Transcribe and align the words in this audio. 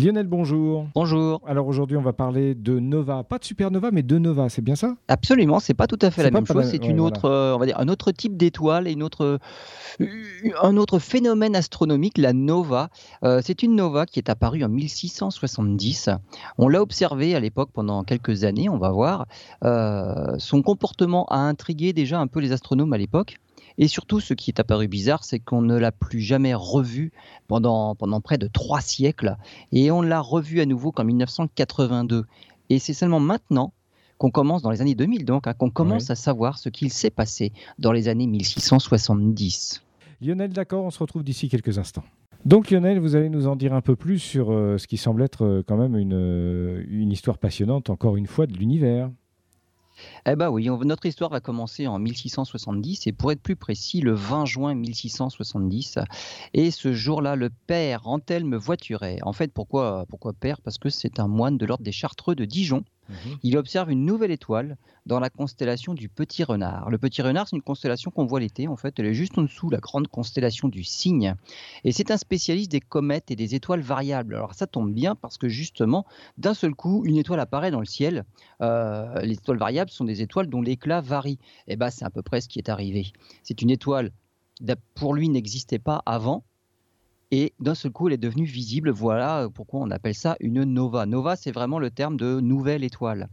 Lionel, 0.00 0.26
bonjour. 0.26 0.86
Bonjour. 0.94 1.42
Alors 1.46 1.66
aujourd'hui, 1.66 1.98
on 1.98 2.00
va 2.00 2.14
parler 2.14 2.54
de 2.54 2.78
nova, 2.78 3.22
pas 3.22 3.38
de 3.38 3.44
supernova, 3.44 3.90
mais 3.90 4.02
de 4.02 4.16
nova, 4.16 4.48
c'est 4.48 4.62
bien 4.62 4.74
ça? 4.74 4.96
Absolument, 5.08 5.60
c'est 5.60 5.74
pas 5.74 5.86
tout 5.86 5.98
à 6.00 6.10
fait 6.10 6.22
la 6.22 6.30
même 6.30 6.46
chose. 6.46 6.64
C'est 6.70 6.86
une 6.86 7.00
autre, 7.00 7.26
euh, 7.26 7.54
on 7.54 7.58
va 7.58 7.66
dire, 7.66 7.78
un 7.78 7.88
autre 7.88 8.10
type 8.10 8.34
d'étoile 8.34 8.88
et 8.88 8.92
une 8.92 9.02
autre, 9.02 9.38
un 10.62 10.76
autre 10.78 10.98
phénomène 11.00 11.54
astronomique, 11.54 12.16
la 12.16 12.32
nova. 12.32 12.88
Euh, 13.24 13.42
c'est 13.44 13.62
une 13.62 13.76
nova 13.76 14.06
qui 14.06 14.18
est 14.18 14.30
apparue 14.30 14.64
en 14.64 14.70
1670. 14.70 16.08
On 16.56 16.68
l'a 16.68 16.80
observée 16.80 17.34
à 17.34 17.40
l'époque 17.40 17.68
pendant 17.70 18.02
quelques 18.02 18.44
années. 18.44 18.70
On 18.70 18.78
va 18.78 18.92
voir. 18.92 19.26
Euh, 19.64 20.34
son 20.38 20.62
comportement 20.62 21.26
a 21.26 21.40
intrigué 21.40 21.92
déjà 21.92 22.18
un 22.20 22.26
peu 22.26 22.40
les 22.40 22.52
astronomes 22.52 22.94
à 22.94 22.98
l'époque. 22.98 23.36
Et 23.80 23.88
surtout, 23.88 24.20
ce 24.20 24.34
qui 24.34 24.50
est 24.50 24.60
apparu 24.60 24.88
bizarre, 24.88 25.24
c'est 25.24 25.38
qu'on 25.40 25.62
ne 25.62 25.76
l'a 25.76 25.90
plus 25.90 26.20
jamais 26.20 26.52
revu 26.52 27.12
pendant, 27.48 27.94
pendant 27.94 28.20
près 28.20 28.36
de 28.36 28.46
trois 28.46 28.82
siècles. 28.82 29.38
Et 29.72 29.90
on 29.90 30.02
l'a 30.02 30.20
revu 30.20 30.60
à 30.60 30.66
nouveau 30.66 30.92
qu'en 30.92 31.04
1982. 31.04 32.26
Et 32.68 32.78
c'est 32.78 32.92
seulement 32.92 33.20
maintenant 33.20 33.72
qu'on 34.18 34.30
commence 34.30 34.60
dans 34.60 34.70
les 34.70 34.82
années 34.82 34.94
2000, 34.94 35.24
donc, 35.24 35.46
hein, 35.46 35.54
qu'on 35.54 35.70
commence 35.70 36.10
à 36.10 36.14
savoir 36.14 36.58
ce 36.58 36.68
qu'il 36.68 36.92
s'est 36.92 37.10
passé 37.10 37.54
dans 37.78 37.90
les 37.90 38.08
années 38.08 38.26
1670. 38.26 39.82
Lionel, 40.20 40.52
d'accord, 40.52 40.84
on 40.84 40.90
se 40.90 40.98
retrouve 40.98 41.24
d'ici 41.24 41.48
quelques 41.48 41.78
instants. 41.78 42.04
Donc 42.44 42.70
Lionel, 42.70 42.98
vous 43.00 43.16
allez 43.16 43.30
nous 43.30 43.46
en 43.46 43.56
dire 43.56 43.72
un 43.72 43.80
peu 43.80 43.96
plus 43.96 44.18
sur 44.18 44.50
euh, 44.50 44.76
ce 44.76 44.86
qui 44.86 44.98
semble 44.98 45.22
être 45.22 45.44
euh, 45.44 45.62
quand 45.66 45.78
même 45.78 45.96
une, 45.96 46.12
euh, 46.12 46.84
une 46.90 47.12
histoire 47.12 47.38
passionnante, 47.38 47.88
encore 47.88 48.18
une 48.18 48.26
fois, 48.26 48.46
de 48.46 48.52
l'univers. 48.52 49.10
Eh 50.26 50.36
bien 50.36 50.48
oui, 50.50 50.68
notre 50.84 51.06
histoire 51.06 51.30
va 51.30 51.40
commencer 51.40 51.86
en 51.86 51.98
1670 51.98 53.06
et 53.06 53.12
pour 53.12 53.32
être 53.32 53.42
plus 53.42 53.56
précis, 53.56 54.00
le 54.00 54.12
20 54.12 54.44
juin 54.46 54.74
1670. 54.74 55.98
Et 56.54 56.70
ce 56.70 56.92
jour-là, 56.92 57.36
le 57.36 57.50
père 57.50 58.06
Antelme 58.06 58.56
Voituret. 58.56 59.18
En 59.22 59.32
fait, 59.32 59.52
pourquoi, 59.52 60.06
pourquoi 60.08 60.32
père? 60.32 60.60
Parce 60.60 60.78
que 60.78 60.88
c'est 60.88 61.20
un 61.20 61.28
moine 61.28 61.58
de 61.58 61.66
l'ordre 61.66 61.84
des 61.84 61.92
Chartreux 61.92 62.34
de 62.34 62.44
Dijon 62.44 62.84
Mhm. 63.10 63.38
Il 63.42 63.58
observe 63.58 63.90
une 63.90 64.04
nouvelle 64.04 64.30
étoile 64.30 64.76
dans 65.06 65.20
la 65.20 65.30
constellation 65.30 65.94
du 65.94 66.08
Petit 66.08 66.44
Renard. 66.44 66.90
Le 66.90 66.98
Petit 66.98 67.22
Renard, 67.22 67.48
c'est 67.48 67.56
une 67.56 67.62
constellation 67.62 68.10
qu'on 68.10 68.26
voit 68.26 68.40
l'été, 68.40 68.68
en 68.68 68.76
fait. 68.76 68.98
Elle 68.98 69.06
est 69.06 69.14
juste 69.14 69.36
en 69.38 69.42
dessous 69.42 69.68
la 69.70 69.78
grande 69.78 70.08
constellation 70.08 70.68
du 70.68 70.84
Cygne. 70.84 71.34
Et 71.84 71.92
c'est 71.92 72.10
un 72.10 72.16
spécialiste 72.16 72.70
des 72.70 72.80
comètes 72.80 73.30
et 73.30 73.36
des 73.36 73.54
étoiles 73.54 73.80
variables. 73.80 74.34
Alors 74.34 74.54
ça 74.54 74.66
tombe 74.66 74.92
bien 74.92 75.14
parce 75.14 75.38
que 75.38 75.48
justement, 75.48 76.06
d'un 76.38 76.54
seul 76.54 76.74
coup, 76.74 77.04
une 77.04 77.16
étoile 77.16 77.40
apparaît 77.40 77.70
dans 77.70 77.80
le 77.80 77.86
ciel. 77.86 78.24
Euh, 78.62 79.20
les 79.22 79.34
étoiles 79.34 79.58
variables 79.58 79.90
sont 79.90 80.04
des 80.04 80.22
étoiles 80.22 80.48
dont 80.48 80.62
l'éclat 80.62 81.00
varie. 81.00 81.38
Et 81.66 81.72
eh 81.72 81.76
bien, 81.76 81.90
c'est 81.90 82.04
à 82.04 82.10
peu 82.10 82.22
près 82.22 82.40
ce 82.40 82.48
qui 82.48 82.58
est 82.58 82.68
arrivé. 82.68 83.12
C'est 83.42 83.62
une 83.62 83.70
étoile 83.70 84.12
pour 84.94 85.14
lui, 85.14 85.28
n'existait 85.28 85.78
pas 85.78 86.02
avant 86.06 86.44
et 87.30 87.54
d'un 87.60 87.74
seul 87.74 87.92
coup, 87.92 88.08
elle 88.08 88.14
est 88.14 88.18
devenue 88.18 88.44
visible. 88.44 88.90
Voilà 88.90 89.48
pourquoi 89.54 89.80
on 89.80 89.90
appelle 89.90 90.14
ça 90.14 90.36
une 90.40 90.64
nova. 90.64 91.06
Nova, 91.06 91.36
c'est 91.36 91.52
vraiment 91.52 91.78
le 91.78 91.90
terme 91.90 92.16
de 92.16 92.40
nouvelle 92.40 92.82
étoile. 92.84 93.28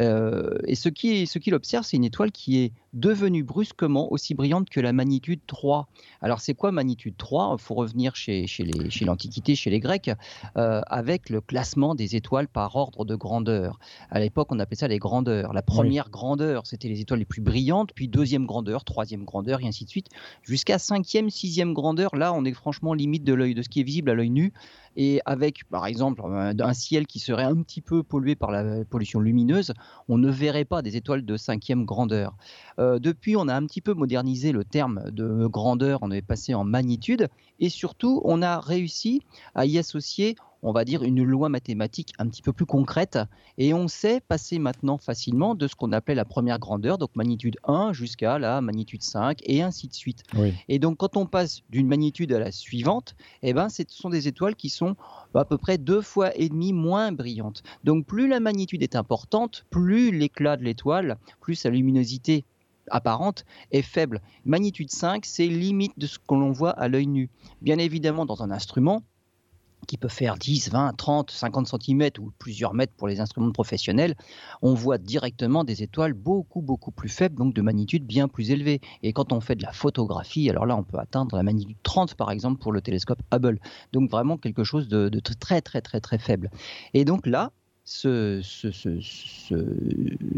Euh, 0.00 0.58
et 0.66 0.74
ce 0.74 0.88
qu'il 0.88 1.26
ce 1.26 1.38
observe, 1.54 1.84
c'est 1.84 1.96
une 1.96 2.04
étoile 2.04 2.32
qui 2.32 2.58
est 2.58 2.72
devenue 2.92 3.42
brusquement 3.42 4.12
aussi 4.12 4.34
brillante 4.34 4.68
que 4.70 4.80
la 4.80 4.92
magnitude 4.92 5.40
3. 5.46 5.88
Alors 6.22 6.40
c'est 6.40 6.54
quoi 6.54 6.72
magnitude 6.72 7.16
3 7.16 7.56
Il 7.58 7.62
faut 7.62 7.74
revenir 7.74 8.16
chez, 8.16 8.46
chez 8.46 8.64
l'Antiquité, 9.04 9.54
chez, 9.54 9.64
chez, 9.64 9.70
les 9.70 9.80
Grecs, 9.80 10.10
euh, 10.56 10.80
avec 10.86 11.28
le 11.28 11.40
classement 11.40 11.94
des 11.94 12.16
étoiles 12.16 12.48
par 12.48 12.74
ordre 12.76 13.04
de 13.04 13.14
grandeur. 13.14 13.78
À 14.10 14.20
l'époque, 14.20 14.48
on 14.50 14.58
appelait 14.58 14.76
ça 14.76 14.88
les 14.88 14.98
grandeurs. 14.98 15.52
La 15.52 15.62
première 15.62 16.10
grandeur, 16.10 16.66
c'était 16.66 16.88
les 16.88 17.00
étoiles 17.00 17.20
les 17.20 17.24
plus 17.24 17.42
brillantes, 17.42 17.90
puis 17.94 18.08
deuxième 18.08 18.46
grandeur, 18.46 18.84
troisième 18.84 19.24
grandeur, 19.24 19.60
et 19.60 19.66
ainsi 19.66 19.84
de 19.84 19.90
suite, 19.90 20.08
jusqu'à 20.42 20.78
cinquième, 20.78 21.30
sixième 21.30 21.74
grandeur. 21.74 22.16
Là, 22.16 22.32
on 22.32 22.44
est 22.44 22.54
franchement 22.54 22.94
limite 22.94 23.24
de 23.24 23.34
l'œil, 23.34 23.54
de 23.54 23.62
ce 23.62 23.68
qui 23.68 23.80
est 23.80 23.84
visible 23.84 24.10
à 24.10 24.14
l'œil 24.14 24.30
nu 24.30 24.52
et 24.96 25.20
avec 25.24 25.64
par 25.68 25.86
exemple 25.86 26.22
un 26.24 26.74
ciel 26.74 27.06
qui 27.06 27.18
serait 27.18 27.44
un 27.44 27.62
petit 27.62 27.80
peu 27.80 28.02
pollué 28.02 28.34
par 28.34 28.50
la 28.50 28.84
pollution 28.84 29.20
lumineuse, 29.20 29.72
on 30.08 30.18
ne 30.18 30.30
verrait 30.30 30.64
pas 30.64 30.82
des 30.82 30.96
étoiles 30.96 31.24
de 31.24 31.36
cinquième 31.36 31.84
grandeur. 31.84 32.36
Euh, 32.78 32.98
depuis, 32.98 33.36
on 33.36 33.48
a 33.48 33.54
un 33.54 33.66
petit 33.66 33.80
peu 33.80 33.94
modernisé 33.94 34.52
le 34.52 34.64
terme 34.64 35.10
de 35.10 35.46
grandeur, 35.46 36.00
on 36.02 36.10
est 36.10 36.22
passé 36.22 36.54
en 36.54 36.64
magnitude, 36.64 37.28
et 37.58 37.68
surtout, 37.68 38.20
on 38.24 38.42
a 38.42 38.60
réussi 38.60 39.22
à 39.54 39.66
y 39.66 39.78
associer 39.78 40.36
on 40.62 40.72
va 40.72 40.84
dire, 40.84 41.02
une 41.02 41.22
loi 41.22 41.48
mathématique 41.48 42.12
un 42.18 42.28
petit 42.28 42.42
peu 42.42 42.52
plus 42.52 42.66
concrète. 42.66 43.18
Et 43.58 43.74
on 43.74 43.88
sait 43.88 44.20
passer 44.20 44.58
maintenant 44.58 44.98
facilement 44.98 45.54
de 45.54 45.66
ce 45.66 45.74
qu'on 45.74 45.92
appelait 45.92 46.14
la 46.14 46.24
première 46.24 46.58
grandeur, 46.58 46.98
donc 46.98 47.10
magnitude 47.16 47.56
1, 47.64 47.92
jusqu'à 47.92 48.38
la 48.38 48.60
magnitude 48.60 49.02
5, 49.02 49.38
et 49.44 49.62
ainsi 49.62 49.88
de 49.88 49.94
suite. 49.94 50.22
Et 50.68 50.78
donc 50.78 50.98
quand 50.98 51.16
on 51.16 51.26
passe 51.26 51.62
d'une 51.70 51.86
magnitude 51.86 52.32
à 52.32 52.38
la 52.38 52.52
suivante, 52.52 53.14
eh 53.42 53.52
ben, 53.52 53.68
ce 53.68 53.82
sont 53.88 54.10
des 54.10 54.28
étoiles 54.28 54.56
qui 54.56 54.68
sont 54.68 54.96
à 55.34 55.44
peu 55.44 55.58
près 55.58 55.78
deux 55.78 56.02
fois 56.02 56.36
et 56.36 56.48
demi 56.48 56.72
moins 56.72 57.12
brillantes. 57.12 57.62
Donc 57.84 58.06
plus 58.06 58.28
la 58.28 58.40
magnitude 58.40 58.82
est 58.82 58.96
importante, 58.96 59.64
plus 59.70 60.10
l'éclat 60.10 60.56
de 60.56 60.64
l'étoile, 60.64 61.18
plus 61.40 61.54
sa 61.54 61.70
luminosité 61.70 62.44
apparente 62.90 63.44
est 63.70 63.82
faible. 63.82 64.20
Magnitude 64.44 64.90
5, 64.90 65.24
c'est 65.24 65.46
limite 65.46 65.98
de 65.98 66.06
ce 66.06 66.18
que 66.18 66.34
l'on 66.34 66.52
voit 66.52 66.70
à 66.70 66.88
l'œil 66.88 67.06
nu. 67.06 67.30
Bien 67.62 67.78
évidemment, 67.78 68.26
dans 68.26 68.42
un 68.42 68.50
instrument, 68.50 69.02
qui 69.86 69.96
peut 69.96 70.08
faire 70.08 70.36
10, 70.36 70.70
20, 70.70 70.96
30, 70.96 71.30
50 71.30 71.66
cm 71.66 72.10
ou 72.18 72.30
plusieurs 72.38 72.74
mètres 72.74 72.92
pour 72.96 73.08
les 73.08 73.20
instruments 73.20 73.52
professionnels, 73.52 74.14
on 74.62 74.74
voit 74.74 74.98
directement 74.98 75.64
des 75.64 75.82
étoiles 75.82 76.12
beaucoup, 76.12 76.62
beaucoup 76.62 76.90
plus 76.90 77.08
faibles, 77.08 77.36
donc 77.36 77.54
de 77.54 77.62
magnitude 77.62 78.06
bien 78.06 78.28
plus 78.28 78.50
élevée. 78.50 78.80
Et 79.02 79.12
quand 79.12 79.32
on 79.32 79.40
fait 79.40 79.56
de 79.56 79.62
la 79.62 79.72
photographie, 79.72 80.48
alors 80.50 80.66
là, 80.66 80.76
on 80.76 80.82
peut 80.82 80.98
atteindre 80.98 81.36
la 81.36 81.42
magnitude 81.42 81.76
30, 81.82 82.14
par 82.14 82.30
exemple, 82.30 82.60
pour 82.60 82.72
le 82.72 82.80
télescope 82.80 83.20
Hubble. 83.32 83.58
Donc 83.92 84.10
vraiment 84.10 84.36
quelque 84.36 84.64
chose 84.64 84.88
de, 84.88 85.08
de 85.08 85.20
très, 85.20 85.60
très, 85.60 85.80
très, 85.80 86.00
très 86.00 86.18
faible. 86.18 86.50
Et 86.94 87.04
donc 87.04 87.26
là, 87.26 87.52
ce, 87.90 88.40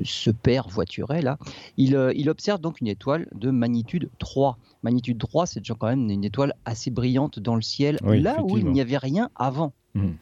ce, 0.05 0.31
père 0.31 0.69
voituré 0.69 1.21
là, 1.21 1.37
euh, 1.79 2.13
il, 2.17 2.31
observe 2.31 2.61
donc 2.61 2.81
une 2.81 2.89
étoile 2.89 3.29
de 3.35 3.51
magnitude 3.51 4.09
3. 4.19 4.57
Magnitude 4.83 5.19
3, 5.19 5.47
c'est 5.47 5.61
déjà 5.61 5.75
quand 5.79 5.89
même 5.89 6.09
une 6.09 6.25
étoile 6.25 6.55
assez 6.65 6.91
brillante 6.91 7.39
dans 7.39 7.55
le 7.55 7.61
ciel, 7.61 7.99
là 8.03 8.43
où 8.43 8.57
il 8.57 8.67
n'y 8.69 8.81
avait 8.81 8.97
rien 8.97 9.29
avant. 9.37 9.75
Mmh. 9.95 10.13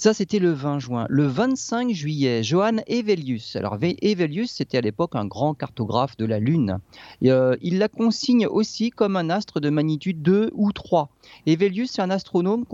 Ça, 0.00 0.14
c'était 0.14 0.38
le 0.38 0.52
20 0.52 0.78
juin. 0.78 1.06
Le 1.10 1.26
25 1.26 1.92
juillet, 1.92 2.42
Johann 2.42 2.82
Evelius. 2.86 3.54
Alors, 3.56 3.76
Evelius, 3.82 4.50
c'était 4.50 4.78
à 4.78 4.80
l'époque 4.80 5.14
un 5.14 5.26
grand 5.26 5.52
cartographe 5.52 6.16
de 6.16 6.24
la 6.24 6.38
Lune. 6.38 6.78
Euh, 7.24 7.54
il 7.60 7.76
la 7.76 7.88
consigne 7.88 8.46
aussi 8.46 8.88
comme 8.88 9.14
un 9.16 9.28
astre 9.28 9.60
de 9.60 9.68
magnitude 9.68 10.22
2 10.22 10.52
ou 10.54 10.72
3. 10.72 11.10
Evelius, 11.44 11.90
c'est 11.90 12.00
un 12.00 12.08
astronome 12.08 12.64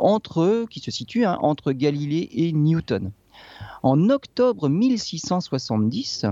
entre, 0.00 0.66
qui 0.70 0.78
se 0.78 0.92
situe 0.92 1.24
hein, 1.24 1.36
entre 1.42 1.72
Galilée 1.72 2.28
et 2.30 2.52
Newton. 2.52 3.10
En 3.82 4.10
octobre 4.10 4.68
1670, 4.68 6.26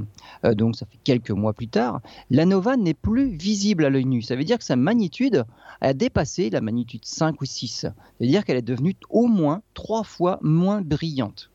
euh, 0.44 0.54
donc 0.54 0.76
ça 0.76 0.86
fait 0.86 0.98
quelques 1.04 1.30
mois 1.30 1.52
plus 1.52 1.68
tard, 1.68 2.00
la 2.30 2.44
nova 2.44 2.76
n'est 2.76 2.94
plus 2.94 3.36
visible 3.36 3.84
à 3.84 3.90
l'œil 3.90 4.04
nu. 4.04 4.22
Ça 4.22 4.36
veut 4.36 4.44
dire 4.44 4.58
que 4.58 4.64
sa 4.64 4.76
magnitude 4.76 5.44
a 5.80 5.94
dépassé 5.94 6.50
la 6.50 6.60
magnitude 6.60 7.04
5 7.04 7.40
ou 7.40 7.44
6. 7.44 7.86
C'est-à-dire 8.18 8.44
qu'elle 8.44 8.56
est 8.56 8.62
devenue 8.62 8.96
au 9.10 9.26
moins 9.26 9.62
trois 9.74 10.02
fois 10.02 10.38
moins 10.42 10.80
brillante. 10.80 11.50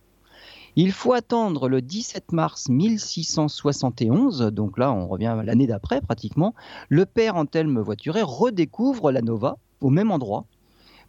Il 0.77 0.93
faut 0.93 1.11
attendre 1.11 1.67
le 1.67 1.81
17 1.81 2.31
mars 2.31 2.69
1671, 2.69 4.39
donc 4.53 4.77
là 4.77 4.93
on 4.93 5.05
revient 5.05 5.27
à 5.27 5.43
l'année 5.43 5.67
d'après 5.67 5.99
pratiquement, 5.99 6.53
le 6.87 7.05
père 7.05 7.35
Antelme 7.35 7.81
Voituret 7.81 8.21
redécouvre 8.21 9.11
la 9.11 9.21
nova 9.21 9.57
au 9.81 9.89
même 9.89 10.11
endroit, 10.11 10.45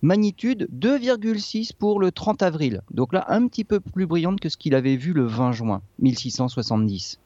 Magnitude 0.04 0.68
2,6 0.76 1.76
pour 1.78 2.00
le 2.00 2.10
30 2.10 2.42
avril. 2.42 2.82
Donc 2.90 3.12
là, 3.12 3.24
un 3.28 3.46
petit 3.46 3.62
peu 3.62 3.78
plus 3.78 4.06
brillante 4.06 4.40
que 4.40 4.48
ce 4.48 4.56
qu'il 4.56 4.74
avait 4.74 4.96
vu 4.96 5.12
le 5.12 5.26
20 5.26 5.52
juin 5.52 5.80
1670. 6.00 7.20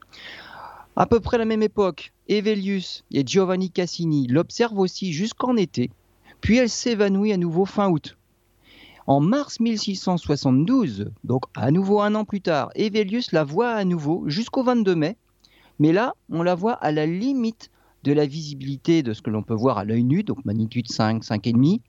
À 0.95 1.07
peu 1.07 1.19
près 1.19 1.39
la 1.39 1.45
même 1.45 1.63
époque, 1.63 2.13
Evelius 2.27 3.03
et 3.11 3.25
Giovanni 3.25 3.71
Cassini 3.71 4.27
l'observent 4.27 4.77
aussi 4.77 5.11
jusqu'en 5.11 5.57
été, 5.57 5.89
puis 6.39 6.57
elle 6.57 6.69
s'évanouit 6.69 7.33
à 7.33 7.37
nouveau 7.37 7.65
fin 7.65 7.89
août. 7.89 8.15
En 9.07 9.21
mars 9.21 9.59
1672, 9.59 11.09
donc 11.23 11.45
à 11.55 11.71
nouveau 11.71 12.01
un 12.01 12.13
an 12.13 12.25
plus 12.25 12.41
tard, 12.41 12.69
Evelius 12.75 13.31
la 13.31 13.43
voit 13.43 13.71
à 13.71 13.85
nouveau 13.85 14.23
jusqu'au 14.27 14.61
22 14.61 14.95
mai, 14.95 15.17
mais 15.79 15.93
là, 15.93 16.13
on 16.29 16.43
la 16.43 16.53
voit 16.53 16.73
à 16.73 16.91
la 16.91 17.07
limite 17.07 17.71
de 18.03 18.13
la 18.13 18.27
visibilité 18.27 19.01
de 19.01 19.13
ce 19.13 19.23
que 19.23 19.31
l'on 19.31 19.41
peut 19.41 19.55
voir 19.55 19.79
à 19.79 19.83
l'œil 19.83 20.03
nu, 20.03 20.21
donc 20.21 20.45
magnitude 20.45 20.91
5, 20.91 21.23
5,5, 21.23 21.79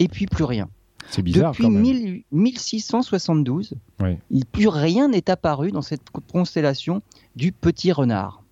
et 0.00 0.08
puis 0.08 0.26
plus 0.26 0.44
rien. 0.44 0.68
C'est 1.08 1.22
bizarre. 1.22 1.52
Depuis 1.52 2.24
1672, 2.32 3.74
plus 4.52 4.68
rien 4.68 5.08
n'est 5.08 5.30
apparu 5.30 5.70
dans 5.70 5.82
cette 5.82 6.10
constellation 6.32 7.02
du 7.36 7.52
petit 7.52 7.92
renard. 7.92 8.42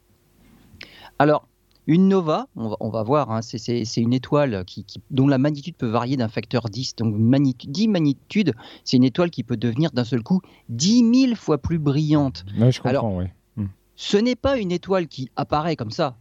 Alors, 1.18 1.46
une 1.86 2.08
nova, 2.08 2.48
on 2.54 2.90
va, 2.90 3.02
voir, 3.02 3.30
hein, 3.30 3.40
c'est 3.42 3.96
une 3.96 4.12
étoile 4.12 4.64
qui, 4.66 4.84
dont 5.10 5.26
la 5.26 5.38
magnitude 5.38 5.74
peut 5.74 5.86
varier 5.86 6.16
d'un 6.16 6.28
facteur 6.28 6.68
10. 6.68 6.96
Donc, 6.96 7.14
magnitude, 7.14 7.70
10 7.70 7.88
magnitudes, 7.88 8.52
c'est 8.84 8.98
une 8.98 9.04
étoile 9.04 9.30
qui 9.30 9.42
peut 9.42 9.56
devenir 9.56 9.90
d'un 9.92 10.04
seul 10.04 10.22
coup 10.22 10.42
10 10.68 11.26
000 11.28 11.34
fois 11.34 11.58
plus 11.58 11.78
brillante. 11.78 12.44
je 12.54 12.78
comprends, 12.78 12.88
Alors, 12.88 13.22
hmm. 13.56 13.66
Ce 13.96 14.16
n'est 14.16 14.36
pas 14.36 14.58
une 14.58 14.70
étoile 14.70 15.08
qui 15.08 15.30
apparaît 15.36 15.76
comme 15.76 15.90
ça. 15.90 16.16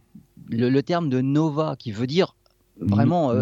le 0.48 0.80
terme 0.82 1.10
de 1.10 1.20
nova, 1.20 1.76
qui 1.78 1.92
veut 1.92 2.06
dire 2.06 2.34
vraiment, 2.80 3.32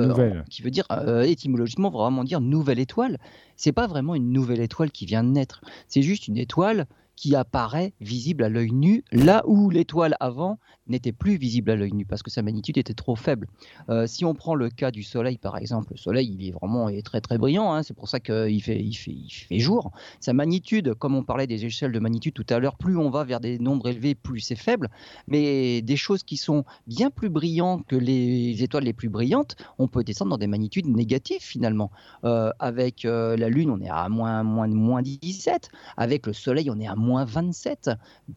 qui 0.50 0.62
veut 0.62 0.71
dire 0.71 0.87
étymologiquement 1.25 1.91
vraiment 1.91 2.25
dire 2.25 2.41
nouvelle 2.41 2.79
étoile. 2.79 3.19
C'est 3.56 3.73
pas 3.73 3.87
vraiment 3.87 4.15
une 4.15 4.33
nouvelle 4.33 4.61
étoile 4.61 4.91
qui 4.91 5.06
vient 5.06 5.25
de 5.25 5.31
naître. 5.31 5.61
C'est 5.88 6.03
juste 6.03 6.29
une 6.29 6.37
étoile 6.37 6.87
qui 7.17 7.35
apparaît 7.35 7.93
visible 8.01 8.45
à 8.45 8.49
l'œil 8.49 8.73
nu, 8.73 9.05
là 9.11 9.43
où 9.47 9.71
l'étoile 9.71 10.17
avant 10.21 10.59
n'était 10.87 11.13
plus 11.13 11.37
visible 11.37 11.71
à 11.71 11.77
l'œil 11.77 11.93
nu 11.93 12.05
parce 12.05 12.23
que 12.23 12.31
sa 12.31 12.43
magnitude 12.43 12.79
était 12.79 12.95
trop 12.95 13.17
faible. 13.17 13.49
Euh, 13.89 14.07
si 14.07 14.25
on 14.25 14.35
prend 14.35 14.55
le 14.55 14.71
cas 14.71 14.91
du 14.91 15.03
Soleil, 15.03 15.39
par 15.39 15.57
exemple, 15.57 15.89
le 15.93 15.97
Soleil, 15.97 16.37
il 16.39 16.47
est 16.47 16.53
vraiment 16.53 16.89
très 17.03 17.21
très 17.21 17.39
brillant, 17.39 17.73
hein, 17.73 17.83
c'est 17.83 17.95
pour 17.95 18.09
ça 18.09 18.21
qu'il 18.21 18.63
fait, 18.63 18.81
il 18.81 18.95
fait, 18.95 19.13
il 19.13 19.31
fait 19.31 19.59
jour. 19.59 19.91
Sa 20.21 20.33
magnitude, 20.33 20.95
comme 20.95 21.15
on 21.15 21.25
parlait 21.25 21.47
des 21.47 21.65
échelles 21.65 21.93
de 21.93 21.99
magnitude 21.99 22.35
tout 22.35 22.47
à 22.51 22.59
l'heure, 22.59 22.77
plus 22.77 22.97
on 22.97 23.11
va 23.11 23.25
vers 23.25 23.41
des 23.41 23.59
nombres 23.59 23.89
élevés, 23.89 24.15
plus 24.15 24.41
c'est 24.41 24.57
faible. 24.57 24.91
Mais 25.29 25.83
des 25.83 25.97
choses 25.97 26.23
qui 26.23 26.37
sont 26.37 26.65
bien 26.87 27.11
plus 27.11 27.31
brillantes 27.31 27.85
que 27.87 27.97
les 27.97 28.62
étoiles 28.62 28.85
les 28.85 28.93
plus 28.93 29.09
brillantes, 29.09 29.57
on 29.79 29.89
peut 29.89 30.05
descendre 30.05 30.31
dans 30.31 30.39
des 30.39 30.47
magnitudes 30.47 30.87
négatives 30.87 31.43
finalement. 31.43 31.91
Euh, 32.25 32.51
avec 32.59 33.05
euh, 33.05 33.37
la 33.37 33.49
Lune, 33.49 33.71
on 33.71 33.81
est 33.81 33.89
à 33.89 34.09
moins, 34.09 34.43
moins, 34.43 34.69
moins 34.69 35.03
17. 35.03 35.71
Avec 35.97 36.27
le 36.27 36.33
Soleil, 36.33 36.71
on 36.71 36.79
est 36.79 36.87
à 36.87 36.95
moins 36.95 37.06
27. 37.14 37.91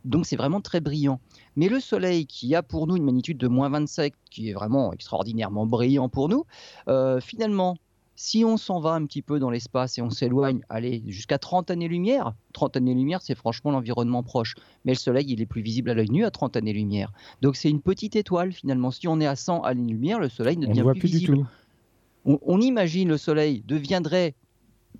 Donc 0.05 0.25
c'est 0.25 0.35
vraiment 0.35 0.61
très 0.61 0.79
brillant. 0.79 1.19
Mais 1.55 1.69
le 1.69 1.79
Soleil, 1.79 2.25
qui 2.25 2.55
a 2.55 2.63
pour 2.63 2.87
nous 2.87 2.95
une 2.95 3.03
magnitude 3.03 3.37
de 3.37 3.47
moins 3.47 3.69
27, 3.69 4.13
qui 4.29 4.49
est 4.49 4.53
vraiment 4.53 4.93
extraordinairement 4.93 5.65
brillant 5.65 6.09
pour 6.09 6.29
nous, 6.29 6.45
euh, 6.87 7.19
finalement, 7.19 7.77
si 8.15 8.43
on 8.43 8.57
s'en 8.57 8.81
va 8.81 8.91
un 8.91 9.05
petit 9.05 9.21
peu 9.21 9.39
dans 9.39 9.49
l'espace 9.49 9.97
et 9.97 10.01
on 10.01 10.09
s'éloigne, 10.09 10.59
allez, 10.67 11.01
jusqu'à 11.07 11.37
30 11.37 11.71
années-lumière, 11.71 12.33
30 12.51 12.75
années-lumière, 12.75 13.21
c'est 13.21 13.33
franchement 13.33 13.71
l'environnement 13.71 14.23
proche. 14.23 14.55
Mais 14.83 14.91
le 14.91 14.97
Soleil, 14.97 15.25
il 15.29 15.41
est 15.41 15.45
plus 15.45 15.61
visible 15.61 15.89
à 15.89 15.93
l'œil 15.93 16.09
nu 16.09 16.25
à 16.25 16.31
30 16.31 16.57
années-lumière. 16.57 17.13
Donc 17.41 17.55
c'est 17.55 17.69
une 17.69 17.81
petite 17.81 18.17
étoile 18.17 18.51
finalement. 18.51 18.91
Si 18.91 19.07
on 19.07 19.21
est 19.21 19.25
à 19.25 19.37
100 19.37 19.63
années-lumière, 19.63 20.19
le 20.19 20.27
Soleil 20.27 20.57
ne 20.57 20.67
devient 20.67 20.83
plus, 20.99 21.07
visible. 21.07 21.37
Du 21.37 21.43
tout. 21.43 22.39
on, 22.45 22.59
imagine 22.59 23.07
le 23.07 23.17
Soleil 23.17 23.63
deviendrait 23.65 24.35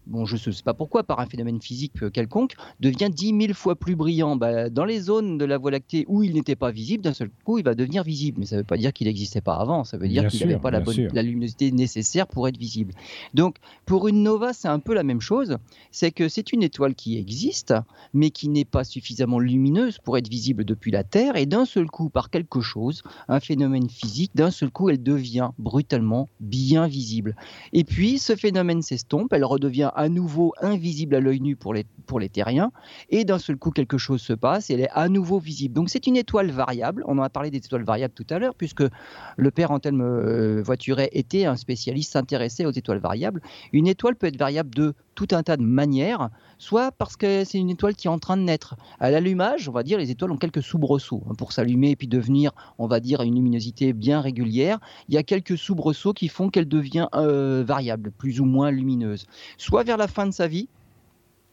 bon, 0.09 0.25
je 0.25 0.35
ne 0.49 0.53
sais 0.53 0.63
pas 0.63 0.73
pourquoi, 0.73 1.03
par 1.03 1.19
un 1.19 1.25
phénomène 1.25 1.61
physique 1.61 1.93
euh, 2.03 2.09
quelconque, 2.09 2.55
devient 2.79 3.09
10 3.13 3.39
000 3.41 3.53
fois 3.53 3.75
plus 3.75 3.95
brillant. 3.95 4.35
Bah, 4.35 4.69
dans 4.69 4.85
les 4.85 4.99
zones 4.99 5.37
de 5.37 5.45
la 5.45 5.57
Voie 5.57 5.71
lactée 5.71 6.05
où 6.07 6.23
il 6.23 6.33
n'était 6.33 6.55
pas 6.55 6.71
visible, 6.71 7.03
d'un 7.03 7.13
seul 7.13 7.29
coup, 7.45 7.57
il 7.57 7.63
va 7.63 7.75
devenir 7.75 8.03
visible. 8.03 8.39
Mais 8.39 8.45
ça 8.45 8.55
ne 8.55 8.61
veut 8.61 8.65
pas 8.65 8.77
dire 8.77 8.91
qu'il 8.91 9.07
n'existait 9.07 9.41
pas 9.41 9.55
avant, 9.55 9.83
ça 9.83 9.97
veut 9.97 10.07
dire 10.07 10.27
qu'il 10.27 10.47
n'avait 10.47 10.59
pas 10.59 10.71
la, 10.71 10.81
la, 11.13 11.23
luminosité 11.23 11.71
nécessaire 11.71 12.27
pour 12.27 12.47
être 12.47 12.57
visible. 12.57 12.93
Donc, 13.33 13.57
pour 13.85 14.07
une 14.07 14.23
nova, 14.23 14.53
c'est 14.53 14.67
un 14.67 14.79
peu 14.79 14.93
la 14.93 15.03
même 15.03 15.21
chose. 15.21 15.57
C'est 15.91 16.11
que 16.11 16.27
c'est 16.27 16.51
une 16.51 16.63
étoile 16.63 16.95
qui 16.95 17.17
existe, 17.17 17.73
mais 18.13 18.31
qui 18.31 18.49
n'est 18.49 18.65
pas 18.65 18.83
suffisamment 18.83 19.39
lumineuse 19.39 19.99
pour 19.99 20.17
être 20.17 20.29
visible 20.29 20.65
depuis 20.65 20.91
la 20.91 21.03
Terre. 21.03 21.35
Et 21.35 21.45
d'un 21.45 21.65
seul 21.65 21.87
coup, 21.87 22.09
par 22.09 22.29
quelque 22.29 22.61
chose, 22.61 23.03
un 23.27 23.39
phénomène 23.39 23.89
physique, 23.89 24.31
d'un 24.35 24.51
seul 24.51 24.71
coup, 24.71 24.89
elle 24.89 25.01
devient 25.01 25.51
brutalement 25.57 26.29
bien 26.39 26.87
visible. 26.87 27.35
Et 27.73 27.83
puis, 27.83 28.19
ce 28.19 28.35
phénomène 28.35 28.81
s'estompe, 28.81 29.33
elle 29.33 29.45
redevient 29.45 29.78
à 29.83 30.09
nouveau 30.09 30.53
invisible 30.61 31.15
à 31.15 31.19
l'œil 31.19 31.41
nu 31.41 31.55
pour 31.55 31.73
les, 31.73 31.85
terriens, 32.29 32.71
et 33.09 33.25
d'un 33.25 33.39
seul 33.39 33.57
coup 33.57 33.71
quelque 33.71 33.97
chose 33.97 34.21
se 34.21 34.33
passe, 34.33 34.69
et 34.69 34.73
elle 34.73 34.81
est 34.81 34.89
à 34.93 35.09
nouveau 35.09 35.39
visible. 35.39 35.73
Donc 35.73 35.89
c'est 35.89 36.07
une 36.07 36.17
étoile 36.17 36.51
variable, 36.51 37.03
on 37.07 37.17
en 37.17 37.23
a 37.23 37.29
parlé 37.29 37.51
des 37.51 37.57
étoiles 37.57 37.83
variables 37.83 38.13
tout 38.13 38.27
à 38.29 38.39
l'heure, 38.39 38.55
puisque 38.55 38.83
le 39.37 39.51
père 39.51 39.71
Antelme 39.71 40.01
euh, 40.01 40.63
était 41.11 41.45
un 41.45 41.55
spécialiste 41.55 42.15
intéressé 42.15 42.65
aux 42.65 42.71
étoiles 42.71 42.99
variables. 42.99 43.41
Une 43.73 43.87
étoile 43.87 44.15
peut 44.15 44.27
être 44.27 44.37
variable 44.37 44.73
de 44.73 44.93
tout 45.19 45.35
un 45.35 45.43
tas 45.43 45.57
de 45.57 45.63
manières, 45.63 46.29
soit 46.59 46.93
parce 46.93 47.17
que 47.17 47.43
c'est 47.43 47.57
une 47.57 47.69
étoile 47.69 47.93
qui 47.93 48.07
est 48.07 48.09
en 48.09 48.19
train 48.19 48.37
de 48.37 48.43
naître. 48.43 48.77
À 49.01 49.11
l'allumage, 49.11 49.67
on 49.67 49.73
va 49.73 49.83
dire, 49.83 49.97
les 49.97 50.11
étoiles 50.11 50.31
ont 50.31 50.37
quelques 50.37 50.63
soubresauts. 50.63 51.23
Hein, 51.29 51.33
pour 51.37 51.51
s'allumer 51.51 51.91
et 51.91 51.95
puis 51.97 52.07
devenir, 52.07 52.51
on 52.77 52.87
va 52.87 53.01
dire, 53.01 53.19
une 53.21 53.35
luminosité 53.35 53.91
bien 53.91 54.21
régulière, 54.21 54.79
il 55.09 55.15
y 55.15 55.17
a 55.17 55.23
quelques 55.23 55.57
soubresauts 55.57 56.13
qui 56.13 56.29
font 56.29 56.49
qu'elle 56.49 56.69
devient 56.69 57.07
euh, 57.15 57.65
variable, 57.67 58.11
plus 58.17 58.39
ou 58.39 58.45
moins 58.45 58.71
lumineuse. 58.71 59.25
Soit 59.57 59.83
vers 59.83 59.97
la 59.97 60.07
fin 60.07 60.25
de 60.25 60.31
sa 60.31 60.47
vie, 60.47 60.69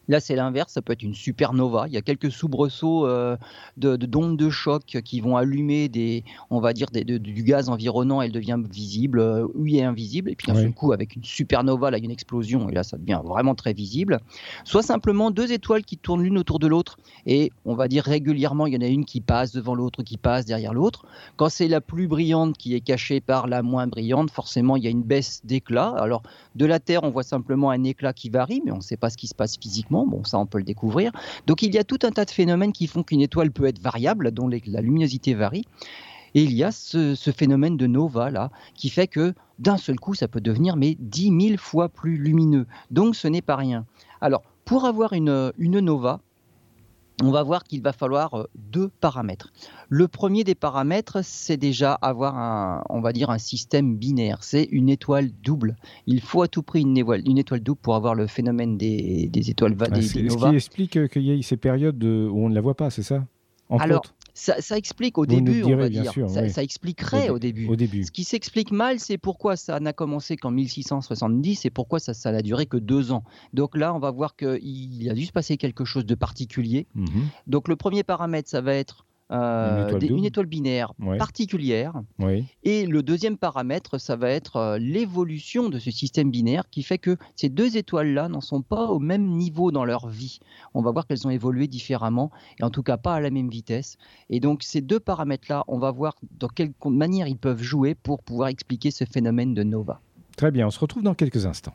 Là, 0.08 0.20
c'est 0.20 0.37
l'inverse, 0.37 0.73
ça 0.73 0.82
peut 0.82 0.93
être 0.93 1.03
une 1.03 1.14
supernova. 1.14 1.87
Il 1.88 1.94
y 1.94 1.97
a 1.97 2.03
quelques 2.03 2.31
soubresauts 2.31 3.06
euh, 3.06 3.37
de, 3.76 3.97
d'ondes 3.97 4.37
de 4.37 4.50
choc 4.50 4.82
qui 4.85 5.20
vont 5.20 5.37
allumer 5.37 5.88
des, 5.88 6.25
on 6.50 6.61
va 6.61 6.73
dire, 6.73 6.88
du 6.93 7.43
gaz 7.43 7.69
environnant, 7.69 8.23
elle 8.23 8.32
devient 8.32 8.58
visible, 8.70 9.19
euh, 9.19 9.47
oui, 9.55 9.79
et 9.79 9.85
invisible. 9.85 10.31
Et 10.31 10.37
puis 10.37 10.47
d'un 10.47 10.55
seul 10.55 10.73
coup, 10.73 10.93
avec 10.93 11.17
une 11.17 11.25
supernova, 11.25 11.91
là, 11.91 11.99
il 11.99 12.03
y 12.03 12.05
a 12.05 12.06
une 12.06 12.12
explosion, 12.12 12.69
et 12.69 12.73
là, 12.73 12.82
ça 12.82 12.97
devient 12.97 13.20
vraiment 13.25 13.55
très 13.55 13.73
visible. 13.73 14.20
Soit 14.64 14.82
simplement 14.82 15.31
deux 15.31 15.53
étoiles 15.53 15.85
qui 15.85 15.97
tournent 15.97 16.23
l'une 16.23 16.38
autour 16.38 16.58
de 16.58 16.67
l'autre, 16.67 16.99
et 17.26 17.50
on 17.64 17.75
va 17.75 17.88
dire 17.88 18.05
régulièrement, 18.05 18.67
il 18.67 18.75
y 18.75 18.76
en 18.76 18.82
a 18.82 18.87
une 18.87 19.05
qui 19.05 19.20
passe 19.20 19.53
devant 19.53 19.75
l'autre, 19.75 20.03
qui 20.03 20.19
passe 20.19 20.44
derrière 20.44 20.73
l'autre. 20.73 21.05
Quand 21.37 21.49
c'est 21.49 21.69
la 21.69 21.81
plus 21.81 22.06
brillante 22.06 22.56
qui 22.56 22.75
est 22.75 22.81
cachée 22.81 23.20
par 23.20 23.47
la 23.47 23.62
moins 23.62 23.87
brillante, 23.87 24.31
forcément, 24.31 24.76
il 24.76 24.85
y 24.85 24.87
a 24.87 24.91
une 24.91 25.03
baisse 25.03 25.41
d'éclat. 25.44 25.94
Alors, 25.99 26.23
de 26.55 26.64
la 26.67 26.79
Terre, 26.79 27.03
on 27.03 27.11
voit 27.11 27.23
simplement 27.23 27.70
un 27.70 27.82
éclat 27.85 28.12
qui 28.12 28.31
varie, 28.31 28.62
mais 28.64 28.70
on 28.70 28.76
ne 28.76 28.82
sait 28.82 28.97
pas 28.97 29.11
ce 29.11 29.17
qui 29.17 29.26
se 29.26 29.35
passe 29.35 29.56
physiquement. 29.61 29.95
Bon, 30.04 30.25
ça, 30.25 30.38
on 30.38 30.46
peut 30.46 30.58
le 30.58 30.64
découvrir. 30.64 31.12
Donc, 31.46 31.62
il 31.62 31.75
y 31.75 31.78
a 31.78 31.84
tout 31.84 31.98
un 32.02 32.10
tas 32.10 32.25
de 32.25 32.31
phénomènes 32.31 32.72
qui 32.72 32.87
font 32.87 33.02
qu'une 33.02 33.20
étoile 33.20 33.50
peut 33.50 33.66
être 33.66 33.81
variable, 33.81 34.32
dont 34.32 34.48
la 34.48 34.81
luminosité 34.81 35.34
varie. 35.34 35.64
Et 36.34 36.43
il 36.43 36.52
y 36.52 36.64
a 36.64 36.70
ce, 36.70 37.14
phénomène 37.34 37.78
de 37.78 37.87
nova 37.87 38.31
là, 38.31 38.50
qui 38.75 38.90
fait 38.90 39.06
que 39.06 39.32
d'un 39.58 39.78
seul 39.78 39.98
coup, 39.98 40.14
ça 40.14 40.28
peut 40.28 40.43
devenir 40.43 40.76
mais 40.76 40.96
10 40.98 41.48
000 41.48 41.56
fois 41.56 41.88
plus 41.88 42.19
lumineux. 42.19 42.66
Donc, 42.90 43.16
ce 43.16 43.26
n'est 43.26 43.40
pas 43.40 43.56
rien. 43.56 43.87
Alors, 44.20 44.43
pour 44.66 44.84
avoir 44.84 45.14
une, 45.14 45.52
une 45.56 45.81
nova, 45.81 46.20
on 47.22 47.30
va 47.30 47.42
voir 47.42 47.64
qu'il 47.64 47.82
va 47.82 47.92
falloir 47.92 48.34
euh, 48.34 48.44
deux 48.54 48.88
paramètres. 48.88 49.52
Le 49.88 50.08
premier 50.08 50.44
des 50.44 50.54
paramètres, 50.54 51.20
c'est 51.22 51.56
déjà 51.56 51.94
avoir 51.94 52.36
un, 52.36 52.82
on 52.90 53.00
va 53.00 53.12
dire 53.12 53.30
un 53.30 53.38
système 53.38 53.96
binaire. 53.96 54.42
C'est 54.42 54.64
une 54.64 54.88
étoile 54.88 55.30
double. 55.42 55.76
Il 56.06 56.20
faut 56.20 56.42
à 56.42 56.48
tout 56.48 56.62
prix 56.62 56.82
une 56.82 56.96
étoile, 56.96 57.22
une 57.26 57.38
étoile 57.38 57.60
double 57.60 57.80
pour 57.80 57.94
avoir 57.94 58.14
le 58.14 58.26
phénomène 58.26 58.76
des, 58.76 59.30
étoiles 59.34 59.76
ah, 59.80 60.00
Ce 60.00 60.12
qui 60.12 60.54
explique 60.54 61.08
qu'il 61.08 61.22
y 61.22 61.32
ait 61.32 61.42
ces 61.42 61.56
périodes 61.56 62.02
où 62.04 62.36
on 62.36 62.48
ne 62.48 62.54
la 62.54 62.60
voit 62.60 62.76
pas, 62.76 62.90
c'est 62.90 63.02
ça? 63.02 63.24
Alors, 63.70 64.04
ça, 64.36 64.76
explique 64.76 65.16
au 65.16 65.24
début, 65.24 65.64
on 65.64 65.76
va 65.76 65.88
dire. 65.88 66.12
Ça, 66.28 66.62
expliquerait 66.62 67.30
au, 67.30 67.38
début. 67.38 68.04
Ce 68.04 68.10
qui 68.10 68.24
s'explique 68.24 68.70
mal, 68.70 69.00
c'est 69.00 69.18
pourquoi 69.18 69.56
ça 69.56 69.80
n'a 69.80 69.92
commencé 69.92 70.36
qu'en 70.36 70.50
1670 70.50 71.64
et 71.64 71.70
pourquoi 71.70 71.98
ça 71.98 72.32
n'a 72.32 72.42
duré 72.42 72.66
que 72.66 72.76
deux 72.76 73.12
ans. 73.12 73.24
Donc 73.54 73.76
là, 73.76 73.94
on 73.94 73.98
va 73.98 74.10
voir 74.10 74.36
qu'il 74.36 75.08
a 75.10 75.14
dû 75.14 75.24
se 75.24 75.32
passer 75.32 75.56
quelque 75.56 75.84
chose 75.84 76.04
de 76.04 76.14
particulier. 76.14 76.86
Mhm. 76.94 77.28
Donc 77.46 77.68
le 77.68 77.76
premier 77.76 78.02
paramètre, 78.02 78.48
ça 78.50 78.60
va 78.60 78.74
être 78.74 79.06
euh, 79.32 79.99
une, 79.99 80.25
étoile 80.25 80.46
binaire 80.46 80.93
particulière. 81.19 81.94
Et 82.62 82.87
le 82.87 83.02
deuxième 83.02 83.37
paramètre, 83.37 83.99
ça 83.99 84.14
va 84.14 84.31
être 84.31 84.56
euh, 84.56 84.78
l'évolution 84.78 85.69
de 85.69 85.81
ce 85.81 85.90
système 85.90 86.31
binaire 86.31 86.70
qui 86.70 86.84
fait 86.84 86.99
que 86.99 87.17
ces 87.34 87.49
deux 87.49 87.76
étoiles-là 87.76 88.28
n'en 88.28 88.40
sont 88.40 88.62
pas 88.62 88.87
au 88.87 89.00
même 89.00 89.26
niveau 89.26 89.73
dans 89.73 89.84
leur 89.84 90.08
vie. 90.08 90.38
On 90.75 90.82
va 90.82 90.93
voir 90.93 91.06
qu'elles 91.06 91.26
ont 91.26 91.31
évolué 91.31 91.67
différemment 91.67 92.31
et 92.60 92.62
en 92.62 92.70
tout 92.70 92.84
cas 92.84 92.96
pas 92.96 93.15
à 93.15 93.20
la 93.20 93.31
même 93.31 93.48
vitesse. 93.48 93.96
Et 94.31 94.39
donc 94.39 94.62
ces 94.62 94.81
deux 94.81 95.00
paramètres-là, 95.00 95.65
on 95.67 95.79
va 95.79 95.91
voir 95.91 96.15
dans 96.39 96.48
quelle 96.48 96.72
manière 96.84 97.27
ils 97.27 97.39
peuvent 97.39 97.62
jouer 97.62 97.96
pour 97.96 98.22
pouvoir 98.22 98.48
expliquer 98.48 98.93
ce 98.93 99.05
phénomène 99.05 99.55
de 99.55 99.65
nova. 99.65 100.00
Très 100.36 100.50
bien, 100.50 100.67
on 100.67 100.70
se 100.70 100.79
retrouve 100.79 101.03
dans 101.03 101.15
quelques 101.15 101.46
instants. 101.46 101.74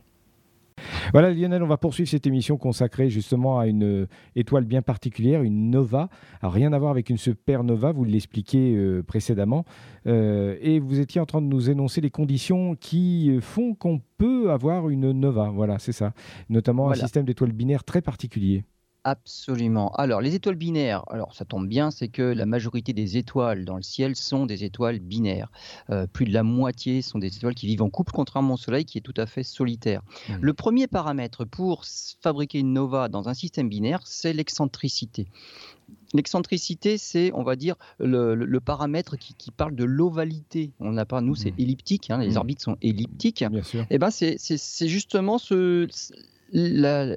Voilà 1.14 1.32
Lionel, 1.32 1.64
on 1.64 1.68
va 1.68 1.78
poursuivre 1.78 2.10
cette 2.10 2.28
émission 2.28 2.58
consacrée 2.58 3.10
justement 3.10 3.60
à 3.60 3.68
une 3.68 3.84
euh, 3.84 4.08
étoile 4.36 4.66
bien 4.66 4.82
particulière, 4.82 5.42
une 5.44 5.70
nova. 5.70 6.10
Alors 6.42 6.54
rien 6.54 6.74
à 6.74 6.80
voir 6.80 6.92
avec 6.92 7.10
une 7.10 7.18
supernova, 7.18 7.92
vous 7.92 8.04
l'expliquiez 8.04 8.76
euh, 8.76 9.04
précédemment. 9.04 9.66
Euh, 10.08 10.58
et 10.62 10.80
vous 10.80 11.00
étiez 11.00 11.22
en 11.22 11.26
train 11.26 11.42
de 11.42 11.48
nous 11.48 11.70
énoncer 11.70 12.02
les 12.02 12.10
conditions 12.10 12.76
qui 12.76 13.38
font 13.42 13.74
qu'on 13.74 14.02
peut 14.18 14.52
avoir 14.52 14.90
une 14.90 15.12
nova. 15.12 15.50
Voilà, 15.54 15.80
c'est 15.80 15.92
ça. 15.92 16.14
Notamment 16.50 16.90
un 16.90 16.96
système 16.96 17.26
d'étoiles 17.26 17.52
binaires 17.52 17.84
très 17.84 18.02
particulier. 18.02 18.64
Absolument. 19.04 19.92
Alors, 19.96 20.22
les 20.22 20.36
étoiles 20.36 20.56
binaires, 20.56 21.04
alors 21.08 21.34
ça 21.34 21.44
tombe 21.44 21.68
bien, 21.68 21.90
c'est 21.90 22.08
que 22.08 22.22
la 22.22 22.46
majorité 22.46 22.94
des 22.94 23.18
étoiles 23.18 23.66
dans 23.66 23.76
le 23.76 23.82
ciel 23.82 24.16
sont 24.16 24.46
des 24.46 24.64
étoiles 24.64 25.00
binaires. 25.00 25.52
Euh, 25.90 26.06
plus 26.06 26.26
de 26.26 26.34
la 26.34 26.44
moitié 26.44 27.02
sont 27.02 27.18
des 27.18 27.36
étoiles 27.36 27.56
qui 27.56 27.66
vivent 27.66 27.82
en 27.82 27.90
couple, 27.90 28.12
contrairement 28.12 28.54
au 28.54 28.58
Soleil 28.58 28.86
qui 28.86 29.00
est 29.00 29.02
tout 29.02 29.14
à 29.18 29.26
fait 29.26 29.42
solitaire. 29.42 30.04
Mmh. 30.30 30.34
Le 30.42 30.54
premier 30.54 30.86
paramètre 30.86 31.46
pour 31.46 31.84
fabriquer 32.22 32.60
une 32.60 32.74
nova 32.74 33.10
dans 33.10 33.28
un 33.28 33.34
système 33.34 33.70
binaire, 33.70 34.02
c'est 34.06 34.34
l'excentricité. 34.34 35.28
L'excentricité, 36.14 37.00
c'est, 37.00 37.32
on 37.34 37.42
va 37.42 37.56
dire, 37.56 37.76
le, 38.00 38.60
paramètre 38.60 39.18
qui, 39.18 39.50
parle 39.50 39.76
de 39.76 39.84
l'ovalité. 39.84 40.74
On 40.80 40.92
n'a 40.92 41.06
pas, 41.06 41.22
nous, 41.22 41.34
c'est 41.34 41.52
mmh. 41.52 41.62
elliptique, 41.62 42.12
hein, 42.12 42.20
les 42.20 42.34
mmh. 42.34 42.38
orbites 42.38 42.62
sont 42.62 42.78
elliptiques. 42.84 43.44
Bien 43.50 43.64
sûr. 43.64 43.82
Et 43.82 43.96
eh 43.96 43.98
ben, 43.98 44.12
c'est 44.12 44.88
justement 44.88 45.40
ce, 45.40 45.88
la, 46.52 47.16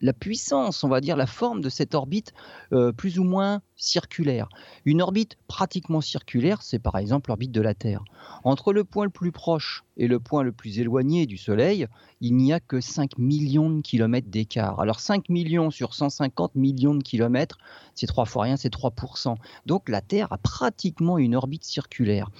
la 0.00 0.12
puissance, 0.12 0.82
on 0.84 0.88
va 0.88 1.00
dire, 1.00 1.16
la 1.16 1.26
forme 1.26 1.60
de 1.60 1.68
cette 1.68 1.94
orbite 1.94 2.32
euh, 2.72 2.92
plus 2.92 3.18
ou 3.18 3.24
moins 3.24 3.60
circulaire. 3.76 4.48
Une 4.84 5.02
orbite 5.02 5.36
pratiquement 5.46 6.00
circulaire, 6.00 6.62
c'est 6.62 6.78
par 6.78 6.96
exemple 6.96 7.30
l'orbite 7.30 7.52
de 7.52 7.60
la 7.60 7.74
Terre. 7.74 8.02
Entre 8.44 8.72
le 8.72 8.84
point 8.84 9.04
le 9.04 9.10
plus 9.10 9.32
proche 9.32 9.84
et 9.96 10.06
le 10.06 10.20
point 10.20 10.42
le 10.42 10.52
plus 10.52 10.78
éloigné 10.78 11.26
du 11.26 11.36
Soleil, 11.36 11.86
il 12.20 12.36
n'y 12.36 12.52
a 12.52 12.60
que 12.60 12.80
5 12.80 13.18
millions 13.18 13.70
de 13.70 13.80
kilomètres 13.82 14.28
d'écart. 14.28 14.80
Alors 14.80 15.00
5 15.00 15.28
millions 15.28 15.70
sur 15.70 15.94
150 15.94 16.54
millions 16.54 16.94
de 16.94 17.02
kilomètres, 17.02 17.58
c'est 17.94 18.06
trois 18.06 18.26
fois 18.26 18.44
rien, 18.44 18.56
c'est 18.56 18.72
3%. 18.72 19.36
Donc 19.66 19.88
la 19.88 20.00
Terre 20.00 20.32
a 20.32 20.38
pratiquement 20.38 21.18
une 21.18 21.34
orbite 21.34 21.64
circulaire. 21.64 22.30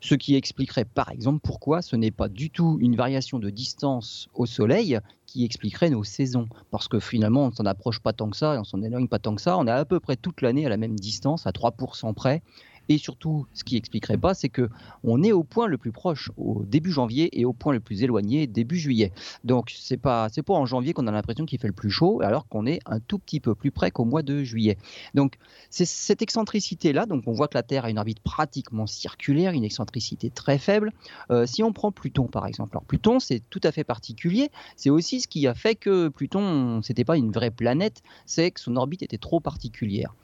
Ce 0.00 0.14
qui 0.14 0.34
expliquerait 0.34 0.84
par 0.84 1.10
exemple 1.10 1.40
pourquoi 1.42 1.80
ce 1.80 1.96
n'est 1.96 2.10
pas 2.10 2.28
du 2.28 2.50
tout 2.50 2.76
une 2.78 2.94
variation 2.94 3.38
de 3.38 3.48
distance 3.48 4.28
au 4.34 4.44
Soleil 4.44 5.00
expliquerait 5.42 5.90
nos 5.90 6.04
saisons. 6.04 6.48
Parce 6.70 6.86
que 6.86 7.00
finalement, 7.00 7.46
on 7.46 7.50
s'en 7.50 7.66
approche 7.66 7.98
pas 7.98 8.12
tant 8.12 8.30
que 8.30 8.36
ça 8.36 8.54
et 8.54 8.58
on 8.58 8.64
s'en 8.64 8.82
éloigne 8.82 9.08
pas 9.08 9.18
tant 9.18 9.34
que 9.34 9.42
ça. 9.42 9.58
On 9.58 9.66
est 9.66 9.70
à 9.72 9.84
peu 9.84 9.98
près 9.98 10.14
toute 10.14 10.42
l'année 10.42 10.66
à 10.66 10.68
la 10.68 10.76
même 10.76 10.94
distance, 10.94 11.46
à 11.46 11.50
3% 11.50 12.14
près. 12.14 12.42
Et 12.88 12.98
surtout, 12.98 13.46
ce 13.54 13.64
qui 13.64 13.76
expliquerait 13.76 14.18
pas, 14.18 14.34
c'est 14.34 14.48
que 14.48 14.68
on 15.02 15.22
est 15.22 15.32
au 15.32 15.42
point 15.42 15.66
le 15.66 15.78
plus 15.78 15.92
proche 15.92 16.30
au 16.36 16.64
début 16.64 16.90
janvier 16.90 17.38
et 17.38 17.44
au 17.44 17.52
point 17.52 17.72
le 17.72 17.80
plus 17.80 18.02
éloigné 18.02 18.46
début 18.46 18.76
juillet. 18.76 19.12
Donc 19.44 19.72
c'est 19.76 19.96
pas 19.96 20.28
c'est 20.30 20.42
pas 20.42 20.54
en 20.54 20.66
janvier 20.66 20.92
qu'on 20.92 21.06
a 21.06 21.12
l'impression 21.12 21.46
qu'il 21.46 21.58
fait 21.58 21.66
le 21.66 21.72
plus 21.72 21.90
chaud, 21.90 22.20
alors 22.22 22.46
qu'on 22.48 22.66
est 22.66 22.80
un 22.86 23.00
tout 23.00 23.18
petit 23.18 23.40
peu 23.40 23.54
plus 23.54 23.70
près 23.70 23.90
qu'au 23.90 24.04
mois 24.04 24.22
de 24.22 24.42
juillet. 24.42 24.76
Donc 25.14 25.36
c'est 25.70 25.86
cette 25.86 26.22
excentricité 26.22 26.92
là. 26.92 27.06
Donc 27.06 27.24
on 27.26 27.32
voit 27.32 27.48
que 27.48 27.56
la 27.56 27.62
Terre 27.62 27.84
a 27.84 27.90
une 27.90 27.98
orbite 27.98 28.20
pratiquement 28.20 28.86
circulaire, 28.86 29.52
une 29.52 29.64
excentricité 29.64 30.30
très 30.30 30.58
faible. 30.58 30.92
Euh, 31.30 31.46
si 31.46 31.62
on 31.62 31.72
prend 31.72 31.92
Pluton 31.92 32.26
par 32.26 32.46
exemple, 32.46 32.76
alors 32.76 32.84
Pluton 32.84 33.18
c'est 33.20 33.42
tout 33.50 33.60
à 33.62 33.72
fait 33.72 33.84
particulier. 33.84 34.50
C'est 34.76 34.90
aussi 34.90 35.20
ce 35.20 35.28
qui 35.28 35.46
a 35.46 35.54
fait 35.54 35.74
que 35.74 36.08
Pluton 36.08 36.82
c'était 36.82 37.04
pas 37.04 37.16
une 37.16 37.32
vraie 37.32 37.50
planète, 37.50 38.02
c'est 38.26 38.50
que 38.50 38.60
son 38.60 38.76
orbite 38.76 39.02
était 39.02 39.18
trop 39.18 39.40
particulière. 39.40 40.14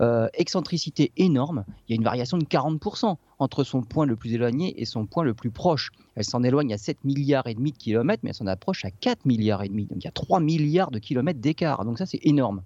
Euh, 0.00 0.28
excentricité 0.32 1.12
énorme, 1.18 1.64
il 1.86 1.92
y 1.92 1.94
a 1.94 1.96
une 1.96 2.04
variation 2.04 2.38
de 2.38 2.44
40% 2.44 3.16
entre 3.38 3.64
son 3.64 3.82
point 3.82 4.06
le 4.06 4.16
plus 4.16 4.32
éloigné 4.32 4.80
et 4.80 4.86
son 4.86 5.04
point 5.04 5.24
le 5.24 5.34
plus 5.34 5.50
proche. 5.50 5.90
Elle 6.14 6.24
s'en 6.24 6.42
éloigne 6.42 6.72
à 6.72 6.78
7 6.78 7.04
milliards 7.04 7.46
et 7.48 7.54
demi 7.54 7.72
de 7.72 7.76
kilomètres, 7.76 8.20
mais 8.22 8.30
elle 8.30 8.36
s'en 8.36 8.46
approche 8.46 8.86
à 8.86 8.90
4 8.90 9.26
milliards 9.26 9.62
et 9.62 9.68
demi. 9.68 9.84
Donc 9.84 9.98
il 10.00 10.04
y 10.04 10.08
a 10.08 10.12
3 10.12 10.40
milliards 10.40 10.90
de 10.90 10.98
kilomètres 10.98 11.40
d'écart. 11.40 11.84
Donc 11.84 11.98
ça 11.98 12.06
c'est 12.06 12.20
énorme. 12.22 12.62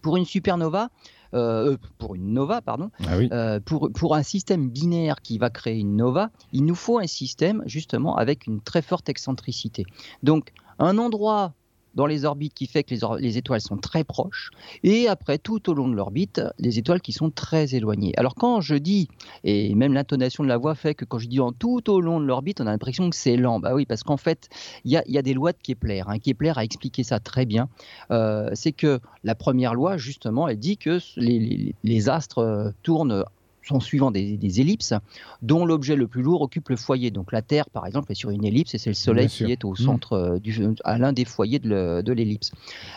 Pour 0.00 0.16
une 0.16 0.24
supernova, 0.24 0.88
euh, 1.34 1.72
euh, 1.72 1.76
pour 1.98 2.14
une 2.14 2.32
nova, 2.32 2.62
pardon, 2.62 2.90
ah 3.06 3.60
pour, 3.60 3.90
pour 3.92 4.14
un 4.14 4.22
système 4.22 4.70
binaire 4.70 5.20
qui 5.20 5.36
va 5.36 5.50
créer 5.50 5.78
une 5.78 5.96
nova, 5.96 6.30
il 6.52 6.64
nous 6.64 6.74
faut 6.74 6.98
un 6.98 7.06
système 7.06 7.62
justement 7.66 8.16
avec 8.16 8.46
une 8.46 8.62
très 8.62 8.82
forte 8.82 9.10
excentricité. 9.10 9.84
Donc 10.22 10.52
un 10.78 10.96
endroit 10.96 11.52
dans 11.94 12.06
les 12.06 12.24
orbites 12.24 12.54
qui 12.54 12.66
fait 12.66 12.82
que 12.82 12.94
les, 13.18 13.38
étoiles 13.38 13.60
sont 13.60 13.76
très 13.76 14.04
proches, 14.04 14.50
et 14.82 15.08
après, 15.08 15.38
tout 15.38 15.70
au 15.70 15.74
long 15.74 15.88
de 15.88 15.94
l'orbite, 15.94 16.40
les 16.58 16.78
étoiles 16.78 17.00
qui 17.00 17.12
sont 17.12 17.30
très 17.30 17.74
éloignées. 17.74 18.12
Alors 18.16 18.34
quand 18.34 18.60
je 18.60 18.74
dis, 18.74 19.08
et 19.44 19.74
même 19.74 19.92
l'intonation 19.92 20.44
de 20.44 20.48
la 20.48 20.56
voix 20.56 20.74
fait 20.74 20.94
que 20.94 21.04
quand 21.04 21.18
je 21.18 21.28
dis 21.28 21.40
en 21.40 21.52
tout 21.52 21.90
au 21.90 22.00
long 22.00 22.20
de 22.20 22.24
l'orbite, 22.24 22.60
on 22.60 22.66
a 22.66 22.70
l'impression 22.70 23.10
que 23.10 23.16
c'est 23.16 23.36
lent. 23.36 23.60
Bah 23.60 23.74
oui, 23.74 23.86
parce 23.86 24.02
qu'en 24.02 24.16
fait, 24.16 24.48
il 24.84 24.90
y 24.90 25.18
a, 25.18 25.22
des 25.22 25.34
lois 25.34 25.52
de 25.52 25.58
Kepler. 25.62 26.02
Hein. 26.06 26.18
Kepler 26.18 26.52
a 26.56 26.64
expliqué 26.64 27.02
ça 27.02 27.20
très 27.20 27.46
bien. 27.46 27.68
Euh, 28.10 28.50
c'est 28.54 28.72
que 28.72 29.00
la 29.22 29.34
première 29.34 29.74
loi, 29.74 29.96
justement, 29.96 30.48
elle 30.48 30.58
dit 30.58 30.76
que 30.76 30.98
les 31.16 32.08
astres 32.08 32.38
euh, 32.38 32.70
tournent 32.82 33.24
sont 33.68 33.80
suivant 33.80 34.10
des, 34.10 34.60
ellipses 34.60 34.94
dont 35.42 35.64
l'objet 35.64 35.96
le 35.96 36.06
plus 36.06 36.22
lourd 36.22 36.42
occupe 36.42 36.68
le 36.68 36.76
foyer. 36.76 37.10
Donc 37.10 37.32
la 37.32 37.42
Terre, 37.42 37.68
par 37.70 37.86
exemple, 37.86 38.12
est 38.12 38.16
sur 38.16 38.30
une 38.30 38.44
ellipse 38.44 38.74
et 38.74 38.78
c'est 38.78 38.90
le 38.90 38.94
Soleil 38.94 39.28
qui 39.28 39.50
est 39.50 39.64
au 39.64 39.72
mmh. 39.72 39.76
centre, 39.76 40.12
euh, 40.12 40.38
du, 40.38 40.54
à 40.84 40.98
l'un 40.98 41.12
des 41.12 41.24
foyers 41.24 41.58
de 41.58 42.12
l'ellipse. 42.12 42.52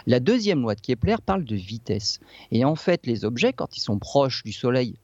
La 0.06 0.20
deuxième 0.20 0.62
loi 0.62 0.76
de 0.76 0.82
Kepler 0.82 1.16
parle 1.26 1.46
de 1.46 1.56
vitesse. 1.56 2.20
Et 2.52 2.66
en 2.66 2.76
fait, 2.76 3.06
les 3.06 3.26
objets, 3.26 3.54
quand 3.54 3.78
ils 3.78 3.82
sont 3.82 4.00
proches 4.00 4.44
du 4.44 4.52
Soleil 4.52 4.96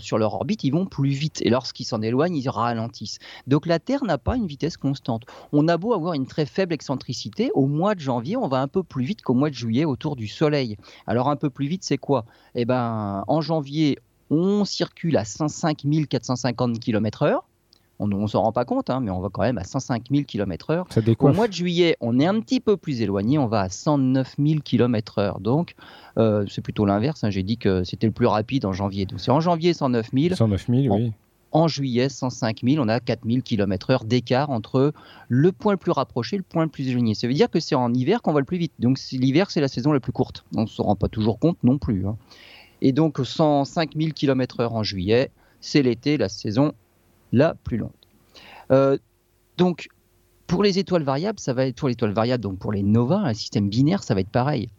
sur 0.00 0.18
leur 0.18 0.34
orbite, 0.34 0.64
ils 0.64 0.72
vont 0.72 0.86
plus 0.86 1.10
vite. 1.10 1.42
Et 1.42 1.50
lorsqu'ils 1.50 1.84
s'en 1.84 2.02
éloignent, 2.02 2.36
ils 2.36 2.48
ralentissent. 2.48 3.18
Donc 3.46 3.66
la 3.66 3.78
Terre 3.78 4.04
n'a 4.04 4.18
pas 4.18 4.36
une 4.36 4.46
vitesse 4.46 4.76
constante. 4.76 5.24
On 5.52 5.68
a 5.68 5.76
beau 5.76 5.92
avoir 5.92 6.14
une 6.14 6.26
très 6.26 6.46
faible 6.46 6.72
excentricité, 6.72 7.50
au 7.54 7.66
mois 7.66 7.94
de 7.94 8.00
janvier, 8.00 8.36
on 8.36 8.48
va 8.48 8.60
un 8.60 8.68
peu 8.68 8.82
plus 8.82 9.04
vite 9.04 9.22
qu'au 9.22 9.34
mois 9.34 9.50
de 9.50 9.54
juillet 9.54 9.84
autour 9.84 10.16
du 10.16 10.26
Soleil. 10.26 10.76
Alors 11.06 11.28
un 11.28 11.36
peu 11.36 11.50
plus 11.50 11.66
vite, 11.66 11.84
c'est 11.84 11.98
quoi? 11.98 12.24
Eh 12.54 12.64
ben, 12.64 13.24
en 13.26 13.40
janvier, 13.40 13.98
on 14.30 14.64
circule 14.64 15.16
à 15.16 15.24
105 15.24 15.84
450 16.08 16.78
km/h. 16.80 17.40
On 18.00 18.06
ne 18.06 18.26
s'en 18.28 18.42
rend 18.42 18.52
pas 18.52 18.64
compte, 18.64 18.90
hein, 18.90 19.00
mais 19.00 19.10
on 19.10 19.20
va 19.20 19.28
quand 19.28 19.42
même 19.42 19.58
à 19.58 19.64
105 19.64 20.04
000 20.10 20.22
km/h. 20.24 20.84
Au 21.18 21.32
mois 21.32 21.48
de 21.48 21.52
juillet, 21.52 21.96
on 22.00 22.20
est 22.20 22.26
un 22.26 22.38
petit 22.40 22.60
peu 22.60 22.76
plus 22.76 23.02
éloigné, 23.02 23.38
on 23.38 23.48
va 23.48 23.62
à 23.62 23.68
109 23.68 24.36
000 24.38 24.60
km/h. 24.60 25.40
Donc, 25.40 25.74
euh, 26.16 26.44
c'est 26.48 26.62
plutôt 26.62 26.86
l'inverse. 26.86 27.24
Hein. 27.24 27.30
J'ai 27.30 27.42
dit 27.42 27.58
que 27.58 27.82
c'était 27.82 28.06
le 28.06 28.12
plus 28.12 28.26
rapide 28.26 28.66
en 28.66 28.72
janvier. 28.72 29.04
Donc, 29.04 29.18
c'est 29.18 29.32
en 29.32 29.40
janvier 29.40 29.72
109 29.72 30.10
000. 30.12 30.34
109 30.36 30.66
000, 30.68 30.94
oui. 30.94 31.12
En 31.50 31.66
juillet, 31.66 32.10
105 32.10 32.60
000, 32.62 32.76
on 32.84 32.88
a 32.88 33.00
4 33.00 33.20
000 33.26 33.40
km/h 33.40 34.04
d'écart 34.04 34.50
entre 34.50 34.92
le 35.28 35.50
point 35.50 35.72
le 35.72 35.78
plus 35.78 35.92
rapproché 35.92 36.36
et 36.36 36.38
le 36.38 36.44
point 36.44 36.64
le 36.64 36.68
plus 36.68 36.88
éloigné. 36.88 37.14
Ça 37.14 37.26
veut 37.26 37.32
dire 37.32 37.50
que 37.50 37.58
c'est 37.58 37.74
en 37.74 37.92
hiver 37.94 38.20
qu'on 38.20 38.34
va 38.34 38.40
le 38.40 38.46
plus 38.46 38.58
vite. 38.58 38.74
Donc 38.78 38.98
l'hiver, 39.12 39.50
c'est 39.50 39.62
la 39.62 39.68
saison 39.68 39.92
la 39.92 40.00
plus 40.00 40.12
courte. 40.12 40.44
On 40.54 40.62
ne 40.62 40.66
se 40.66 40.82
rend 40.82 40.94
pas 40.94 41.08
toujours 41.08 41.38
compte 41.38 41.56
non 41.64 41.78
plus. 41.78 42.06
Hein. 42.06 42.16
Et 42.82 42.92
donc 42.92 43.18
105 43.22 43.94
000 43.96 44.12
km/h 44.12 44.68
en 44.68 44.82
juillet, 44.82 45.30
c'est 45.60 45.82
l'été, 45.82 46.16
la 46.16 46.28
saison 46.28 46.72
la 47.32 47.54
plus 47.54 47.76
longue. 47.76 47.90
Euh, 48.70 48.96
donc 49.56 49.88
pour 50.46 50.62
les 50.62 50.78
étoiles 50.78 51.02
variables, 51.02 51.38
ça 51.38 51.52
va 51.52 51.66
être 51.66 51.76
pour 51.76 52.08
variables, 52.08 52.42
donc 52.42 52.58
pour 52.58 52.72
les 52.72 52.82
novas, 52.82 53.18
un 53.18 53.34
système 53.34 53.68
binaire, 53.68 54.02
ça 54.02 54.14
va 54.14 54.20
être 54.20 54.30
pareil. 54.30 54.70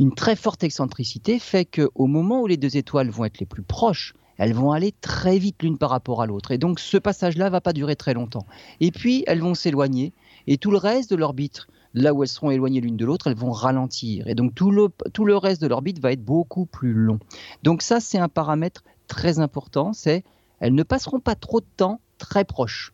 Une 0.00 0.14
très 0.14 0.36
forte 0.36 0.64
excentricité 0.64 1.38
fait 1.38 1.66
qu'au 1.66 2.06
moment 2.06 2.40
où 2.40 2.46
les 2.46 2.56
deux 2.56 2.76
étoiles 2.78 3.10
vont 3.10 3.26
être 3.26 3.38
les 3.38 3.46
plus 3.46 3.62
proches, 3.62 4.14
elles 4.38 4.54
vont 4.54 4.72
aller 4.72 4.94
très 5.02 5.38
vite 5.38 5.62
l'une 5.62 5.76
par 5.76 5.90
rapport 5.90 6.22
à 6.22 6.26
l'autre. 6.26 6.50
Et 6.50 6.58
donc 6.58 6.80
ce 6.80 6.96
passage-là 6.96 7.50
va 7.50 7.60
pas 7.60 7.74
durer 7.74 7.94
très 7.94 8.14
longtemps. 8.14 8.46
Et 8.80 8.90
puis 8.90 9.22
elles 9.26 9.40
vont 9.40 9.54
s'éloigner 9.54 10.14
et 10.46 10.56
tout 10.56 10.70
le 10.70 10.78
reste 10.78 11.10
de 11.10 11.16
l'orbite 11.16 11.66
là 11.94 12.14
où 12.14 12.22
elles 12.22 12.28
seront 12.28 12.50
éloignées 12.50 12.80
l'une 12.80 12.96
de 12.96 13.04
l'autre, 13.04 13.26
elles 13.26 13.36
vont 13.36 13.52
ralentir. 13.52 14.26
Et 14.26 14.34
donc 14.34 14.54
tout 14.54 14.70
le, 14.70 14.88
tout 15.12 15.24
le 15.24 15.36
reste 15.36 15.60
de 15.62 15.66
l'orbite 15.66 15.98
va 16.00 16.12
être 16.12 16.24
beaucoup 16.24 16.66
plus 16.66 16.92
long. 16.92 17.18
Donc 17.62 17.82
ça, 17.82 18.00
c'est 18.00 18.18
un 18.18 18.28
paramètre 18.28 18.82
très 19.08 19.38
important, 19.38 19.92
c'est 19.92 20.24
elles 20.60 20.74
ne 20.74 20.82
passeront 20.82 21.20
pas 21.20 21.34
trop 21.34 21.60
de 21.60 21.66
temps 21.76 22.00
très 22.18 22.44
proches. 22.44 22.92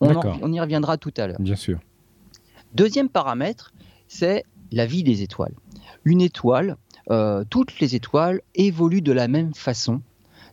On, 0.00 0.14
on 0.42 0.52
y 0.52 0.60
reviendra 0.60 0.96
tout 0.96 1.12
à 1.16 1.26
l'heure. 1.26 1.40
Bien 1.40 1.56
sûr. 1.56 1.80
Deuxième 2.74 3.08
paramètre, 3.08 3.72
c'est 4.06 4.44
la 4.70 4.86
vie 4.86 5.02
des 5.02 5.22
étoiles. 5.22 5.54
Une 6.04 6.20
étoile, 6.20 6.76
euh, 7.10 7.44
toutes 7.48 7.80
les 7.80 7.94
étoiles 7.94 8.40
évoluent 8.54 9.02
de 9.02 9.12
la 9.12 9.26
même 9.26 9.54
façon. 9.54 10.00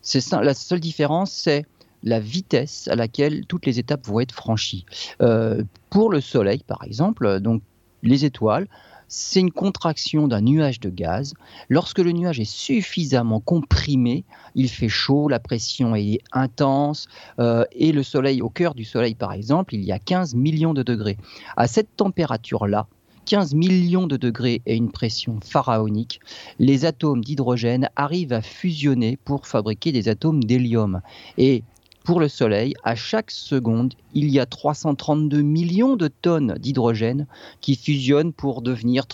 C'est 0.02 0.32
la 0.32 0.54
seule 0.54 0.80
différence, 0.80 1.32
c'est 1.32 1.66
la 2.04 2.20
vitesse 2.20 2.88
à 2.88 2.96
laquelle 2.96 3.46
toutes 3.48 3.66
les 3.66 3.80
étapes 3.80 4.06
vont 4.08 4.20
être 4.20 4.34
franchies. 4.34 4.86
Euh, 5.22 5.64
pour 5.90 6.12
le 6.12 6.22
Soleil, 6.22 6.64
par 6.66 6.84
exemple, 6.84 7.40
donc 7.40 7.62
les 8.04 8.26
étoiles, 8.26 8.68
c'est 9.08 9.40
une 9.40 9.52
contraction 9.52 10.28
d'un 10.28 10.42
nuage 10.42 10.80
de 10.80 10.90
gaz. 10.90 11.34
Lorsque 11.70 12.00
le 12.00 12.12
nuage 12.12 12.40
est 12.40 12.50
suffisamment 12.50 13.40
comprimé, 13.40 14.24
il 14.56 14.70
fait 14.70 14.90
chaud, 14.90 15.28
la 15.28 15.40
pression 15.40 15.96
est 15.96 16.20
intense, 16.32 17.08
euh, 17.40 17.66
et 17.72 17.92
le 17.92 18.04
Soleil, 18.04 18.42
au 18.42 18.50
cœur 18.50 18.74
du 18.74 18.84
Soleil 18.84 19.16
par 19.16 19.34
exemple, 19.34 19.76
il 19.76 19.84
y 19.84 19.92
a 19.92 20.00
15 20.00 20.36
millions 20.36 20.74
de 20.74 20.84
degrés. 20.84 21.18
À 21.56 21.68
cette 21.68 21.96
température-là, 21.96 22.88
15 23.26 23.56
millions 23.56 24.06
de 24.08 24.18
degrés 24.18 24.62
et 24.66 24.76
une 24.76 24.92
pression 24.92 25.40
pharaonique, 25.44 26.20
les 26.60 26.86
atomes 26.86 27.24
d'hydrogène 27.24 27.90
arrivent 27.96 28.34
à 28.34 28.42
fusionner 28.42 29.18
pour 29.18 29.48
fabriquer 29.48 29.92
des 29.92 30.10
atomes 30.10 30.44
d'hélium. 30.44 31.02
Et 31.38 31.64
pour 32.06 32.20
le 32.20 32.28
Soleil, 32.28 32.76
à 32.84 32.96
chaque 32.96 33.32
seconde, 33.32 33.96
il 34.14 34.30
y 34.30 34.40
a 34.40 34.46
332 34.46 35.42
millions 35.42 35.96
de 35.96 36.08
tonnes 36.08 36.54
d'hydrogène 36.60 37.26
qui 37.62 37.76
fusionnent 37.76 38.32
pour 38.32 38.62
devenir 38.62 39.06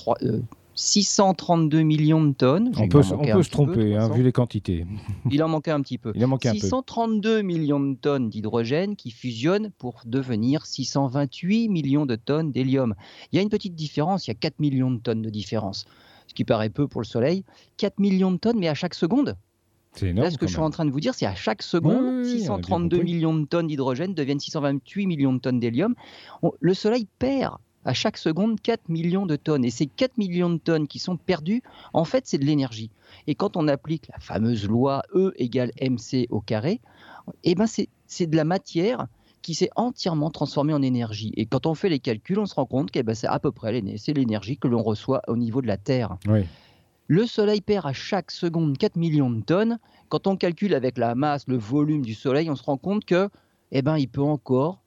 632 0.76 1.78
euh, 1.78 1.84
millions 1.84 2.24
de 2.24 2.34
tonnes. 2.34 2.74
On 2.78 2.90
peut, 2.90 3.02
se 3.02 3.50
tromper, 3.50 3.96
hein, 3.96 4.10
vu 4.10 4.24
les 4.24 4.34
quantités. 4.34 4.86
Il 5.32 5.42
en 5.42 5.48
manquait 5.48 5.72
un 5.72 5.82
petit 5.82 5.98
peu. 5.98 6.12
Il 6.16 6.24
en 6.26 6.28
manquait 6.28 6.52
632 6.52 7.42
millions 7.42 7.80
de 7.80 7.96
tonnes 7.96 8.30
d'hydrogène 8.30 8.98
qui 8.98 9.12
fusionnent 9.12 9.72
pour 9.78 10.02
devenir 10.06 10.66
628 10.66 11.70
millions 11.70 12.06
de 12.06 12.18
tonnes 12.18 12.52
d'hélium. 12.52 12.94
Il 13.32 13.38
y 13.38 13.40
a 13.40 13.42
une 13.42 13.50
petite 13.50 13.74
différence, 13.74 14.28
il 14.28 14.32
y 14.32 14.36
a 14.36 14.36
4 14.36 14.60
millions 14.60 14.92
de 14.92 15.00
tonnes 15.00 15.22
de 15.22 15.30
différence, 15.30 15.86
ce 16.28 16.34
qui 16.34 16.44
paraît 16.44 16.70
peu 16.70 16.90
pour 16.90 17.00
le 17.00 17.08
Soleil. 17.08 17.46
4 17.78 18.00
millions 18.00 18.32
de 18.32 18.38
tonnes, 18.38 18.60
mais 18.60 18.68
à 18.68 18.76
chaque 18.76 18.96
seconde. 18.96 19.38
Là, 20.02 20.32
ce 20.32 20.38
que 20.38 20.48
je 20.48 20.54
suis 20.54 20.62
en 20.62 20.70
train 20.70 20.86
de 20.86 20.92
vous 20.92 21.00
dire, 21.00 21.14
c'est 21.14 21.26
à 21.26 21.36
chaque 21.36 21.62
seconde, 21.62 22.26
632 22.26 23.02
millions 23.02 23.34
de 23.34 23.46
tonnes 23.46 23.68
d'hydrogène 23.68 24.14
deviennent 24.14 24.40
628 24.40 25.06
millions 25.06 25.34
de 25.34 25.40
tonnes 25.40 25.60
d'hélium. 25.60 25.96
Le 26.60 26.74
Soleil 26.74 27.08
perd 27.20 27.58
à 27.84 27.94
chaque 27.94 28.18
seconde 28.18 28.62
4 28.62 28.90
millions 28.90 29.26
de 29.26 29.36
tonnes. 29.36 29.66
Et 29.66 29.70
ces 29.70 29.88
4 29.88 30.18
millions 30.18 30.50
de 30.50 30.58
tonnes 30.58 30.88
qui 30.88 31.00
sont 31.00 31.18
perdues, 31.18 31.62
en 31.94 32.06
fait, 32.06 32.26
c'est 32.26 32.38
de 32.38 32.46
l'énergie. 32.46 32.90
Et 33.28 33.36
quand 33.36 33.58
on 33.58 33.68
applique 33.68 34.08
la 34.08 34.20
fameuse 34.20 34.68
loi 34.68 35.04
E 35.14 35.34
égale 35.36 35.72
mc 35.82 36.28
au 36.30 36.42
carré, 36.42 36.80
eh 37.44 37.56
ben 37.56 37.66
c'est 37.68 38.28
de 38.28 38.36
la 38.36 38.46
matière 38.46 39.08
qui 39.42 39.56
s'est 39.56 39.72
entièrement 39.76 40.30
transformée 40.30 40.74
en 40.74 40.82
énergie. 40.82 41.34
Et 41.36 41.46
quand 41.48 41.66
on 41.66 41.74
fait 41.74 41.90
les 41.90 42.00
calculs, 42.00 42.40
on 42.40 42.46
se 42.46 42.54
rend 42.56 42.66
compte 42.66 42.92
que 42.92 43.00
eh 43.00 43.04
ben, 43.04 43.16
c'est 43.16 43.28
à 43.28 43.40
peu 43.40 43.52
près 43.52 43.82
c'est 43.98 44.14
l'énergie 44.14 44.58
que 44.58 44.68
l'on 44.68 44.84
reçoit 44.84 45.22
au 45.28 45.36
niveau 45.36 45.62
de 45.62 45.68
la 45.68 45.78
Terre. 45.78 46.18
Oui. 46.28 46.42
Le 47.14 47.26
Soleil 47.26 47.60
perd 47.60 47.86
à 47.86 47.92
chaque 47.92 48.32
seconde 48.32 48.78
4 48.78 48.96
millions 48.96 49.30
de 49.30 49.42
tonnes. 49.42 49.80
Quand 50.08 50.28
on 50.28 50.38
calcule 50.38 50.74
avec 50.74 50.98
la 50.98 51.14
masse, 51.14 51.46
le 51.46 51.58
volume 51.58 52.06
du 52.06 52.14
Soleil, 52.14 52.50
on 52.50 52.56
se 52.56 52.64
rend 52.64 52.78
compte 52.78 53.04
que, 53.04 53.28
eh 53.74 53.82
ben, 53.82 53.98
il 53.98 54.08
peut 54.08 54.22
encore 54.22 54.82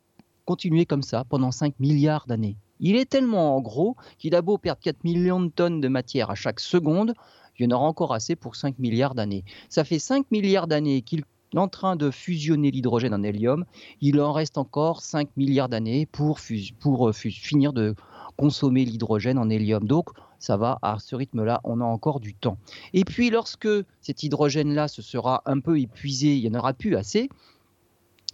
continuer 0.47 0.87
comme 0.87 1.03
ça 1.03 1.25
pendant 1.29 1.51
5 1.51 1.79
milliards 1.81 2.27
d'années. 2.27 2.57
Il 2.81 2.97
est 2.97 3.05
tellement 3.05 3.55
en 3.55 3.61
gros 3.61 3.95
qu'il 4.17 4.35
a 4.35 4.41
beau 4.41 4.57
perdre 4.57 4.81
4 4.81 5.05
millions 5.05 5.43
de 5.43 5.51
tonnes 5.51 5.83
de 5.83 5.89
matière 5.89 6.31
à 6.31 6.35
chaque 6.35 6.61
seconde, 6.61 7.13
il 7.59 7.65
y 7.65 7.67
en 7.67 7.77
aura 7.77 7.85
encore 7.85 8.15
assez 8.15 8.37
pour 8.37 8.57
5 8.57 8.79
milliards 8.79 9.15
d'années. 9.15 9.45
Ça 9.69 9.85
fait 9.85 9.99
5 9.99 10.31
milliards 10.31 10.67
d'années 10.67 11.03
qu'il 11.03 11.25
en 11.55 11.69
train 11.69 11.95
de 11.95 12.11
fusionner 12.11 12.71
l'hydrogène 12.71 13.13
en 13.13 13.23
hélium. 13.23 13.67
Il 14.01 14.19
en 14.23 14.33
reste 14.33 14.57
encore 14.57 15.03
5 15.03 15.29
milliards 15.37 15.69
d'années 15.69 16.07
pour, 16.07 16.41
pour 16.81 17.15
finir 17.15 17.75
de 17.75 17.95
consommer 18.39 18.87
l'hydrogène 18.87 19.37
en 19.37 19.51
hélium. 19.51 19.87
Donc, 19.87 20.09
ça 20.39 20.57
va, 20.57 20.79
à 20.83 20.99
ce 20.99 21.17
rythme-là, 21.17 21.61
on 21.65 21.81
a 21.81 21.85
encore 21.85 22.21
du 22.21 22.35
temps. 22.35 22.59
Et 22.93 23.05
puis, 23.05 23.31
lorsque 23.31 23.69
cet 24.01 24.23
hydrogène-là 24.23 24.89
se 24.89 25.03
sera 25.03 25.43
un 25.47 25.61
peu 25.61 25.81
épuisé, 25.81 26.37
il 26.37 26.49
n'y 26.49 26.57
en 26.57 26.59
aura 26.59 26.73
plus 26.73 26.97
assez, 26.97 27.29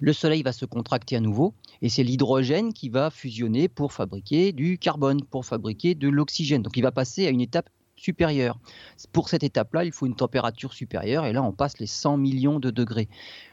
le 0.00 0.12
Soleil 0.14 0.42
va 0.42 0.52
se 0.52 0.64
contracter 0.64 1.16
à 1.16 1.21
nouveau 1.21 1.52
et 1.83 1.88
c'est 1.90 2.02
l'hydrogène 2.02 2.73
qui 2.73 2.88
va 2.88 3.11
fusionner 3.11 3.69
pour 3.69 3.92
fabriquer 3.92 4.52
du 4.52 4.78
carbone, 4.78 5.23
pour 5.23 5.45
fabriquer 5.45 5.95
de 5.95 6.09
l'oxygène. 6.09 6.62
Donc 6.62 6.76
il 6.76 6.83
va 6.83 6.90
passer 6.90 7.26
à 7.26 7.30
une 7.30 7.42
étape 7.42 7.69
supérieure. 7.97 8.59
Pour 9.12 9.28
cette 9.28 9.42
étape-là, 9.42 9.85
il 9.85 9.92
faut 9.92 10.07
une 10.07 10.16
température 10.16 10.73
supérieure 10.73 11.26
et 11.26 11.35
là 11.35 11.42
on 11.42 11.52
passe 11.52 11.78
les 11.78 11.87
100 11.87 12.16
millions 12.16 12.59
de 12.61 12.71
degrés. 12.71 13.09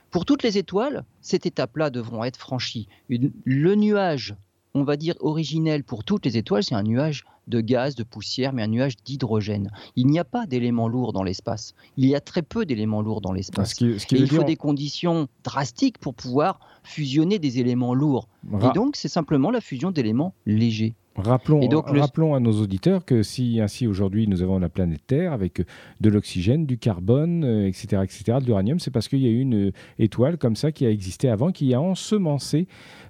Pour 0.10 0.24
toutes 0.24 0.44
les 0.44 0.58
étoiles, 0.58 1.04
cette 1.20 1.46
étape-là 1.46 1.89
devront 1.89 2.24
être 2.24 2.38
franchies. 2.38 2.88
le 3.10 3.75
nuage, 3.75 4.36
on 4.74 4.84
va 4.84 4.96
dire 4.96 5.16
originel 5.20 5.84
pour 5.84 6.06
toutes 6.06 6.25
les 6.25 6.38
étoiles, 6.38 6.63
c'est 6.63 6.75
un 6.75 6.84
nuage 6.84 7.25
de 7.48 7.62
gaz, 7.62 7.96
de 7.96 8.04
poussière, 8.04 8.54
mais 8.54 8.63
un 8.63 8.68
nuage 8.68 8.96
d'hydrogène. 8.98 9.72
Il 9.96 10.08
n'y 10.08 10.20
a 10.20 10.25
pas 10.25 10.46
d'éléments 10.46 10.88
lourds 10.88 11.13
dans 11.13 11.24
l'espace. 11.24 11.74
Il 11.98 12.06
y 12.06 12.16
a 12.16 12.20
très 12.20 12.42
peu 12.42 12.66
d'éléments 12.66 13.01
lourds 13.01 13.22
dans 13.22 13.34
l'espace. 13.34 13.80
il 13.80 14.27
faut 14.30 14.44
des 14.44 14.56
conditions 14.56 15.27
drastiques 15.44 15.98
pour 15.98 16.13
pouvoir 16.13 16.60
fusionner 16.84 17.39
des 17.39 17.60
éléments 17.60 17.94
lourds. 17.94 18.27
Et 18.62 18.74
donc, 18.74 18.96
c'est 18.96 19.08
simplement 19.08 19.51
la 19.51 19.62
fusion 19.62 19.92
d'éléments 19.92 20.34
légers. 20.46 20.96
Rappelons, 21.17 21.67
rappelons 21.86 22.36
à 22.36 22.39
nos 22.39 22.62
auditeurs 22.62 23.03
que 23.03 23.24
si 23.24 23.59
ainsi 23.59 23.88
aujourd'hui 23.88 24.27
nous 24.27 24.43
avons 24.43 24.59
la 24.59 24.69
planète 24.69 25.01
Terre 25.07 25.33
avec 25.33 25.63
de 26.00 26.09
l'oxygène, 26.09 26.65
du 26.65 26.77
carbone, 26.77 27.43
etc., 27.43 27.88
euh, 27.93 28.03
etc., 28.03 28.38
de 28.39 28.45
l'uranium, 28.45 28.79
c'est 28.79 28.91
parce 28.91 29.07
qu'il 29.07 29.19
y 29.19 29.27
a 29.27 29.29
eu 29.29 29.39
une 29.39 29.71
étoile 30.00 30.38
comme 30.38 30.55
ça 30.55 30.71
qui 30.71 30.86
a 30.86 30.91
existé 30.91 31.29
avant, 31.29 31.51
qui 31.51 31.74
a 31.74 31.81
ensemencé 31.81 32.67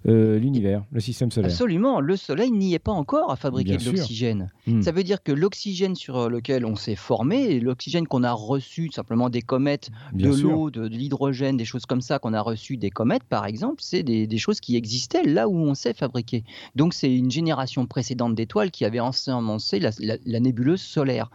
euh, 0.08 0.40
l'univers, 0.40 0.84
le 0.92 1.02
système 1.02 1.32
solaire. 1.32 1.52
Absolument, 1.52 2.00
le 2.00 2.16
Soleil 2.16 2.52
n'y 2.52 2.74
est 2.74 2.80
pas 2.80 2.94
encore 2.94 3.32
à 3.32 3.36
fabriquer 3.36 3.76
de 3.76 3.84
l'oxygène. 3.84 4.52
Hmm. 4.66 4.82
Ça 4.82 4.92
veut 4.92 5.04
dire 5.04 5.22
que 5.22 5.34
l'oxygène 5.34 5.96
sur 5.96 6.30
lequel 6.30 6.66
on 6.66 6.76
s'est 6.76 6.96
formé, 6.96 7.60
l'oxygène 7.60 8.08
qu'on 8.08 8.24
a 8.24 8.32
reçu 8.32 8.90
simplement 8.92 9.30
des 9.30 9.42
comètes, 9.42 9.90
de 10.14 10.30
l'eau, 10.30 10.70
de, 10.70 10.88
l'hydrogène, 10.88 11.58
des 11.58 11.66
choses 11.66 11.86
comme 11.86 12.02
ça 12.02 12.20
qu'on 12.20 12.34
a 12.34 12.42
reçu 12.42 12.78
des 12.78 12.90
comètes 12.90 13.24
par 13.24 13.46
exemple, 13.46 13.82
c'est 13.82 14.04
des, 14.04 14.38
choses 14.38 14.60
qui 14.60 14.76
existaient 14.76 15.24
là 15.24 15.50
où 15.50 15.58
on 15.58 15.74
s'est 15.74 15.94
fabriqué. 15.94 16.44
Donc 16.76 16.94
c'est 16.94 17.14
une 17.14 17.32
génération 17.32 17.86
précédente 17.98 18.36
d'étoiles 18.36 18.70
qui 18.70 18.86
avait 18.86 19.00
ensemencé 19.00 19.80
la 19.80 20.40
nébuleuse 20.40 20.82
solaire. 20.82 21.32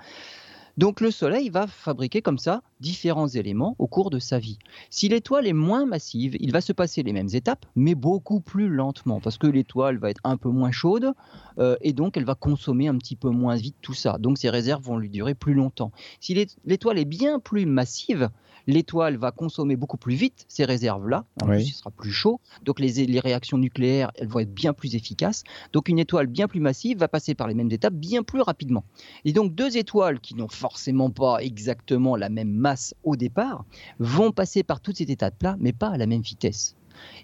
Donc 0.79 1.01
le 1.01 1.11
Soleil 1.11 1.51
va 1.51 1.67
fabriquer 1.67 2.23
comme 2.23 2.39
ça 2.39 2.63
différents 2.79 3.27
éléments 3.27 3.75
au 3.81 3.89
cours 3.89 4.11
de 4.11 4.21
sa 4.21 4.39
vie. 4.39 4.61
Si 4.91 5.09
l'étoile 5.09 5.49
est 5.49 5.53
moins 5.53 5.87
massive, 5.87 6.37
il 6.39 6.53
va 6.53 6.61
se 6.61 6.73
passer 6.73 7.03
les 7.03 7.13
mêmes 7.13 7.29
étapes, 7.33 7.67
mais 7.75 7.97
beaucoup 7.97 8.41
plus 8.41 8.69
lentement, 8.69 9.21
parce 9.21 9.39
que 9.39 9.49
l'étoile 9.49 9.99
va 9.99 10.11
être 10.11 10.21
un 10.23 10.37
peu 10.37 10.51
moins 10.51 10.71
chaude, 10.71 11.13
euh, 11.59 11.77
et 11.81 11.93
donc 11.93 12.17
elle 12.17 12.25
va 12.25 12.37
consommer 12.37 12.87
un 12.87 12.97
petit 12.97 13.17
peu 13.17 13.29
moins 13.29 13.57
vite 13.57 13.77
tout 13.83 13.93
ça. 13.93 14.19
Donc 14.19 14.39
ses 14.39 14.51
réserves 14.51 14.83
vont 14.83 14.99
lui 14.99 15.11
durer 15.11 15.35
plus 15.35 15.55
longtemps. 15.55 15.91
Si 16.21 16.33
l'étoile 16.65 16.99
est 16.99 17.05
bien 17.05 17.41
plus 17.41 17.67
massive, 17.67 18.31
l'étoile 18.67 19.17
va 19.17 19.31
consommer 19.31 19.77
beaucoup 19.77 19.97
plus 19.97 20.15
vite 20.15 20.45
ces 20.49 20.65
réserves-là. 20.65 21.25
En 21.43 21.47
plus, 21.47 21.69
il 21.69 21.73
sera 21.73 21.91
plus 21.91 22.13
chaud. 22.13 22.41
Donc, 22.63 22.81
les, 22.81 23.07
les, 23.07 23.21
réactions 23.21 23.59
nucléaires, 23.59 24.11
elles 24.17 24.29
vont 24.29 24.41
être 24.41 24.53
bien 24.53 24.73
plus 24.73 24.95
efficaces. 24.95 25.45
Donc, 25.73 25.89
une 25.89 25.99
étoile 25.99 26.27
bien 26.27 26.49
plus 26.49 26.61
massive 26.61 26.99
va 26.99 27.09
passer 27.09 27.35
par 27.35 27.49
les 27.49 27.55
mêmes 27.55 27.71
étapes 27.71 27.95
bien 27.95 28.23
plus 28.23 28.41
rapidement. 28.41 28.85
Et 29.25 29.33
donc, 29.33 29.55
deux 29.55 29.77
étoiles 29.77 30.21
qui 30.21 30.35
n'ont 30.35 30.49
forcément 30.49 31.11
pas 31.11 31.39
exactement 31.39 32.17
la 32.17 32.29
même 32.29 32.53
masse 32.53 32.95
au 33.05 33.17
départ 33.17 33.65
vont 33.99 34.33
passer 34.33 34.63
par 34.63 34.81
toutes 34.81 34.99
ces 34.99 35.11
étapes-là, 35.11 35.57
mais 35.61 35.73
pas 35.73 35.89
à 35.89 35.97
la 35.97 36.07
même 36.07 36.23
vitesse. 36.23 36.77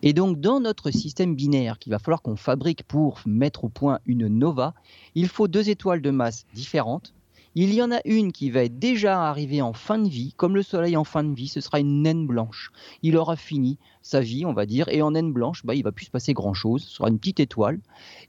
Et 0.02 0.12
donc, 0.12 0.40
dans 0.40 0.60
notre 0.60 0.90
système 0.90 1.34
binaire 1.34 1.78
qu'il 1.78 1.90
va 1.90 1.98
falloir 1.98 2.22
qu'on 2.22 2.36
fabrique 2.36 2.84
pour 2.84 3.20
mettre 3.26 3.64
au 3.64 3.68
point 3.68 4.00
une 4.06 4.28
nova, 4.28 4.74
il 5.14 5.28
faut 5.28 5.48
deux 5.48 5.68
étoiles 5.68 6.02
de 6.02 6.10
masse 6.10 6.46
différentes 6.54 7.14
il 7.60 7.74
y 7.74 7.82
en 7.82 7.90
a 7.90 8.00
une 8.04 8.30
qui 8.30 8.50
va 8.50 8.68
déjà 8.68 9.28
arrivée 9.28 9.62
en 9.62 9.72
fin 9.72 9.98
de 9.98 10.08
vie, 10.08 10.32
comme 10.36 10.54
le 10.54 10.62
Soleil 10.62 10.96
en 10.96 11.02
fin 11.02 11.24
de 11.24 11.34
vie, 11.34 11.48
ce 11.48 11.60
sera 11.60 11.80
une 11.80 12.02
naine 12.02 12.24
blanche. 12.24 12.70
Il 13.02 13.16
aura 13.16 13.34
fini 13.34 13.78
sa 14.00 14.20
vie, 14.20 14.46
on 14.46 14.52
va 14.52 14.64
dire, 14.64 14.88
et 14.88 15.02
en 15.02 15.10
naine 15.10 15.32
blanche, 15.32 15.66
bah, 15.66 15.74
il 15.74 15.82
va 15.82 15.92
plus 15.92 16.06
se 16.06 16.10
passer 16.10 16.34
grand-chose, 16.34 16.82
ce 16.84 16.94
sera 16.94 17.08
une 17.08 17.18
petite 17.18 17.40
étoile. 17.40 17.80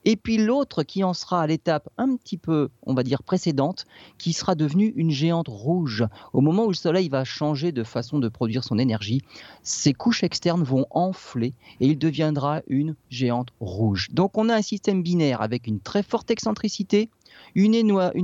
Et 0.03 0.15
puis 0.15 0.37
l'autre 0.37 0.83
qui 0.83 1.03
en 1.03 1.13
sera 1.13 1.41
à 1.41 1.47
l'étape 1.47 1.89
un 1.97 2.15
petit 2.15 2.37
peu, 2.37 2.69
on 2.83 2.93
va 2.93 3.03
dire, 3.03 3.23
précédente, 3.23 3.85
qui 4.17 4.33
sera 4.33 4.55
devenue 4.55 4.93
une 4.95 5.11
géante 5.11 5.47
rouge. 5.47 6.05
Au 6.33 6.41
moment 6.41 6.65
où 6.65 6.69
le 6.69 6.73
Soleil 6.73 7.07
va 7.07 7.23
changer 7.23 7.71
de 7.71 7.83
façon 7.83 8.19
de 8.19 8.29
produire 8.29 8.63
son 8.63 8.79
énergie, 8.79 9.21
ses 9.61 9.93
couches 9.93 10.23
externes 10.23 10.63
vont 10.63 10.85
enfler 10.89 11.53
et 11.79 11.87
il 11.87 11.99
deviendra 11.99 12.61
une 12.67 12.95
géante 13.09 13.49
rouge. 13.59 14.07
Donc 14.11 14.37
on 14.37 14.49
a 14.49 14.55
un 14.55 14.61
système 14.61 15.03
binaire 15.03 15.41
avec 15.41 15.67
une 15.67 15.79
très 15.79 16.03
forte 16.03 16.31
excentricité, 16.31 17.09
une, 17.55 17.73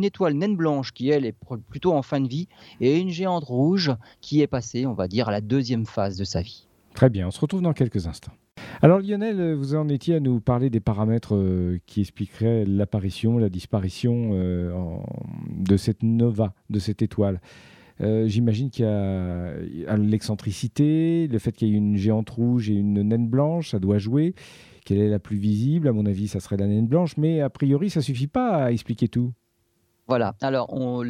étoile 0.04 0.34
naine 0.34 0.56
blanche 0.56 0.92
qui, 0.92 1.10
elle, 1.10 1.26
est 1.26 1.36
plutôt 1.70 1.94
en 1.94 2.02
fin 2.02 2.22
de 2.22 2.28
vie, 2.28 2.48
et 2.82 3.00
une 3.00 3.10
géante 3.10 3.44
rouge 3.44 3.92
qui 4.22 4.42
est 4.42 4.48
passée, 4.48 4.86
on 4.86 4.94
va 4.94 5.08
dire, 5.08 5.30
à 5.30 5.32
la 5.32 5.42
deuxième 5.42 5.86
phase 5.86 6.18
de 6.18 6.24
sa 6.24 6.42
vie. 6.42 6.68
Très 6.94 7.10
bien, 7.10 7.28
on 7.28 7.32
se 7.32 7.40
retrouve 7.40 7.62
dans 7.62 7.74
quelques 7.74 8.08
instants. 8.08 8.32
Alors 8.82 9.00
Lionel, 9.00 9.54
vous 9.54 9.76
en 9.76 9.90
étiez 9.90 10.16
à 10.16 10.20
nous 10.20 10.40
parler 10.40 10.70
des 10.70 10.80
paramètres 10.80 11.36
euh, 11.36 11.80
qui 11.86 12.02
expliqueraient 12.02 12.66
l'apparition, 12.66 13.38
la 13.38 13.50
disparition 13.50 14.32
euh, 14.34 14.72
de 15.50 15.78
cette 15.78 16.04
nova, 16.04 16.54
de 16.70 16.80
cette 16.80 17.02
étoile. 17.02 17.42
Euh, 18.02 18.28
j'imagine 18.28 18.70
qu'il 18.70 18.86
y 18.86 18.88
a 18.88 19.98
l'excentricité, 19.98 21.28
le 21.28 21.40
fait 21.40 21.54
qu'il 21.54 21.70
y 21.70 21.74
ait 21.74 21.78
une 21.78 21.96
géante 21.96 22.30
rouge 22.30 22.70
et 22.70 22.74
une 22.74 23.02
naine 23.02 23.28
blanche, 23.28 23.72
ça 23.72 23.80
doit 23.80 23.98
jouer. 23.98 24.36
Quelle 24.86 25.00
est 25.00 25.10
la 25.10 25.20
plus 25.20 25.38
visible 25.38 25.88
À 25.88 25.94
mon 25.94 26.06
avis, 26.06 26.28
ça 26.28 26.40
serait 26.40 26.58
la 26.58 26.68
naine 26.68 26.88
blanche, 26.88 27.18
mais 27.18 27.42
a 27.42 27.50
priori, 27.50 27.90
ça 27.90 28.02
suffit 28.02 28.28
pas 28.28 28.66
à 28.66 28.72
expliquer 28.72 29.08
tout. 29.08 29.34
Voilà. 30.08 30.36
Alors, 30.42 30.68
on, 30.72 31.02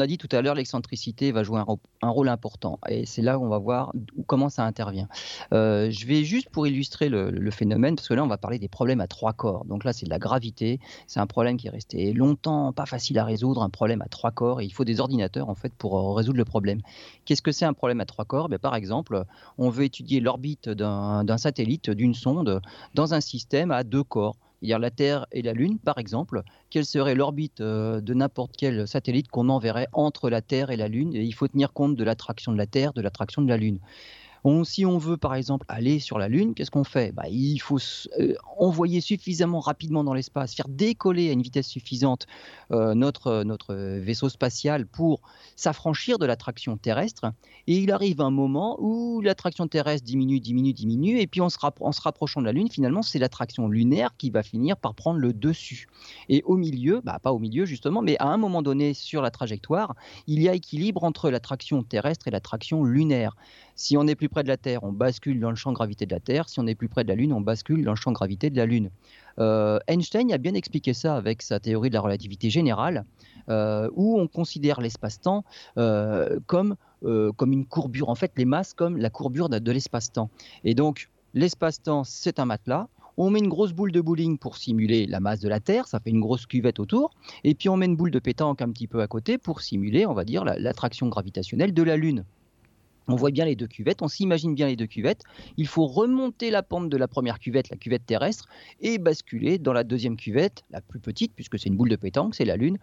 a 0.00 0.06
dit 0.06 0.18
tout 0.18 0.28
à 0.32 0.42
l'heure, 0.42 0.54
l'excentricité 0.54 1.32
va 1.32 1.42
jouer 1.44 1.62
un, 2.02 2.10
rôle 2.10 2.28
important. 2.28 2.78
Et 2.86 3.06
c'est 3.06 3.22
là 3.22 3.38
où 3.38 3.44
on 3.44 3.48
va 3.48 3.56
voir 3.56 3.94
comment 4.26 4.50
ça 4.50 4.64
intervient. 4.64 5.08
Euh, 5.54 5.90
je 5.90 6.06
vais 6.06 6.24
juste 6.24 6.50
pour 6.50 6.66
illustrer 6.66 7.08
le, 7.08 7.50
phénomène, 7.50 7.96
parce 7.96 8.06
que 8.06 8.12
là, 8.12 8.22
on 8.22 8.26
va 8.26 8.36
parler 8.36 8.58
des 8.58 8.68
problèmes 8.68 9.00
à 9.00 9.06
trois 9.06 9.32
corps. 9.32 9.64
Donc 9.64 9.82
là, 9.84 9.94
c'est 9.94 10.04
de 10.04 10.10
la 10.10 10.18
gravité. 10.18 10.78
C'est 11.06 11.20
un 11.20 11.26
problème 11.26 11.56
qui 11.56 11.68
est 11.68 11.70
resté 11.70 12.12
longtemps 12.12 12.74
pas 12.74 12.84
facile 12.84 13.18
à 13.18 13.24
résoudre, 13.24 13.62
un 13.62 13.70
problème 13.70 14.02
à 14.02 14.08
trois 14.08 14.30
corps. 14.30 14.60
Et 14.60 14.66
il 14.66 14.74
faut 14.74 14.84
des 14.84 15.00
ordinateurs, 15.00 15.48
en 15.48 15.54
fait, 15.54 15.72
pour 15.72 15.96
euh, 15.98 16.12
résoudre 16.12 16.36
le 16.36 16.44
problème. 16.44 16.82
Qu'est-ce 17.24 17.42
que 17.42 17.52
c'est 17.52 17.64
un 17.64 17.72
problème 17.72 18.00
à 18.00 18.04
trois 18.04 18.26
corps? 18.26 18.50
Ben, 18.50 18.58
Par 18.58 18.74
exemple, 18.74 19.24
on 19.56 19.70
veut 19.70 19.84
étudier 19.84 20.20
l'orbite 20.20 20.68
d'un 20.68 21.38
satellite, 21.38 21.88
d'une 21.88 22.14
sonde, 22.14 22.60
dans 22.92 23.14
un 23.14 23.22
système 23.22 23.70
à 23.70 23.84
deux 23.84 24.04
corps 24.04 24.36
dire 24.62 24.78
la 24.78 24.90
Terre 24.90 25.26
et 25.32 25.42
la 25.42 25.52
Lune, 25.52 25.78
par 25.78 25.98
exemple, 25.98 26.42
quelle 26.70 26.84
serait 26.84 27.14
l'orbite 27.14 27.60
euh, 27.60 28.00
de 28.00 28.14
n'importe 28.14 28.56
quel 28.56 28.86
satellite 28.86 29.28
qu'on 29.28 29.48
enverrait 29.48 29.88
entre 29.92 30.30
la 30.30 30.42
Terre 30.42 30.70
et 30.70 30.76
la 30.76 30.88
Lune? 30.88 31.14
Et 31.14 31.22
il 31.22 31.32
faut 31.32 31.48
tenir 31.48 31.72
compte 31.72 31.96
de 31.96 32.04
l'attraction 32.04 32.52
de 32.52 32.58
la 32.58 32.66
Terre, 32.66 32.92
de 32.92 33.00
l'attraction 33.00 33.42
de 33.42 33.48
la 33.48 33.56
Lune 33.56 33.78
si 34.64 34.86
on 34.86 34.98
veut 34.98 35.16
par 35.16 35.34
exemple 35.34 35.66
aller 35.68 35.98
sur 35.98 36.18
la 36.18 36.28
Lune, 36.28 36.54
qu'est-ce 36.54 36.70
qu'on 36.70 36.84
fait? 36.84 37.12
Bah, 37.12 37.24
Il 37.28 37.58
faut 37.58 37.78
euh, 38.18 38.34
envoyer 38.56 39.00
suffisamment 39.00 39.60
rapidement 39.60 40.04
dans 40.04 40.14
l'espace, 40.14 40.54
faire 40.54 40.68
décoller 40.68 41.28
à 41.28 41.32
une 41.32 41.42
vitesse 41.42 41.66
suffisante 41.66 42.26
euh, 42.70 42.94
notre, 42.94 43.42
notre 43.42 43.74
vaisseau 43.74 44.28
spatial 44.28 44.86
pour 44.86 45.20
s'affranchir 45.56 46.18
de 46.18 46.26
l'attraction 46.26 46.76
terrestre. 46.76 47.32
Et 47.66 47.78
il 47.78 47.90
arrive 47.90 48.20
un 48.20 48.30
moment 48.30 48.76
où 48.80 49.20
l'attraction 49.20 49.66
terrestre 49.66 50.04
diminue, 50.06 50.40
diminue, 50.40 50.72
diminue, 50.72 51.18
et 51.18 51.26
puis 51.26 51.40
on 51.40 51.48
se, 51.48 51.58
en 51.80 51.92
se 51.92 52.00
rapprochant 52.00 52.40
de 52.40 52.46
la 52.46 52.52
Lune, 52.52 52.70
finalement, 52.70 53.02
c'est 53.02 53.18
l'attraction 53.18 53.68
lunaire 53.68 54.16
qui 54.16 54.30
va 54.30 54.42
finir 54.42 54.76
par 54.76 54.94
prendre 54.94 55.18
le 55.18 55.32
dessus. 55.32 55.88
Et 56.28 56.42
au 56.44 56.56
milieu, 56.56 57.00
bah, 57.02 57.18
pas 57.22 57.32
au 57.32 57.38
milieu 57.38 57.64
justement, 57.64 58.02
mais 58.02 58.16
à 58.18 58.26
un 58.26 58.36
moment 58.36 58.62
donné 58.62 58.94
sur 58.94 59.20
la 59.20 59.30
trajectoire, 59.30 59.94
il 60.26 60.40
y 60.40 60.48
a 60.48 60.54
équilibre 60.54 61.04
entre 61.04 61.30
l'attraction 61.30 61.82
terrestre 61.82 62.28
et 62.28 62.30
l'attraction 62.30 62.84
lunaire. 62.84 63.36
Si 63.74 63.96
on 63.96 64.06
est 64.08 64.16
plus 64.16 64.28
près 64.38 64.44
de 64.44 64.48
la 64.48 64.56
Terre, 64.56 64.84
on 64.84 64.92
bascule 64.92 65.40
dans 65.40 65.50
le 65.50 65.56
champ 65.56 65.72
de 65.72 65.74
gravité 65.74 66.06
de 66.06 66.14
la 66.14 66.20
Terre. 66.20 66.48
Si 66.48 66.60
on 66.60 66.66
est 66.68 66.76
plus 66.76 66.88
près 66.88 67.02
de 67.02 67.08
la 67.08 67.16
Lune, 67.16 67.32
on 67.32 67.40
bascule 67.40 67.84
dans 67.84 67.90
le 67.90 67.96
champ 67.96 68.12
de 68.12 68.14
gravité 68.14 68.50
de 68.50 68.56
la 68.56 68.66
Lune. 68.66 68.90
Euh, 69.40 69.80
Einstein 69.88 70.30
a 70.32 70.38
bien 70.38 70.54
expliqué 70.54 70.94
ça 70.94 71.16
avec 71.16 71.42
sa 71.42 71.58
théorie 71.58 71.88
de 71.88 71.94
la 71.94 72.00
relativité 72.00 72.50
générale, 72.50 73.04
euh, 73.48 73.90
où 73.96 74.16
on 74.20 74.28
considère 74.28 74.80
l'espace-temps 74.80 75.44
euh, 75.76 76.38
comme, 76.46 76.76
comme 77.02 77.52
une 77.52 77.66
courbure, 77.66 78.10
en 78.10 78.14
fait 78.14 78.30
les 78.36 78.44
masses 78.44 78.74
comme 78.74 78.96
la 78.96 79.10
courbure 79.10 79.48
de, 79.48 79.58
de 79.58 79.72
l'espace-temps. 79.72 80.30
Et 80.62 80.76
donc 80.76 81.10
l'espace-temps, 81.34 82.04
c'est 82.04 82.38
un 82.38 82.44
matelas. 82.44 82.86
On 83.16 83.30
met 83.30 83.40
une 83.40 83.48
grosse 83.48 83.72
boule 83.72 83.90
de 83.90 84.00
bowling 84.00 84.38
pour 84.38 84.56
simuler 84.56 85.08
la 85.08 85.18
masse 85.18 85.40
de 85.40 85.48
la 85.48 85.58
Terre, 85.58 85.88
ça 85.88 85.98
fait 85.98 86.10
une 86.10 86.20
grosse 86.20 86.46
cuvette 86.46 86.78
autour, 86.78 87.10
et 87.42 87.56
puis 87.56 87.68
on 87.68 87.76
met 87.76 87.86
une 87.86 87.96
boule 87.96 88.12
de 88.12 88.20
pétanque 88.20 88.62
un 88.62 88.70
petit 88.70 88.86
peu 88.86 89.02
à 89.02 89.08
côté 89.08 89.36
pour 89.36 89.62
simuler, 89.62 90.06
on 90.06 90.14
va 90.14 90.24
dire, 90.24 90.44
l'attraction 90.44 91.08
gravitationnelle 91.08 91.74
de 91.74 91.82
la 91.82 91.96
Lune. 91.96 92.24
On 93.08 93.16
voit 93.16 93.30
bien 93.30 93.44
les 93.44 93.56
deux 93.56 93.66
cuvettes, 93.66 94.02
on 94.02 94.08
s'imagine 94.08 94.54
bien 94.54 94.66
les 94.66 94.76
deux 94.76 94.86
cuvettes. 94.86 95.22
Il 95.56 95.66
faut 95.66 95.86
remonter 95.86 96.50
la 96.50 96.62
pente 96.62 96.88
de 96.88 96.96
la 96.96 97.08
première 97.08 97.38
cuvette, 97.38 97.70
la 97.70 97.76
cuvette 97.76 98.06
terrestre, 98.06 98.46
et 98.80 98.98
basculer 98.98 99.58
dans 99.58 99.72
la 99.72 99.82
deuxième 99.84 100.16
cuvette, 100.16 100.64
la 100.70 100.80
plus 100.80 101.00
petite, 101.00 101.32
puisque 101.34 101.58
c'est 101.58 101.68
une 101.68 101.76
boule 101.76 101.88
de 101.88 101.96
pétanque, 101.96 102.34
c'est 102.34 102.44
la 102.44 102.56
Lune, 102.56 102.78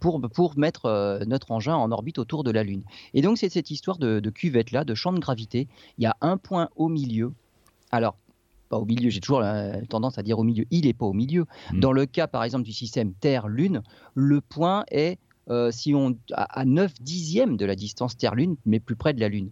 pour, 0.00 0.20
pour 0.32 0.56
mettre 0.56 0.86
euh, 0.86 1.24
notre 1.26 1.50
engin 1.50 1.74
en 1.74 1.90
orbite 1.90 2.18
autour 2.18 2.44
de 2.44 2.50
la 2.50 2.62
Lune. 2.62 2.82
Et 3.12 3.22
donc 3.22 3.38
c'est 3.38 3.48
cette 3.48 3.70
histoire 3.70 3.98
de, 3.98 4.30
cuvette-là, 4.30 4.84
de 4.84 4.94
champ 4.94 5.12
de 5.12 5.18
gravité. 5.18 5.68
Il 5.98 6.04
y 6.04 6.06
a 6.06 6.16
un 6.20 6.36
point 6.36 6.68
au 6.76 6.88
milieu. 6.88 7.32
Alors, 7.90 8.16
pas 8.68 8.78
au 8.78 8.84
milieu, 8.84 9.10
j'ai 9.10 9.20
toujours 9.20 9.42
tendance 9.88 10.18
à 10.18 10.22
dire 10.22 10.38
au 10.38 10.44
milieu, 10.44 10.64
il 10.70 10.86
n'est 10.86 10.94
pas 10.94 11.06
au 11.06 11.12
milieu. 11.12 11.46
Mmh. 11.72 11.80
Dans 11.80 11.92
le 11.92 12.06
cas, 12.06 12.26
par 12.26 12.44
exemple, 12.44 12.64
du 12.64 12.72
système 12.72 13.12
Terre-Lune, 13.12 13.82
le 14.14 14.40
point 14.40 14.84
est 14.90 15.18
euh, 15.50 15.70
si 15.70 15.94
on, 15.94 16.16
à, 16.32 16.60
à 16.60 16.64
9 16.64 17.02
dixièmes 17.02 17.56
de 17.56 17.66
la 17.66 17.76
distance 17.76 18.16
Terre-Lune, 18.16 18.56
mais 18.64 18.80
plus 18.80 18.96
près 18.96 19.12
de 19.12 19.20
la 19.20 19.28
Lune. 19.28 19.50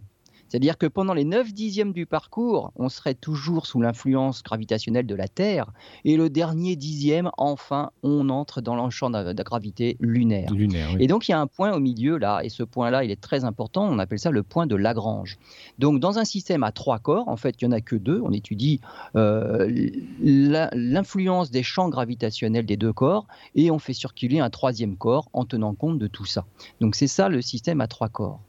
C'est-à-dire 0.53 0.77
que 0.77 0.85
pendant 0.85 1.15
les 1.15 1.23
9 1.23 1.51
dixièmes 1.51 1.93
du 1.93 2.05
parcours, 2.05 2.71
on 2.75 2.87
serait 2.87 3.15
toujours 3.15 3.65
sous 3.65 3.81
l'influence 3.81 4.43
gravitationnelle 4.43 5.07
de 5.07 5.15
la 5.15 5.27
Terre, 5.27 5.71
et 6.05 6.15
le 6.15 6.29
dernier 6.29 6.75
dixième, 6.75 7.31
enfin, 7.39 7.89
on 8.03 8.29
entre 8.29 8.61
dans 8.61 8.75
le 8.75 8.91
champ 8.91 9.09
de, 9.09 9.41
gravité 9.41 9.97
lunaire. 9.99 10.51
Et 10.99 11.07
donc 11.07 11.27
il 11.27 11.31
y 11.31 11.33
a 11.33 11.39
un 11.39 11.47
point 11.47 11.73
au 11.73 11.79
milieu 11.79 12.19
là, 12.19 12.41
et 12.43 12.49
ce 12.49 12.61
point-là, 12.61 13.03
il 13.03 13.09
est 13.09 13.19
très 13.19 13.45
important, 13.45 13.89
on 13.89 13.97
appelle 13.97 14.19
ça 14.19 14.29
le 14.29 14.43
point 14.43 14.67
de 14.67 14.75
Lagrange. 14.75 15.39
Donc 15.79 15.99
dans 15.99 16.19
un 16.19 16.23
système 16.23 16.61
à 16.61 16.71
trois 16.71 16.99
corps, 16.99 17.27
en 17.29 17.35
fait, 17.35 17.59
il 17.59 17.67
n'y 17.67 17.73
en 17.73 17.75
a 17.75 17.81
que 17.81 17.95
deux, 17.95 18.21
on 18.23 18.31
étudie 18.31 18.79
euh, 19.15 19.89
l'influence 20.21 21.49
des 21.49 21.63
champs 21.63 21.89
gravitationnels 21.89 22.67
des 22.67 22.77
deux 22.77 22.93
corps, 22.93 23.25
et 23.55 23.71
on 23.71 23.79
fait 23.79 23.93
circuler 23.93 24.39
un 24.39 24.51
troisième 24.51 24.97
corps 24.97 25.29
en 25.33 25.45
tenant 25.45 25.73
compte 25.73 25.97
de 25.97 26.05
tout 26.05 26.25
ça. 26.25 26.45
Donc 26.79 26.93
c'est 26.93 27.07
ça 27.07 27.27
le 27.27 27.41
système 27.41 27.81
à 27.81 27.87
trois 27.87 28.09
corps. 28.09 28.39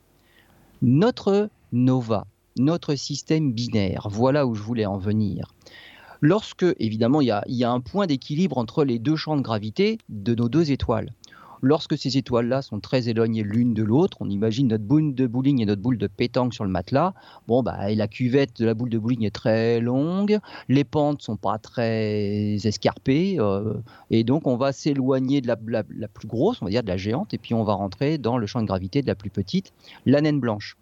Notre 0.82 1.48
nova, 1.74 2.26
notre 2.56 2.94
système 2.94 3.52
binaire. 3.52 4.06
Voilà 4.08 4.46
où 4.46 4.54
je 4.54 4.62
voulais 4.62 4.86
en 4.86 4.96
venir. 4.96 5.52
Lorsque, 6.20 6.64
évidemment, 6.78 7.20
il 7.20 7.26
y 7.26 7.64
a, 7.64 7.70
un 7.70 7.80
point 7.80 8.06
d'équilibre 8.06 8.56
entre 8.56 8.84
les 8.84 8.98
deux 8.98 9.16
champs 9.16 9.36
de 9.36 9.42
gravité 9.42 9.98
de 10.08 10.34
nos 10.34 10.48
deux 10.48 10.70
étoiles. 10.70 11.10
Lorsque 11.60 11.96
ces 11.96 12.18
étoiles-là 12.18 12.62
sont 12.62 12.78
très 12.78 13.08
éloignées 13.08 13.42
l'une 13.42 13.74
de 13.74 13.82
l'autre, 13.82 14.18
on 14.20 14.28
imagine 14.28 14.68
notre 14.68 14.84
boule 14.84 15.14
de 15.14 15.26
bowling 15.26 15.62
et 15.62 15.66
notre 15.66 15.80
boule 15.80 15.98
de 15.98 16.06
pétanque 16.06 16.52
sur 16.52 16.64
le 16.64 16.70
matelas. 16.70 17.14
Bon, 17.48 17.62
bah, 17.62 17.92
la 17.94 18.06
cuvette 18.06 18.58
de 18.60 18.66
la 18.66 18.74
boule 18.74 18.90
de 18.90 18.98
bowling 18.98 19.24
est 19.24 19.34
très 19.34 19.80
longue, 19.80 20.38
les 20.68 20.84
pentes 20.84 21.22
sont 21.22 21.36
pas 21.36 21.58
très 21.58 22.56
escarpées, 22.64 23.36
euh, 23.38 23.74
et 24.10 24.24
donc 24.24 24.46
on 24.46 24.56
va 24.56 24.72
s'éloigner 24.72 25.40
de 25.40 25.46
la, 25.46 25.56
la, 25.66 26.08
plus 26.08 26.28
grosse, 26.28 26.60
on 26.60 26.66
va 26.66 26.70
dire 26.70 26.82
de 26.82 26.88
la 26.88 26.98
géante, 26.98 27.32
et 27.32 27.38
puis 27.38 27.54
on 27.54 27.64
va 27.64 27.72
rentrer 27.72 28.18
dans 28.18 28.36
le 28.36 28.46
champ 28.46 28.60
de 28.60 28.66
gravité 28.66 29.00
de 29.00 29.06
la 29.06 29.14
plus 29.14 29.30
petite, 29.30 29.72
la 30.04 30.20
naine 30.20 30.40
blanche 30.40 30.76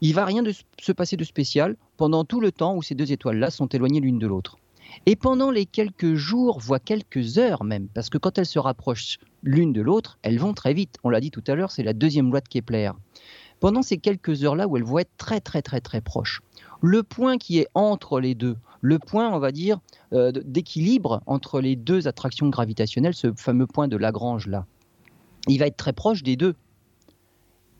il 0.00 0.14
va 0.14 0.24
rien 0.24 0.42
de 0.42 0.52
se 0.80 0.92
passer 0.92 1.16
de 1.16 1.24
spécial 1.24 1.76
pendant 1.96 2.24
tout 2.24 2.40
le 2.40 2.52
temps 2.52 2.76
où 2.76 2.82
ces 2.82 2.94
deux 2.94 3.12
étoiles-là 3.12 3.50
sont 3.50 3.66
éloignées 3.66 4.00
l'une 4.00 4.18
de 4.18 4.26
l'autre. 4.26 4.56
Et 5.04 5.16
pendant 5.16 5.50
les 5.50 5.66
quelques 5.66 6.14
jours, 6.14 6.60
voire 6.60 6.82
quelques 6.82 7.38
heures 7.38 7.64
même, 7.64 7.88
parce 7.88 8.08
que 8.08 8.18
quand 8.18 8.38
elles 8.38 8.46
se 8.46 8.58
rapprochent 8.58 9.18
l'une 9.42 9.72
de 9.72 9.80
l'autre, 9.80 10.18
elles 10.22 10.38
vont 10.38 10.54
très 10.54 10.74
vite. 10.74 10.96
On 11.04 11.10
l'a 11.10 11.20
dit 11.20 11.30
tout 11.30 11.44
à 11.46 11.54
l'heure, 11.54 11.70
c'est 11.70 11.82
la 11.82 11.92
deuxième 11.92 12.30
loi 12.30 12.40
de 12.40 12.48
Kepler. 12.48 12.90
Pendant 13.58 13.82
ces 13.82 13.96
quelques 13.98 14.44
heures-là 14.44 14.68
où 14.68 14.76
elles 14.76 14.84
vont 14.84 14.98
être 14.98 15.16
très 15.16 15.40
très 15.40 15.62
très 15.62 15.80
très 15.80 16.00
proches, 16.00 16.40
le 16.82 17.02
point 17.02 17.38
qui 17.38 17.58
est 17.58 17.68
entre 17.74 18.20
les 18.20 18.34
deux, 18.34 18.56
le 18.82 18.98
point, 18.98 19.30
on 19.34 19.38
va 19.38 19.50
dire, 19.50 19.80
euh, 20.12 20.30
d'équilibre 20.30 21.22
entre 21.26 21.60
les 21.60 21.74
deux 21.74 22.06
attractions 22.06 22.48
gravitationnelles, 22.48 23.14
ce 23.14 23.32
fameux 23.32 23.66
point 23.66 23.88
de 23.88 23.96
Lagrange-là, 23.96 24.66
il 25.48 25.58
va 25.58 25.66
être 25.66 25.76
très 25.76 25.92
proche 25.92 26.22
des 26.22 26.36
deux. 26.36 26.54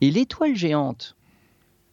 Et 0.01 0.11
l'étoile 0.11 0.57
géante, 0.57 1.16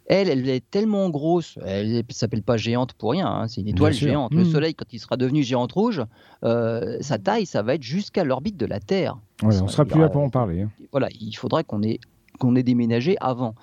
elle, 0.06 0.30
elle 0.30 0.48
est 0.50 0.70
tellement 0.70 1.10
grosse, 1.10 1.58
elle 1.66 1.94
ne 1.94 2.02
s'appelle 2.10 2.44
pas 2.44 2.58
géante 2.58 2.94
pour 2.94 3.12
rien, 3.12 3.28
hein, 3.28 3.48
c'est 3.48 3.62
une 3.62 3.70
étoile 3.70 3.94
géante. 3.94 4.34
Le 4.34 4.44
mmh. 4.44 4.52
Soleil, 4.52 4.76
quand 4.76 4.92
il 4.92 5.00
sera 5.00 5.18
devenu 5.18 5.44
géante 5.44 5.72
rouge, 5.72 6.04
euh, 6.44 6.98
sa 7.02 7.18
taille, 7.18 7.46
ça 7.46 7.62
va 7.62 7.76
être 7.76 7.84
jusqu'à 7.84 8.24
l'orbite 8.24 8.58
de 8.58 8.66
la 8.66 8.80
Terre. 8.80 9.18
on 9.42 9.48
ne 9.48 9.68
sera 9.68 9.86
plus 9.86 10.02
là 10.02 10.10
pour 10.10 10.22
en 10.22 10.30
parler. 10.30 10.64
Hein. 10.64 10.72
Voilà, 10.92 11.08
il 11.20 11.34
faudrait 11.34 11.64
qu'on 11.64 11.82
ait, 11.84 12.00
qu'on 12.40 12.56
ait 12.56 12.64
déménagé 12.64 13.16
avant. 13.22 13.56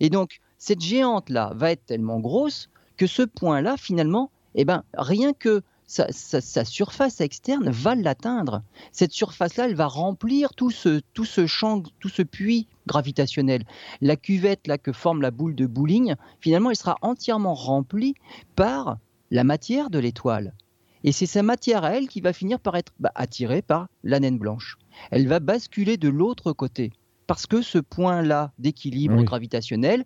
Et 0.00 0.10
donc, 0.10 0.40
cette 0.58 0.80
géante-là 0.80 1.52
va 1.54 1.70
être 1.70 1.86
tellement 1.86 2.20
grosse 2.20 2.68
que 2.96 3.06
ce 3.06 3.22
point-là, 3.22 3.76
finalement, 3.78 4.30
eh 4.54 4.64
ben, 4.64 4.82
rien 4.94 5.32
que 5.32 5.62
sa, 5.90 6.64
surface 6.64 7.20
externe 7.20 7.68
va 7.70 7.96
l'atteindre. 7.96 8.62
Cette 8.92 9.10
surface-là, 9.12 9.64
elle 9.64 9.74
va 9.74 9.88
remplir 9.88 10.54
tout 10.54 10.70
ce, 10.70 11.00
tout 11.14 11.24
ce 11.24 11.46
champ, 11.46 11.82
tout 11.98 12.08
ce 12.08 12.22
puits 12.22 12.68
gravitationnel. 12.86 13.64
La 14.00 14.16
cuvette 14.16 14.68
là 14.68 14.78
que 14.78 14.92
forme 14.92 15.20
la 15.20 15.32
boule 15.32 15.56
de 15.56 15.66
bowling, 15.66 16.14
finalement, 16.40 16.70
elle 16.70 16.76
sera 16.76 16.96
entièrement 17.02 17.54
remplie 17.54 18.14
par 18.54 18.98
la 19.32 19.42
matière 19.42 19.90
de 19.90 19.98
l'étoile. 19.98 20.54
Et 21.02 21.12
c'est 21.12 21.26
sa 21.26 21.42
matière 21.42 21.84
à 21.84 21.96
elle 21.96 22.08
qui 22.08 22.20
va 22.20 22.32
finir 22.32 22.60
par 22.60 22.76
être 22.76 22.92
bah, 23.00 23.12
attirée 23.14 23.62
par 23.62 23.88
la 24.04 24.20
naine 24.20 24.38
blanche. 24.38 24.76
Elle 25.10 25.26
va 25.26 25.40
basculer 25.40 25.96
de 25.96 26.08
l'autre 26.08 26.52
côté. 26.52 26.92
Parce 27.30 27.46
que 27.46 27.62
ce 27.62 27.78
point-là 27.78 28.50
d'équilibre 28.58 29.22
gravitationnel, 29.22 30.04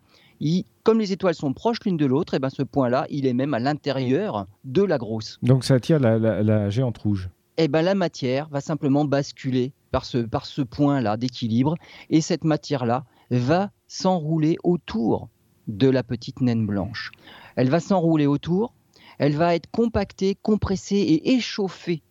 comme 0.83 0.99
les 0.99 1.11
étoiles 1.11 1.35
sont 1.35 1.55
proches 1.55 1.79
l'une 1.87 1.97
de 1.97 2.05
l'autre, 2.05 2.35
et 2.35 2.37
eh 2.37 2.39
ben 2.39 2.51
ce 2.51 2.63
point-là, 2.63 3.07
il 3.09 3.27
est 3.27 3.33
même 3.33 3.55
à 3.55 3.59
l'intérieur 3.59 4.47
de 4.65 4.83
la 4.83 4.99
grosse. 4.99 5.39
Donc 5.41 5.65
ça 5.65 5.73
attire 5.73 5.99
la, 5.99 6.69
géante 6.69 6.99
rouge. 6.99 7.31
Et 7.57 7.65
eh 7.65 7.69
ben 7.69 7.81
la 7.81 7.95
matière 7.95 8.51
va 8.51 8.61
simplement 8.61 9.07
basculer 9.07 9.73
par 9.91 10.05
ce, 10.05 10.19
par 10.19 10.45
ce 10.45 10.61
point-là 10.61 11.17
d'équilibre, 11.17 11.77
et 12.11 12.21
cette 12.21 12.45
matière-là 12.45 13.07
va 13.31 13.71
s'enrouler 13.87 14.59
autour 14.63 15.31
de 15.67 15.89
la 15.89 16.03
petite 16.03 16.43
naine 16.43 16.67
blanche. 16.67 17.11
Elle 17.57 17.71
va 17.71 17.81
s'enrouler 17.81 18.27
autour, 18.27 18.75
elle 19.19 19.33
va 19.33 19.55
être 19.55 19.71
compactée, 19.71 20.37
compressée 20.43 20.97
et 20.97 21.33
échauffée 21.33 22.03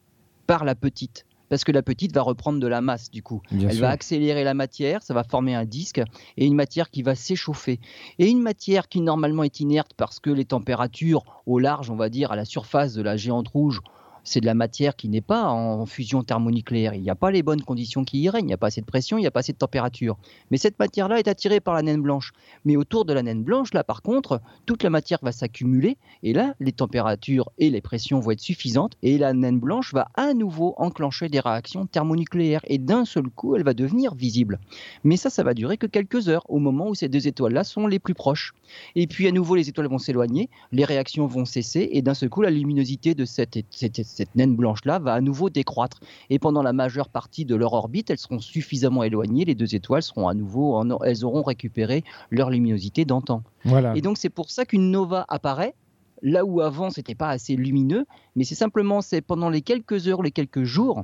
par 0.48 0.66
la 0.66 0.74
petite 0.74 1.28
parce 1.54 1.66
que 1.66 1.72
la 1.72 1.84
petite 1.84 2.16
va 2.16 2.24
reprendre 2.24 2.60
de 2.60 2.66
la 2.66 2.82
masse 2.82 3.12
du 3.12 3.22
coup. 3.22 3.44
Elle 3.52 3.80
va 3.80 3.92
accélérer 3.92 4.44
la 4.44 4.56
matière, 4.56 5.04
ça 5.04 5.14
va 5.14 5.24
former 5.24 5.54
un 5.54 5.66
disque 5.66 6.02
et 6.36 6.48
une 6.48 6.56
matière 6.56 6.90
qui 6.90 7.04
va 7.04 7.14
s'échauffer. 7.14 7.80
Et 8.18 8.28
une 8.28 8.42
matière 8.42 8.88
qui 8.88 9.02
normalement 9.02 9.44
est 9.44 9.60
inerte 9.60 9.92
parce 9.96 10.20
que 10.20 10.32
les 10.32 10.46
températures 10.46 11.44
au 11.46 11.60
large, 11.60 11.92
on 11.92 11.96
va 11.96 12.10
dire, 12.10 12.32
à 12.32 12.36
la 12.36 12.46
surface 12.46 12.96
de 12.96 13.04
la 13.04 13.18
géante 13.18 13.50
rouge, 13.50 13.82
c'est 14.24 14.40
de 14.40 14.46
la 14.46 14.54
matière 14.54 14.96
qui 14.96 15.10
n'est 15.10 15.22
pas 15.22 15.46
en 15.46 15.86
fusion 15.86 16.24
thermonucléaire. 16.24 16.94
Il 16.94 17.02
n'y 17.02 17.10
a 17.10 17.16
pas 17.16 17.32
les 17.32 17.44
bonnes 17.44 17.62
conditions 17.62 18.04
qui 18.06 18.22
y 18.22 18.30
règnent, 18.30 18.46
il 18.46 18.48
n'y 18.48 18.54
a 18.54 18.58
pas 18.58 18.68
assez 18.68 18.82
de 18.82 18.86
pression, 18.86 19.18
il 19.18 19.22
n'y 19.22 19.28
a 19.28 19.32
pas 19.32 19.42
assez 19.42 19.54
de 19.54 19.58
température. 19.58 20.18
Mais 20.52 20.58
cette 20.58 20.80
matière-là 20.80 21.20
est 21.20 21.28
attirée 21.28 21.60
par 21.60 21.74
la 21.74 21.82
naine 21.82 22.02
blanche. 22.02 22.32
Mais 22.66 22.76
autour 22.76 23.06
de 23.06 23.14
la 23.14 23.24
naine 23.24 23.44
blanche, 23.44 23.74
là 23.74 23.84
par 23.84 24.02
contre, 24.02 24.42
toute 24.66 24.84
la 24.84 24.90
matière 24.90 25.20
va 25.22 25.32
s'accumuler 25.32 25.98
et 26.24 26.34
là, 26.34 26.56
les 26.60 26.72
températures 26.72 27.50
et 27.58 27.70
les 27.70 27.82
pressions 27.82 28.20
vont 28.20 28.32
être 28.32 28.40
suffisantes 28.40 28.94
et 29.02 29.18
la 29.18 29.34
naine 29.34 29.60
blanche 29.60 29.94
va 29.94 30.08
à 30.16 30.34
nouveau 30.34 30.74
enclencher 30.78 31.30
des 31.30 31.40
réactions 31.40 31.86
thermonucléaires 31.86 32.62
et 32.68 32.78
d'un 32.78 33.06
seul 33.06 33.30
coup, 33.30 33.56
elle 33.56 33.64
va 33.64 33.74
devenir 33.74 34.16
visible. 34.16 34.60
Mais 35.04 35.18
ça, 35.18 35.30
ça 35.30 35.44
va 35.44 35.54
durer 35.54 35.78
que 35.78 35.88
quelques 35.88 36.30
heures 36.30 36.46
au 36.50 36.60
moment 36.60 36.90
où 36.90 36.96
ces 36.96 37.10
deux 37.10 37.28
étoiles-là 37.28 37.64
sont 37.64 37.88
les 37.88 38.00
plus 38.00 38.14
proches. 38.14 38.54
Et 38.96 39.08
puis 39.08 39.28
à 39.28 39.32
nouveau, 39.32 39.56
les 39.56 39.70
étoiles 39.70 39.88
vont 39.88 39.98
s'éloigner, 39.98 40.50
les 40.72 40.86
réactions 40.86 41.28
vont 41.28 41.46
cesser 41.46 41.90
et 41.92 42.02
d'un 42.02 42.14
seul 42.14 42.30
coup, 42.30 42.42
la 42.42 42.50
luminosité 42.50 43.16
de 43.16 43.26
cette, 43.26 43.60
cette 43.70 44.00
cette 44.14 44.36
naine 44.36 44.56
blanche-là 44.56 45.00
va 45.00 45.14
à 45.14 45.22
nouveau 45.22 45.50
décroître. 45.50 46.00
Et 46.30 46.40
pendant 46.40 46.62
la 46.62 46.72
majeure 46.72 47.10
partie 47.10 47.46
de 47.46 47.56
leur 47.56 47.74
orbite, 47.74 48.10
elles 48.10 48.18
seront 48.18 48.40
suffisamment 48.40 49.04
éloignées, 49.04 49.46
les 49.46 49.56
deux 49.56 49.76
étoiles 49.76 50.04
seront 50.04 50.28
à 50.28 50.34
nouveau, 50.34 50.82
elles 51.04 51.26
auront 51.26 51.42
récupéré 51.42 52.04
leur 52.30 52.50
luminosité 52.50 53.06
d'antan. 53.06 53.44
Voilà. 53.66 53.96
Et 53.96 54.02
donc 54.02 54.18
c'est 54.18 54.30
pour 54.30 54.52
ça 54.52 54.66
qu'une 54.66 54.92
nova 54.92 55.26
apparaît, 55.28 55.74
là 56.22 56.46
où 56.46 56.62
avant 56.62 56.90
c'était 56.90 57.16
pas 57.16 57.30
assez 57.30 57.56
lumineux, 57.56 58.06
mais 58.36 58.44
c'est 58.44 58.56
simplement 58.56 59.02
c'est 59.02 59.22
pendant 59.22 59.50
les 59.50 59.62
quelques 59.62 60.08
heures, 60.08 60.22
les 60.22 60.32
quelques 60.32 60.64
jours 60.64 61.04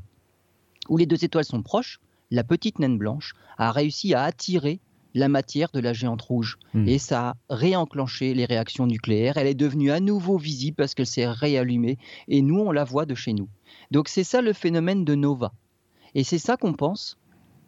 où 0.87 0.97
les 0.97 1.05
deux 1.05 1.23
étoiles 1.23 1.45
sont 1.45 1.61
proches, 1.61 1.99
la 2.31 2.43
petite 2.43 2.79
naine 2.79 2.97
blanche 2.97 3.33
a 3.57 3.71
réussi 3.71 4.13
à 4.13 4.23
attirer 4.23 4.79
la 5.13 5.29
matière 5.29 5.69
de 5.73 5.79
la 5.79 5.93
géante 5.93 6.21
rouge. 6.21 6.57
Hmm. 6.73 6.87
Et 6.87 6.97
ça 6.97 7.29
a 7.29 7.35
réenclenché 7.49 8.33
les 8.33 8.45
réactions 8.45 8.87
nucléaires. 8.87 9.37
Elle 9.37 9.47
est 9.47 9.55
devenue 9.55 9.91
à 9.91 9.99
nouveau 9.99 10.37
visible 10.37 10.75
parce 10.75 10.93
qu'elle 10.93 11.07
s'est 11.07 11.27
réallumée. 11.27 11.97
Et 12.27 12.41
nous, 12.41 12.59
on 12.59 12.71
la 12.71 12.83
voit 12.83 13.05
de 13.05 13.15
chez 13.15 13.33
nous. 13.33 13.49
Donc 13.91 14.07
c'est 14.07 14.23
ça 14.23 14.41
le 14.41 14.53
phénomène 14.53 15.05
de 15.05 15.15
nova. 15.15 15.51
Et 16.15 16.23
c'est 16.23 16.39
ça 16.39 16.57
qu'on 16.57 16.73
pense, 16.73 17.17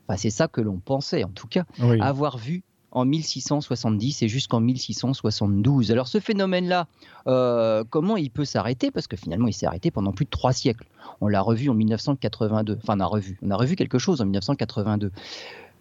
enfin 0.08 0.17
c'est 0.17 0.32
ça 0.32 0.47
que 0.47 0.62
l'on 0.62 0.80
pensait 0.80 1.23
en 1.23 1.30
tout 1.30 1.47
cas, 1.47 1.65
avoir 1.99 2.38
vu 2.38 2.63
en 2.91 3.06
1670 3.06 4.23
et 4.23 4.27
jusqu'en 4.27 4.60
1672. 4.60 5.91
Alors 5.91 6.08
ce 6.08 6.19
phénomène-là, 6.19 6.88
euh, 7.27 7.84
comment 7.89 8.17
il 8.17 8.30
peut 8.30 8.45
s'arrêter? 8.45 8.91
Parce 8.91 9.08
que 9.08 9.15
finalement, 9.15 9.47
il 9.47 9.54
s'est 9.54 9.65
arrêté 9.65 9.91
pendant 9.91 10.12
plus 10.12 10.25
de 10.25 10.30
trois 10.30 10.51
siècles. 10.51 10.88
On 11.21 11.27
l'a 11.27 11.41
revu 11.41 11.69
en 11.69 11.73
1982. 11.73 12.77
Enfin, 12.82 12.95
on 12.97 12.99
a 12.99 13.06
revu. 13.06 13.39
On 13.41 13.51
a 13.51 13.56
revu 13.56 13.75
quelque 13.75 13.97
chose 13.97 14.19
en 14.21 14.25
1982. 14.25 15.12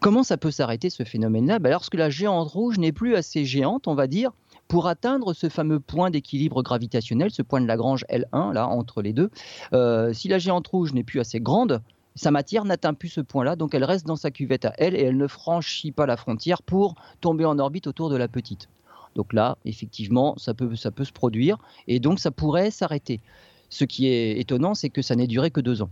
Comment 0.01 0.23
ça 0.23 0.39
peut 0.39 0.51
s'arrêter 0.51 0.89
ce 0.89 1.05
phénomène-là? 1.05 1.59
Ben, 1.59 1.69
Lorsque 1.69 1.95
la 1.95 2.09
géante 2.09 2.49
rouge 2.49 2.79
n'est 2.79 2.91
plus 2.91 3.17
assez 3.17 3.45
géante, 3.45 3.87
on 3.87 3.95
va 3.95 4.07
dire, 4.07 4.31
pour 4.67 4.87
atteindre 4.87 5.35
ce 5.35 5.51
fameux 5.51 5.79
point 5.79 6.11
d'équilibre 6.11 6.63
gravitationnel, 6.63 7.31
ce 7.31 7.43
point 7.43 7.61
de 7.61 7.67
Lagrange 7.67 8.07
L1, 8.09 8.55
là, 8.55 8.67
entre 8.67 9.03
les 9.03 9.13
deux. 9.13 9.29
Euh, 9.75 10.15
si 10.15 10.29
la 10.29 10.39
géante 10.39 10.67
rouge 10.69 10.95
n'est 10.95 11.05
plus 11.05 11.21
assez 11.21 11.39
grande, 11.39 11.83
sa 12.15 12.31
matière 12.31 12.65
n'atteint 12.65 12.95
plus 12.95 13.11
ce 13.11 13.21
point-là, 13.21 13.57
donc 13.57 13.75
elle 13.75 13.85
reste 13.85 14.07
dans 14.07 14.17
sa 14.17 14.31
cuvette 14.31 14.65
à 14.65 14.73
elle 14.79 14.95
et 14.95 15.03
elle 15.03 15.19
ne 15.19 15.27
franchit 15.27 15.93
pas 15.93 16.07
la 16.07 16.17
frontière 16.17 16.63
pour 16.63 16.95
tomber 17.21 17.45
en 17.45 17.59
orbite 17.59 17.87
autour 17.87 18.09
de 18.09 18.17
la 18.17 18.27
petite. 18.27 18.71
Donc 19.17 19.35
là, 19.35 19.59
effectivement, 19.67 20.35
ça 20.39 20.55
peut, 20.55 20.77
ça 20.77 20.91
peut 20.91 21.05
se 21.05 21.13
produire 21.13 21.59
et 21.89 22.01
donc 22.01 22.21
ça 22.21 22.31
pourrait 22.31 22.71
s'arrêter. 22.71 23.21
Ce 23.69 23.85
qui 23.85 24.07
est 24.07 24.39
étonnant, 24.39 24.75
c'est 24.75 24.89
que 24.89 25.03
ça 25.03 25.15
n'ait 25.15 25.27
duré 25.27 25.51
que 25.51 25.61
deux 25.61 25.83
ans. 25.83 25.91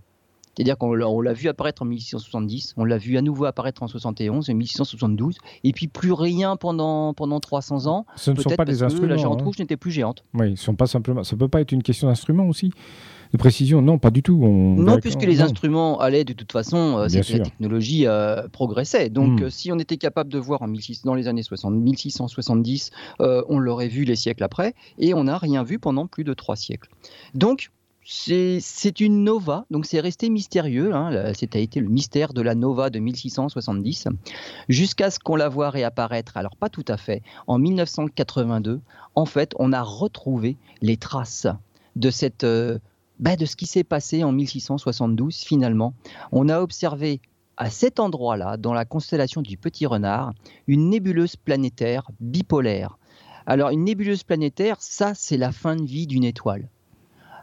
C'est-à-dire 0.58 0.76
qu'on 0.76 1.20
l'a 1.20 1.32
vu 1.32 1.48
apparaître 1.48 1.82
en 1.82 1.84
1670, 1.84 2.74
on 2.76 2.84
l'a 2.84 2.98
vu 2.98 3.16
à 3.16 3.22
nouveau 3.22 3.44
apparaître 3.44 3.84
en 3.84 3.86
71 3.86 4.50
et 4.50 4.54
1672, 4.54 5.36
et 5.62 5.72
puis 5.72 5.86
plus 5.86 6.10
rien 6.10 6.56
pendant, 6.56 7.14
pendant 7.14 7.38
300 7.38 7.86
ans. 7.86 8.06
Ce 8.16 8.32
ne 8.32 8.40
sont 8.40 8.50
pas 8.50 8.64
des 8.64 8.82
instruments. 8.82 9.06
la 9.06 9.16
géante 9.18 9.40
hein. 9.40 9.44
rouge 9.44 9.60
n'était 9.60 9.76
plus 9.76 9.92
géante. 9.92 10.24
Oui, 10.34 10.50
ils 10.50 10.56
sont 10.56 10.74
pas 10.74 10.88
simplement. 10.88 11.22
Ça 11.22 11.36
peut 11.36 11.46
pas 11.46 11.60
être 11.60 11.70
une 11.70 11.84
question 11.84 12.08
d'instrument 12.08 12.48
aussi 12.48 12.72
de 13.32 13.36
précision 13.36 13.82
Non, 13.82 13.98
pas 13.98 14.10
du 14.10 14.22
tout. 14.22 14.36
Non, 14.36 14.98
puisque 14.98 15.22
les 15.22 15.42
instruments 15.42 16.00
allaient 16.00 16.24
de 16.24 16.32
toute 16.32 16.50
façon, 16.50 16.98
euh, 16.98 17.06
la 17.08 17.40
technologie 17.40 18.06
euh, 18.06 18.48
progressait. 18.48 19.10
Donc, 19.10 19.40
hmm. 19.40 19.44
euh, 19.44 19.50
si 19.50 19.70
on 19.70 19.78
était 19.78 19.96
capable 19.96 20.30
de 20.30 20.38
voir 20.38 20.62
en 20.62 20.68
dans 21.04 21.14
les 21.14 21.28
années 21.28 21.42
60, 21.42 21.74
1670, 21.74 22.90
on 23.20 23.58
l'aurait 23.58 23.88
vu 23.88 24.04
les 24.04 24.16
siècles 24.16 24.42
après, 24.42 24.74
et 24.98 25.14
on 25.14 25.24
n'a 25.24 25.38
rien 25.38 25.62
vu 25.62 25.78
pendant 25.78 26.06
plus 26.06 26.24
de 26.24 26.34
trois 26.34 26.56
siècles. 26.56 26.90
Donc, 27.34 27.70
c'est 28.10 29.00
une 29.00 29.22
nova, 29.22 29.66
donc 29.70 29.84
c'est 29.84 30.00
resté 30.00 30.30
mystérieux. 30.30 30.94
Hein, 30.94 31.32
C'était 31.34 31.68
le 31.76 31.88
mystère 31.88 32.32
de 32.32 32.40
la 32.40 32.54
nova 32.54 32.88
de 32.88 32.98
1670, 33.00 34.08
jusqu'à 34.70 35.10
ce 35.10 35.18
qu'on 35.18 35.36
la 35.36 35.50
voit 35.50 35.68
réapparaître. 35.68 36.38
Alors 36.38 36.56
pas 36.56 36.70
tout 36.70 36.84
à 36.88 36.96
fait. 36.96 37.22
En 37.46 37.58
1982, 37.58 38.80
en 39.14 39.26
fait, 39.26 39.52
on 39.58 39.74
a 39.74 39.82
retrouvé 39.82 40.56
les 40.80 40.96
traces 40.96 41.46
de 41.96 42.10
cette 42.10 42.44
euh, 42.44 42.78
bah, 43.18 43.36
de 43.36 43.44
ce 43.44 43.56
qui 43.56 43.66
s'est 43.66 43.84
passé 43.84 44.24
en 44.24 44.32
1672 44.32 45.36
finalement. 45.36 45.92
On 46.32 46.48
a 46.48 46.60
observé 46.60 47.20
à 47.58 47.68
cet 47.68 48.00
endroit-là, 48.00 48.56
dans 48.56 48.72
la 48.72 48.86
constellation 48.86 49.42
du 49.42 49.58
Petit 49.58 49.84
Renard, 49.84 50.32
une 50.66 50.88
nébuleuse 50.88 51.36
planétaire 51.36 52.08
bipolaire. 52.20 52.96
Alors 53.44 53.68
une 53.68 53.84
nébuleuse 53.84 54.22
planétaire, 54.22 54.76
ça 54.80 55.12
c'est 55.14 55.36
la 55.36 55.52
fin 55.52 55.76
de 55.76 55.84
vie 55.84 56.06
d'une 56.06 56.24
étoile. 56.24 56.70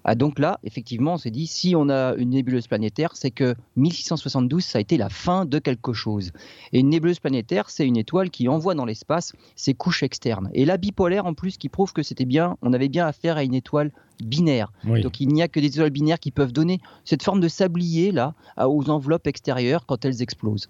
Ah, 0.08 0.14
donc 0.14 0.38
là, 0.38 0.60
effectivement, 0.64 1.14
on 1.14 1.18
s'est 1.18 1.32
dit, 1.32 1.48
si 1.48 1.76
on 1.76 1.90
a 1.90 2.14
une 2.16 2.30
nébuleuse 2.30 2.68
planétaire, 2.68 3.16
c'est 3.16 3.32
que 3.32 3.56
1672, 3.76 4.64
ça 4.64 4.78
a 4.78 4.82
été 4.82 4.98
la 4.98 5.10
fin 5.10 5.46
de 5.46 5.58
quelque 5.58 5.94
chose. 5.94 6.32
Et 6.72 6.80
une 6.80 6.90
nébuleuse 6.90 7.20
planétaire, 7.20 7.72
c'est 7.72 7.88
une 7.88 7.98
étoile 7.98 8.30
qui 8.30 8.48
envoie 8.48 8.76
dans 8.76 8.86
l'espace 8.86 9.34
ses 9.56 9.74
couches 9.74 10.04
externes. 10.04 10.52
Et 10.54 10.64
la 10.64 10.78
bipolaire, 10.78 11.26
en 11.26 11.34
plus, 11.34 11.58
qui 11.58 11.70
prouve 11.70 11.92
que 11.92 12.04
c'était 12.04 12.26
bien, 12.26 12.56
on 12.62 12.72
avait 12.72 12.88
bien 12.88 13.08
affaire 13.08 13.38
à 13.38 13.44
une 13.44 13.56
étoile 13.56 13.92
binaire. 14.24 14.72
Donc 15.02 15.20
il 15.20 15.28
n'y 15.30 15.42
a 15.42 15.48
que 15.48 15.60
des 15.60 15.68
étoiles 15.68 15.90
binaires 15.90 16.20
qui 16.20 16.32
peuvent 16.32 16.54
donner 16.54 16.80
cette 17.04 17.24
forme 17.24 17.40
de 17.40 17.48
sablier 17.48 18.12
là 18.12 18.34
aux 18.58 18.90
enveloppes 18.90 19.28
extérieures 19.28 19.86
quand 19.86 20.06
elles 20.06 20.22
explosent. 20.22 20.68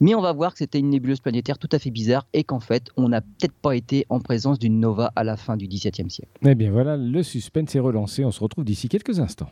Mais 0.00 0.14
on 0.14 0.20
va 0.20 0.32
voir 0.32 0.52
que 0.52 0.58
c'était 0.58 0.78
une 0.78 0.90
nébuleuse 0.90 1.20
planétaire 1.20 1.58
tout 1.58 1.68
à 1.72 1.78
fait 1.78 1.90
bizarre 1.90 2.26
et 2.32 2.44
qu'en 2.44 2.60
fait, 2.60 2.90
on 2.96 3.08
n'a 3.08 3.20
peut-être 3.20 3.54
pas 3.54 3.76
été 3.76 4.06
en 4.08 4.20
présence 4.20 4.58
d'une 4.58 4.80
nova 4.80 5.12
à 5.16 5.24
la 5.24 5.36
fin 5.36 5.56
du 5.56 5.66
XVIIe 5.66 6.10
siècle. 6.10 6.32
Eh 6.44 6.54
bien 6.54 6.70
voilà, 6.70 6.96
le 6.96 7.22
suspense 7.22 7.74
est 7.74 7.80
relancé. 7.80 8.24
On 8.24 8.30
se 8.30 8.40
retrouve 8.40 8.64
d'ici 8.64 8.88
quelques 8.88 9.20
instants. 9.20 9.50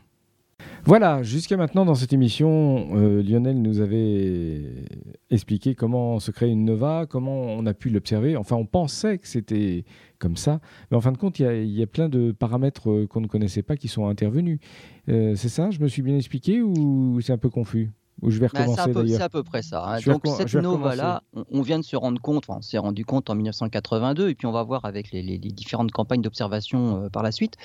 Voilà, 0.85 1.23
jusqu'à 1.23 1.57
maintenant 1.57 1.85
dans 1.85 1.95
cette 1.95 2.13
émission, 2.13 2.89
euh, 2.97 3.23
Lionel 3.23 3.63
nous 3.63 3.81
avait 3.81 4.85
expliqué 5.31 5.77
comment 5.77 6.19
se 6.19 6.33
crée 6.33 6.49
une 6.49 6.65
nova, 6.65 7.07
comment 7.09 7.41
on 7.41 7.67
a 7.67 7.75
pu 7.75 7.89
l'observer. 7.89 8.37
Enfin, 8.37 8.57
on 8.57 8.67
pensait 8.67 9.19
que 9.19 9.29
c'était 9.29 9.85
comme 10.19 10.37
ça, 10.37 10.61
mais 10.91 10.97
en 10.97 11.01
fin 11.01 11.13
de 11.13 11.19
compte, 11.19 11.39
il 11.39 11.71
y, 11.71 11.83
a 11.83 11.87
plein 11.87 12.09
de 12.09 12.33
paramètres 12.33 12.91
euh, 12.91 13.07
qu'on 13.07 13.21
ne 13.21 13.29
connaissait 13.29 13.63
pas 13.63 13.77
qui 13.77 13.89
sont 13.89 14.09
intervenus. 14.09 14.59
Euh, 15.09 15.37
c'est 15.37 15.49
ça 15.49 15.71
Je 15.71 15.79
me 15.79 15.87
suis 15.87 16.03
bien 16.03 16.17
expliqué 16.17 16.63
ou 16.63 17.21
c'est 17.21 17.33
un 17.33 17.39
peu 17.39 17.51
confus? 17.51 17.91
Je 18.31 18.39
vais 18.39 18.49
bah, 18.53 18.61
recommencer 18.61 19.17
C'est 19.17 19.23
à, 19.23 19.29
peu 19.29 19.43
près 19.43 19.63
ça. 19.63 19.85
Hein. 19.85 20.01
Donc 20.07 20.23
cette 20.27 20.55
nova-là, 20.55 21.23
on, 21.51 21.63
vient 21.63 21.79
de 21.79 21.85
se 21.85 21.97
rendre 21.97 22.21
compte, 22.21 22.45
on 22.49 22.61
s'est 22.63 22.79
rendu 22.79 23.05
compte 23.05 23.31
en 23.31 23.35
1982, 23.35 24.29
et 24.29 24.35
puis 24.35 24.47
on 24.47 24.53
va 24.53 24.63
voir 24.63 24.85
avec 24.85 25.11
les, 25.13 25.39
différentes 25.39 25.93
campagnes 25.93 26.23
d'observation 26.23 27.05
euh, 27.05 27.09
par 27.09 27.23
la 27.23 27.33
suite, 27.33 27.57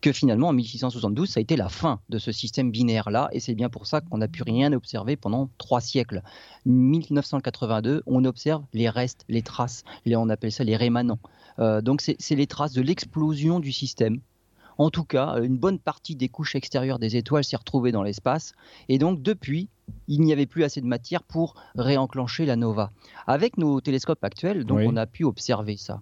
que 0.00 0.12
finalement 0.12 0.48
en 0.48 0.52
1672, 0.52 1.28
ça 1.28 1.38
a 1.38 1.40
été 1.40 1.56
la 1.56 1.68
fin 1.68 2.00
de 2.08 2.18
ce 2.18 2.32
système 2.32 2.70
binaire-là, 2.70 3.28
et 3.32 3.40
c'est 3.40 3.54
bien 3.54 3.68
pour 3.68 3.86
ça 3.86 4.00
qu'on 4.00 4.18
n'a 4.18 4.28
pu 4.28 4.42
rien 4.42 4.72
observer 4.72 5.16
pendant 5.16 5.50
trois 5.58 5.80
siècles. 5.80 6.22
1982, 6.66 8.02
on 8.06 8.24
observe 8.24 8.62
les 8.72 8.88
restes, 8.88 9.24
les 9.28 9.42
traces, 9.42 9.84
on 10.06 10.28
appelle 10.28 10.52
ça 10.52 10.64
les 10.64 10.76
rémanents. 10.76 11.18
Euh, 11.58 11.80
donc 11.80 12.00
c'est 12.00 12.34
les 12.34 12.46
traces 12.46 12.72
de 12.72 12.82
l'explosion 12.82 13.60
du 13.60 13.72
système 13.72 14.20
en 14.78 14.90
tout 14.90 15.04
cas, 15.04 15.36
une 15.42 15.56
bonne 15.56 15.78
partie 15.78 16.16
des 16.16 16.28
couches 16.28 16.54
extérieures 16.54 16.98
des 16.98 17.16
étoiles 17.16 17.44
s'est 17.44 17.56
retrouvée 17.56 17.92
dans 17.92 18.02
l'espace. 18.02 18.52
Et 18.88 18.98
donc, 18.98 19.22
depuis, 19.22 19.68
il 20.08 20.20
n'y 20.22 20.32
avait 20.32 20.46
plus 20.46 20.64
assez 20.64 20.80
de 20.80 20.86
matière 20.86 21.22
pour 21.22 21.54
réenclencher 21.76 22.46
la 22.46 22.56
nova. 22.56 22.90
Avec 23.26 23.58
nos 23.58 23.80
télescopes 23.80 24.22
actuels, 24.24 24.64
donc, 24.64 24.80
on 24.84 24.96
a 24.96 25.06
pu 25.06 25.24
observer 25.24 25.76
ça. 25.76 26.00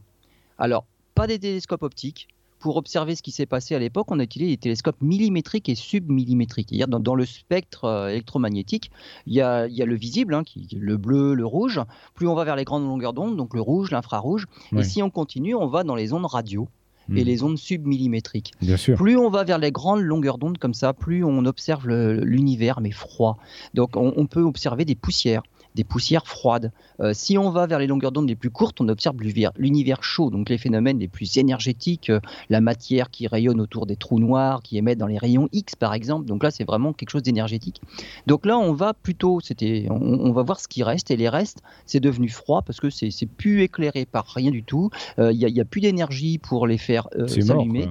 Alors, 0.59 0.85
pas 1.15 1.27
des 1.27 1.39
télescopes 1.39 1.83
optiques. 1.83 2.29
Pour 2.61 2.79
observer 2.79 3.15
ce 3.15 3.23
qui 3.23 3.31
s'est 3.31 3.45
passé 3.45 3.75
à 3.75 3.79
l'époque, 3.79 4.11
on 4.11 4.19
a 4.19 4.23
utilisé 4.23 4.53
des 4.53 4.57
télescopes 4.57 5.03
millimétriques 5.03 5.69
et 5.69 5.75
submillimétriques. 5.75 6.71
C'est-à-dire 6.71 6.89
dans, 6.89 6.99
dans, 6.99 7.15
le 7.15 7.27
spectre 7.27 7.85
euh, 7.85 8.09
électromagnétique, 8.09 8.91
il 9.27 9.35
y, 9.35 9.43
a, 9.43 9.67
le 9.67 9.95
visible, 9.95 10.33
hein, 10.33 10.45
qui, 10.45 10.67
le 10.75 10.97
bleu, 10.97 11.35
le 11.35 11.45
rouge. 11.45 11.83
Plus 12.15 12.27
on 12.27 12.35
va 12.35 12.45
vers 12.45 12.57
les 12.57 12.65
grandes 12.65 12.85
longueurs 12.85 13.13
d'onde, 13.13 13.37
donc 13.37 13.53
le 13.53 13.61
rouge, 13.61 13.91
l'infrarouge. 13.91 14.47
Et 14.75 14.83
si 14.83 15.03
on 15.03 15.11
continue, 15.11 15.55
on 15.55 15.67
va 15.67 15.85
dans 15.85 15.95
les 15.95 16.15
ondes 16.15 16.25
radio 16.25 16.67
et 17.11 17.23
hmm. 17.23 17.27
les 17.27 17.43
ondes 17.43 17.59
submillimétriques. 17.59 18.53
Bien 18.61 18.77
sûr. 18.77 18.97
Plus 18.97 19.17
on 19.17 19.31
va 19.31 19.45
vers 19.45 19.59
les 19.59 19.73
grandes 19.73 20.01
longueurs 20.01 20.39
d'onde 20.39 20.59
comme 20.59 20.75
ça, 20.75 20.93
plus 20.93 21.25
on 21.25 21.45
observe 21.45 21.89
l'univers 21.89 22.81
mais 22.81 22.91
froid. 22.91 23.39
Donc 23.75 23.97
on, 23.97 24.27
peut 24.27 24.43
observer 24.43 24.85
des 24.85 24.95
poussières 24.95 25.43
des 25.75 25.85
poussières 25.85 26.27
froides. 26.27 26.73
Euh, 27.01 27.13
si 27.15 27.37
on 27.37 27.51
va 27.51 27.67
vers 27.67 27.79
les 27.79 27.87
longueurs 27.87 28.13
d'onde 28.13 28.29
les 28.29 28.37
plus 28.37 28.51
courtes, 28.51 28.81
on 28.81 28.89
observe 28.89 29.17
l'univers 29.57 30.03
chaud, 30.05 30.31
donc 30.31 30.49
les 30.49 30.59
phénomènes 30.59 30.99
les 30.99 31.09
plus 31.09 31.37
énergétiques, 31.37 32.11
euh, 32.11 32.21
la 32.49 32.61
matière 32.61 33.11
qui 33.11 33.27
rayonne 33.27 33.61
autour 33.61 33.87
des 33.87 33.97
trous 33.97 34.21
noirs, 34.21 34.63
qui 34.63 34.79
émettent 34.79 34.99
dans 34.99 35.07
les 35.07 35.19
rayons 35.19 35.49
X 35.53 35.75
par 35.75 35.95
exemple. 35.95 36.27
Donc 36.27 36.43
là, 36.43 36.51
c'est 36.51 36.65
vraiment 36.65 36.93
quelque 36.93 37.11
chose 37.11 37.23
d'énergétique. 37.23 37.81
Donc 38.27 38.47
là, 38.47 38.59
on 38.59 38.73
va 38.73 38.95
plutôt, 38.95 39.41
c'était, 39.41 39.87
on, 39.91 40.33
va 40.33 40.43
voir 40.43 40.61
ce 40.61 40.69
qui 40.69 40.83
reste, 40.83 41.11
et 41.11 41.17
les 41.17 41.29
restes, 41.29 41.63
c'est 41.87 42.01
devenu 42.01 42.29
froid 42.29 42.63
parce 42.63 42.81
que 42.81 42.91
c'est 42.91 43.27
plus 43.27 43.63
éclairé 43.63 44.07
par 44.07 44.27
rien 44.27 44.51
du 44.51 44.63
tout. 44.63 44.91
Euh, 45.19 45.33
il 45.33 45.39
n'y 45.39 45.61
a, 45.61 45.65
plus 45.65 45.81
d'énergie 45.81 46.39
pour 46.39 46.67
les 46.67 46.79
faire 46.79 47.09
s'allumer. 47.27 47.89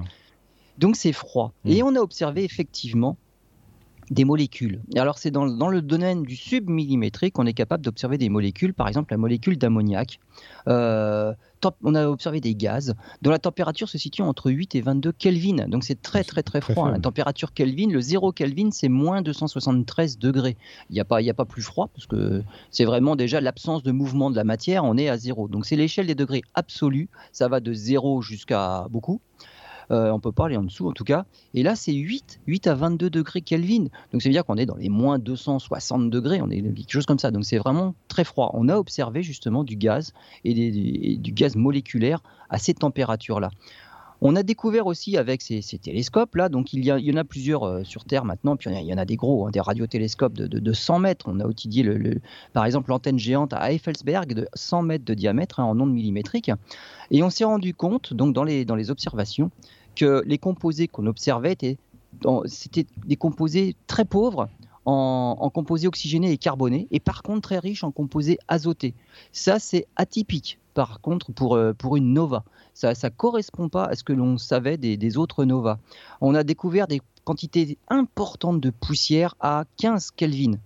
Donc 0.78 0.96
c'est 0.96 1.12
froid. 1.12 1.52
Hmm. 1.64 1.70
Et 1.70 1.82
on 1.82 1.94
a 1.94 2.00
observé 2.00 2.44
effectivement 2.44 3.16
des 4.10 4.24
molécules. 4.24 4.80
alors 4.96 5.18
c'est 5.18 5.30
dans, 5.30 5.46
le 5.46 5.82
domaine 5.82 6.22
du 6.22 6.36
submillimétrique 6.36 7.34
qu'on 7.34 7.46
est 7.46 7.54
capable 7.54 7.84
d'observer 7.84 8.18
des 8.18 8.28
molécules, 8.28 8.74
par 8.74 8.88
exemple 8.88 9.12
la 9.12 9.18
molécule 9.18 9.58
d'ammoniac. 9.58 10.20
Euh, 10.68 11.32
on 11.82 11.94
a 11.94 12.06
observé 12.08 12.40
des 12.40 12.54
gaz 12.54 12.94
dont 13.22 13.30
la 13.30 13.38
température 13.38 13.88
se 13.88 13.96
situe 13.96 14.22
entre 14.22 14.50
8 14.50 14.74
et 14.74 14.80
22 14.80 15.12
Kelvin. 15.12 15.68
Donc 15.68 15.84
c'est 15.84 16.00
très 16.00 16.24
très 16.24 16.42
très 16.42 16.60
froid. 16.60 16.90
la 16.90 16.98
température 16.98 17.52
Kelvin, 17.54 17.88
le 17.90 18.00
0 18.00 18.32
Kelvin, 18.32 18.70
c'est 18.70 18.88
moins 18.88 19.22
273 19.22 20.18
degrés. 20.18 20.56
Il 20.90 20.94
n'y 20.94 21.00
a, 21.00 21.04
pas, 21.04 21.20
a 21.20 21.34
pas 21.34 21.44
plus 21.44 21.62
froid 21.62 21.88
parce 21.94 22.06
que 22.06 22.42
c'est 22.70 22.84
vraiment 22.84 23.16
déjà 23.16 23.40
l'absence 23.40 23.82
de 23.82 23.92
mouvement 23.92 24.30
de 24.30 24.36
la 24.36 24.44
matière, 24.44 24.84
on 24.84 24.96
est 24.96 25.08
à 25.08 25.16
0. 25.16 25.48
Donc 25.48 25.66
c'est 25.66 25.76
l'échelle 25.76 26.06
des 26.06 26.14
degrés 26.14 26.42
absolus, 26.54 27.08
ça 27.32 27.48
va 27.48 27.60
de 27.60 27.72
0 27.72 28.22
jusqu'à 28.22 28.86
beaucoup. 28.90 29.20
Euh, 29.90 30.10
on 30.10 30.20
peut 30.20 30.32
pas 30.32 30.46
aller 30.46 30.56
en 30.56 30.62
dessous 30.62 30.88
en 30.88 30.92
tout 30.92 31.04
cas. 31.04 31.26
Et 31.52 31.62
là, 31.62 31.76
c'est 31.76 31.92
8, 31.92 32.40
8 32.46 32.66
à 32.66 32.74
22 32.74 33.10
degrés 33.10 33.42
Kelvin. 33.42 33.86
Donc 34.12 34.22
ça 34.22 34.28
veut 34.28 34.32
dire 34.32 34.44
qu'on 34.44 34.56
est 34.56 34.66
dans 34.66 34.76
les 34.76 34.88
moins 34.88 35.18
260 35.18 36.10
degrés, 36.10 36.40
on 36.42 36.50
est 36.50 36.62
quelque 36.62 36.90
chose 36.90 37.06
comme 37.06 37.18
ça. 37.18 37.30
Donc 37.30 37.44
c'est 37.44 37.58
vraiment 37.58 37.94
très 38.08 38.24
froid. 38.24 38.50
On 38.54 38.68
a 38.68 38.76
observé 38.76 39.22
justement 39.22 39.64
du 39.64 39.76
gaz 39.76 40.12
et, 40.44 41.16
du 41.16 41.32
gaz 41.32 41.56
moléculaire 41.56 42.20
à 42.50 42.58
ces 42.58 42.74
températures-là. 42.74 43.50
On 44.26 44.36
a 44.36 44.42
découvert 44.42 44.86
aussi 44.86 45.18
avec 45.18 45.42
ces, 45.42 45.60
télescopes-là, 45.60 46.48
donc 46.48 46.72
il 46.72 46.82
y, 46.82 47.12
en 47.12 47.16
a 47.16 47.24
plusieurs 47.24 47.64
euh, 47.64 47.84
sur 47.84 48.06
Terre 48.06 48.24
maintenant, 48.24 48.56
puis 48.56 48.70
il 48.70 48.86
y 48.86 48.94
en 48.94 48.96
a, 48.96 49.04
des 49.04 49.16
gros, 49.16 49.46
hein, 49.46 49.50
des 49.50 49.60
radiotélescopes 49.60 50.32
de, 50.32 50.46
de, 50.46 50.72
100 50.72 50.98
mètres. 50.98 51.26
On 51.28 51.40
a 51.40 51.50
étudié, 51.50 51.86
par 52.54 52.64
exemple, 52.64 52.88
l'antenne 52.88 53.18
géante 53.18 53.52
à 53.52 53.70
Effelsberg 53.70 54.32
de 54.32 54.48
100 54.54 54.82
mètres 54.82 55.04
de 55.04 55.12
diamètre 55.12 55.60
hein, 55.60 55.64
en 55.64 55.78
ondes 55.78 55.92
millimétriques. 55.92 56.50
Et 57.10 57.22
on 57.22 57.28
s'est 57.28 57.44
rendu 57.44 57.74
compte, 57.74 58.14
donc 58.14 58.32
dans 58.32 58.44
les, 58.44 58.90
observations, 58.90 59.50
que 59.94 60.22
les 60.24 60.38
composés 60.38 60.88
qu'on 60.88 61.04
observait 61.04 61.52
étaient 61.52 61.76
des 62.22 63.16
composés 63.16 63.76
très 63.86 64.06
pauvres 64.06 64.48
en, 64.86 65.50
composés 65.52 65.86
oxygénés 65.86 66.30
et 66.30 66.38
carbonés, 66.38 66.88
et 66.90 67.00
par 67.00 67.22
contre 67.22 67.42
très 67.42 67.58
riches 67.58 67.84
en 67.84 67.90
composés 67.90 68.38
azotés. 68.48 68.94
Ça, 69.32 69.58
c'est 69.58 69.86
atypique, 69.96 70.58
par 70.74 71.00
contre, 71.00 71.32
pour, 71.32 71.54
euh, 71.54 71.72
pour 71.72 71.96
une 71.96 72.12
nova. 72.12 72.44
Ça 72.74 72.92
ne 72.92 73.08
correspond 73.08 73.68
pas 73.68 73.84
à 73.84 73.94
ce 73.94 74.02
que 74.02 74.12
l'on 74.12 74.36
savait 74.36 74.76
des, 74.76 75.16
autres 75.16 75.44
novas. 75.44 75.78
On 76.20 76.34
a 76.34 76.42
découvert 76.42 76.88
des 76.88 77.00
quantités 77.24 77.78
importantes 77.88 78.60
de 78.60 78.70
poussière 78.70 79.36
à 79.40 79.64
15 79.78 80.10
Kelvin. 80.10 80.58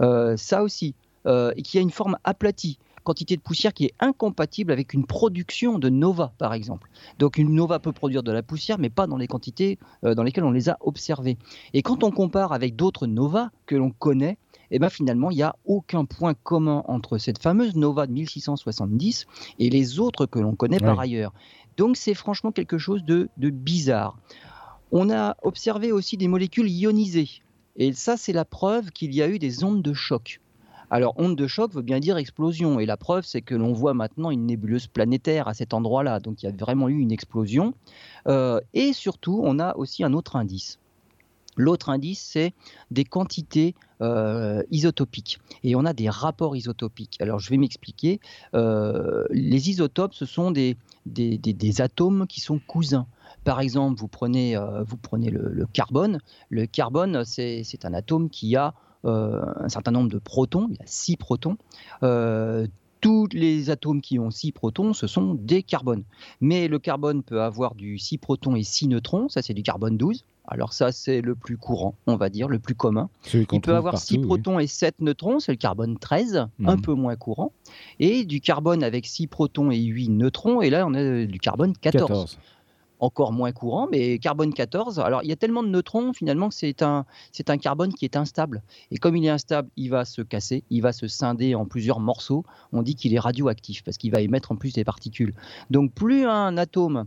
Euh, 0.00 0.36
ça 0.36 0.62
aussi, 0.62 0.94
euh, 1.26 1.52
et 1.56 1.62
qui 1.62 1.78
a 1.78 1.80
une 1.80 1.90
forme 1.90 2.18
aplatie 2.22 2.78
quantité 3.02 3.36
de 3.36 3.40
poussière 3.40 3.72
qui 3.72 3.86
est 3.86 3.94
incompatible 4.00 4.70
avec 4.70 4.92
une 4.92 5.06
production 5.06 5.78
de 5.78 5.88
nova, 5.88 6.34
par 6.36 6.52
exemple. 6.52 6.90
Donc 7.18 7.38
une 7.38 7.54
nova 7.54 7.78
peut 7.78 7.92
produire 7.92 8.22
de 8.22 8.30
la 8.30 8.42
poussière, 8.42 8.78
mais 8.78 8.90
pas 8.90 9.06
dans 9.06 9.16
les 9.16 9.26
quantités 9.26 9.78
dans 10.02 10.22
lesquelles 10.22 10.44
on 10.44 10.50
les 10.50 10.68
a 10.68 10.76
observées. 10.80 11.38
Et 11.72 11.80
quand 11.80 12.04
on 12.04 12.10
compare 12.10 12.52
avec 12.52 12.76
d'autres 12.76 13.06
novas 13.06 13.48
que 13.64 13.76
l'on 13.76 13.88
connaît, 13.88 14.36
eh 14.70 14.78
ben 14.78 14.88
finalement, 14.88 15.30
il 15.30 15.36
n'y 15.36 15.42
a 15.42 15.56
aucun 15.64 16.04
point 16.04 16.34
commun 16.34 16.82
entre 16.86 17.18
cette 17.18 17.40
fameuse 17.40 17.74
nova 17.74 18.06
de 18.06 18.12
1670 18.12 19.26
et 19.58 19.70
les 19.70 19.98
autres 19.98 20.26
que 20.26 20.38
l'on 20.38 20.54
connaît 20.54 20.80
par 20.80 21.00
ailleurs. 21.00 21.32
Donc 21.76 21.96
c'est 21.96 22.14
franchement 22.14 22.52
quelque 22.52 22.78
chose 22.78 23.04
de, 23.04 23.28
bizarre. 23.38 24.18
On 24.90 25.10
a 25.10 25.36
observé 25.42 25.92
aussi 25.92 26.16
des 26.16 26.28
molécules 26.28 26.68
ionisées. 26.68 27.42
Et 27.76 27.92
ça, 27.92 28.16
c'est 28.16 28.32
la 28.32 28.44
preuve 28.44 28.90
qu'il 28.90 29.14
y 29.14 29.22
a 29.22 29.28
eu 29.28 29.38
des 29.38 29.62
ondes 29.62 29.82
de 29.82 29.92
choc. 29.92 30.40
Alors, 30.90 31.14
onde 31.18 31.36
de 31.36 31.46
choc 31.46 31.72
veut 31.72 31.82
bien 31.82 32.00
dire 32.00 32.16
explosion. 32.16 32.80
Et 32.80 32.86
la 32.86 32.96
preuve, 32.96 33.24
c'est 33.24 33.42
que 33.42 33.54
l'on 33.54 33.72
voit 33.72 33.94
maintenant 33.94 34.30
une 34.30 34.46
nébuleuse 34.46 34.86
planétaire 34.86 35.46
à 35.46 35.54
cet 35.54 35.74
endroit-là. 35.74 36.18
Donc, 36.18 36.42
il 36.42 36.46
y 36.46 36.48
a 36.48 36.52
vraiment 36.52 36.88
eu 36.88 36.98
une 36.98 37.12
explosion. 37.12 37.74
Euh, 38.26 38.60
et 38.72 38.94
surtout, 38.94 39.40
on 39.44 39.58
a 39.58 39.76
aussi 39.76 40.02
un 40.02 40.14
autre 40.14 40.36
indice. 40.36 40.78
L'autre 41.56 41.90
indice, 41.90 42.20
c'est 42.20 42.54
des 42.90 43.04
quantités 43.04 43.74
euh, 44.00 44.62
isotopiques. 44.70 45.38
Et 45.64 45.74
on 45.74 45.84
a 45.84 45.92
des 45.92 46.08
rapports 46.08 46.56
isotopiques. 46.56 47.20
Alors, 47.20 47.38
je 47.38 47.50
vais 47.50 47.56
m'expliquer. 47.56 48.20
Euh, 48.54 49.24
les 49.30 49.70
isotopes, 49.70 50.14
ce 50.14 50.24
sont 50.24 50.50
des, 50.50 50.76
des, 51.06 51.80
atomes 51.80 52.26
qui 52.26 52.40
sont 52.40 52.60
cousins. 52.64 53.06
Par 53.44 53.60
exemple, 53.60 53.98
vous 53.98 54.08
prenez, 54.08 54.56
euh, 54.56 54.82
vous 54.84 54.96
prenez 54.96 55.30
le, 55.30 55.66
carbone. 55.72 56.20
Le 56.48 56.66
carbone, 56.66 57.24
c'est 57.24 57.84
un 57.84 57.94
atome 57.94 58.30
qui 58.30 58.56
a 58.56 58.74
un 59.04 59.68
certain 59.68 59.92
nombre 59.92 60.10
de 60.10 60.18
protons. 60.18 60.68
Il 60.70 60.82
a 60.82 60.86
six 60.86 61.16
protons 61.16 61.56
tous 63.00 63.28
les 63.32 63.70
atomes 63.70 64.00
qui 64.00 64.18
ont 64.18 64.30
6 64.30 64.50
protons, 64.50 64.92
ce 64.92 65.06
sont 65.06 65.34
des 65.34 65.62
carbones. 65.62 66.02
Mais 66.40 66.66
le 66.66 66.80
carbone 66.80 67.22
peut 67.22 67.42
avoir 67.42 67.76
du 67.76 67.96
6 67.96 68.18
protons 68.18 68.56
et 68.56 68.64
6 68.64 68.88
neutrons, 68.88 69.28
ça 69.28 69.40
c'est 69.40 69.54
du 69.54 69.62
carbone 69.62 69.96
12. 69.96 70.24
Alors 70.50 70.72
ça, 70.72 70.92
c'est 70.92 71.20
le 71.20 71.34
plus 71.34 71.58
courant, 71.58 71.94
on 72.06 72.16
va 72.16 72.30
dire, 72.30 72.48
le 72.48 72.58
plus 72.58 72.74
commun. 72.74 73.10
Il 73.32 73.60
peut 73.60 73.74
avoir 73.74 73.98
6 73.98 74.18
protons 74.18 74.58
et 74.58 74.66
7 74.66 75.00
neutrons, 75.00 75.40
c'est 75.40 75.52
le 75.52 75.58
carbone 75.58 75.98
13, 75.98 76.36
un 76.64 76.76
mhm. 76.76 76.80
peu 76.80 76.94
moins 76.94 77.16
courant. 77.16 77.52
Et 78.00 78.24
du 78.24 78.40
carbone 78.40 78.82
avec 78.82 79.06
6 79.06 79.26
protons 79.26 79.70
et 79.70 79.78
8 79.78 80.08
neutrons, 80.08 80.62
et 80.62 80.70
là, 80.70 80.86
on 80.86 80.94
a 80.94 81.26
du 81.26 81.38
carbone 81.38 81.74
14. 81.76 82.38
Encore 83.00 83.32
moins 83.32 83.52
courant, 83.52 83.86
mais 83.92 84.18
carbone 84.18 84.52
14. 84.52 84.98
Alors, 84.98 85.22
il 85.22 85.28
y 85.28 85.32
a 85.32 85.36
tellement 85.36 85.62
de 85.62 85.68
neutrons, 85.68 86.12
finalement, 86.14 86.48
que 86.48 86.54
c'est 86.54 86.82
un, 86.82 87.04
c'est 87.30 87.50
un 87.50 87.58
carbone 87.58 87.92
qui 87.92 88.06
est 88.06 88.16
instable. 88.16 88.62
Et 88.90 88.96
comme 88.96 89.16
il 89.16 89.24
est 89.24 89.30
instable, 89.30 89.68
il 89.76 89.90
va 89.90 90.04
se 90.04 90.22
casser, 90.22 90.64
il 90.70 90.80
va 90.80 90.92
se 90.92 91.06
scinder 91.06 91.54
en 91.54 91.66
plusieurs 91.66 92.00
morceaux. 92.00 92.44
On 92.72 92.82
dit 92.82 92.96
qu'il 92.96 93.14
est 93.14 93.20
radioactif 93.20 93.84
parce 93.84 93.98
qu'il 93.98 94.10
va 94.10 94.20
émettre 94.20 94.50
en 94.50 94.56
plus 94.56 94.72
des 94.72 94.82
particules. 94.82 95.34
Donc, 95.70 95.92
plus 95.92 96.24
un 96.24 96.56
atome 96.56 97.04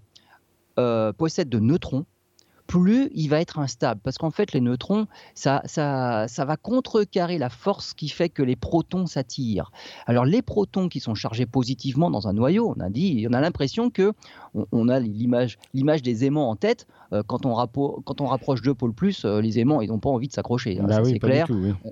euh, 0.79 1.11
possède 1.11 1.49
de 1.49 1.59
neutrons, 1.59 2.05
plus 2.71 3.09
il 3.13 3.27
va 3.27 3.41
être 3.41 3.59
instable. 3.59 3.99
Parce 4.01 4.17
qu'en 4.17 4.31
fait, 4.31 4.53
les 4.53 4.61
neutrons, 4.61 5.07
ça, 5.35 5.61
ça, 5.65 6.27
ça 6.29 6.45
va 6.45 6.55
contrecarrer 6.55 7.37
la 7.37 7.49
force 7.49 7.93
qui 7.93 8.07
fait 8.07 8.29
que 8.29 8.41
les 8.41 8.55
protons 8.55 9.07
s'attirent. 9.07 9.71
Alors, 10.07 10.23
les 10.23 10.41
protons 10.41 10.87
qui 10.87 11.01
sont 11.01 11.13
chargés 11.13 11.45
positivement 11.45 12.09
dans 12.09 12.29
un 12.29 12.33
noyau, 12.33 12.73
on 12.75 12.79
a 12.79 12.89
dit, 12.89 13.27
on 13.29 13.33
a 13.33 13.41
l'impression 13.41 13.89
que 13.89 14.13
on, 14.71 14.87
a 14.87 15.01
l'image, 15.01 15.57
l'image 15.73 16.01
des 16.01 16.23
aimants 16.23 16.49
en 16.49 16.55
tête. 16.55 16.87
Euh, 17.11 17.23
quand, 17.27 17.45
on 17.45 17.53
quand 18.05 18.21
on 18.21 18.25
rapproche 18.25 18.61
deux 18.61 18.73
pôles 18.73 18.93
plus, 18.93 19.25
euh, 19.25 19.41
les 19.41 19.59
aimants, 19.59 19.81
ils 19.81 19.89
n'ont 19.89 19.99
pas 19.99 20.09
envie 20.09 20.29
de 20.29 20.33
s'accrocher. 20.33 20.79
Hein, 20.79 20.85
bah 20.87 21.03
c'est 21.03 21.19
clair. 21.19 21.47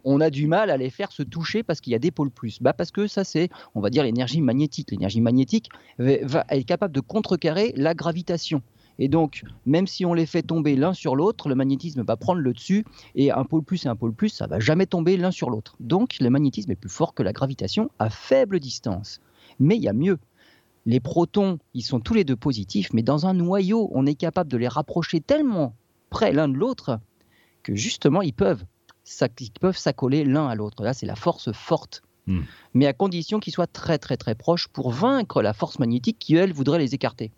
On 0.06 0.22
a 0.22 0.30
du 0.30 0.48
mal 0.48 0.70
à 0.70 0.78
les 0.78 0.90
faire 0.90 1.12
se 1.12 1.24
toucher 1.24 1.62
parce 1.62 1.82
qu'il 1.82 1.92
y 1.92 1.96
a 1.96 2.00
des 2.00 2.12
pôles 2.12 2.32
plus. 2.32 2.62
Bah 2.62 2.72
parce 2.72 2.92
que 2.92 3.08
ça, 3.08 3.26
c'est, 3.26 3.50
on 3.76 3.82
va 3.82 3.90
dire, 3.90 4.04
l'énergie 4.04 4.40
magnétique. 4.40 4.92
L'énergie 4.92 5.20
magnétique 5.20 5.70
va, 5.98 6.46
être 6.50 6.66
capable 6.66 6.94
de 6.94 7.02
contrecarrer 7.02 7.74
la 7.76 7.94
gravitation. 7.94 8.62
Et 9.00 9.08
donc, 9.08 9.44
même 9.66 9.88
si 9.88 10.06
on 10.06 10.14
les 10.14 10.26
fait 10.26 10.44
tomber 10.44 10.76
l'un 10.76 10.94
sur 10.94 11.16
l'autre, 11.16 11.48
le 11.48 11.56
magnétisme 11.56 12.04
va 12.04 12.18
prendre 12.18 12.42
le 12.42 12.54
dessus 12.54 12.86
et 13.16 13.32
un 13.32 13.46
pôle 13.46 13.64
plus 13.64 13.86
et 13.86 13.88
un 13.88 13.96
pôle 13.96 14.14
plus, 14.14 14.30
ça 14.30 14.46
va 14.46 14.60
jamais 14.60 14.86
tomber 14.86 15.16
l'un 15.16 15.32
sur 15.32 15.50
l'autre. 15.50 15.78
Donc, 15.80 16.18
le 16.20 16.30
magnétisme 16.30 16.70
est 16.72 16.76
plus 16.76 16.90
fort 16.90 17.14
que 17.14 17.24
la 17.24 17.32
gravitation 17.32 17.90
à 17.98 18.10
faible 18.10 18.60
distance. 18.60 19.22
Mais 19.58 19.78
il 19.78 19.82
y 19.82 19.88
a 19.88 19.94
mieux. 19.94 20.20
Les 20.86 21.00
protons, 21.00 21.60
ils 21.74 21.82
sont 21.82 22.02
tous 22.02 22.14
les 22.14 22.26
deux 22.26 22.36
positifs, 22.36 22.92
mais 22.94 23.02
dans 23.02 23.26
un 23.26 23.34
noyau, 23.34 23.90
on 23.94 24.06
est 24.06 24.16
capable 24.16 24.52
de 24.52 24.58
les 24.58 24.68
rapprocher 24.68 25.22
tellement 25.22 25.76
près 26.10 26.34
l'un 26.34 26.50
de 26.50 26.56
l'autre 26.56 27.00
que 27.64 27.76
justement, 27.76 28.22
ils 28.22 28.34
peuvent 28.34 28.66
peuvent 29.60 29.78
s'accoler 29.78 30.24
l'un 30.24 30.48
à 30.48 30.56
l'autre. 30.56 30.84
Là, 30.84 30.94
c'est 30.94 31.08
la 31.08 31.16
force 31.16 31.52
forte. 31.52 32.04
Hmm. 32.28 32.42
Mais 32.76 32.86
à 32.86 32.94
condition 32.94 33.40
qu'ils 33.40 33.54
soient 33.54 33.66
très 33.66 33.98
très 33.98 34.18
très 34.18 34.36
proches 34.36 34.68
pour 34.68 34.92
vaincre 34.92 35.42
la 35.42 35.54
force 35.54 35.80
magnétique 35.80 36.18
qui, 36.20 36.36
elle, 36.36 36.54
voudrait 36.54 36.78
les 36.78 36.94
écarter. 36.94 37.32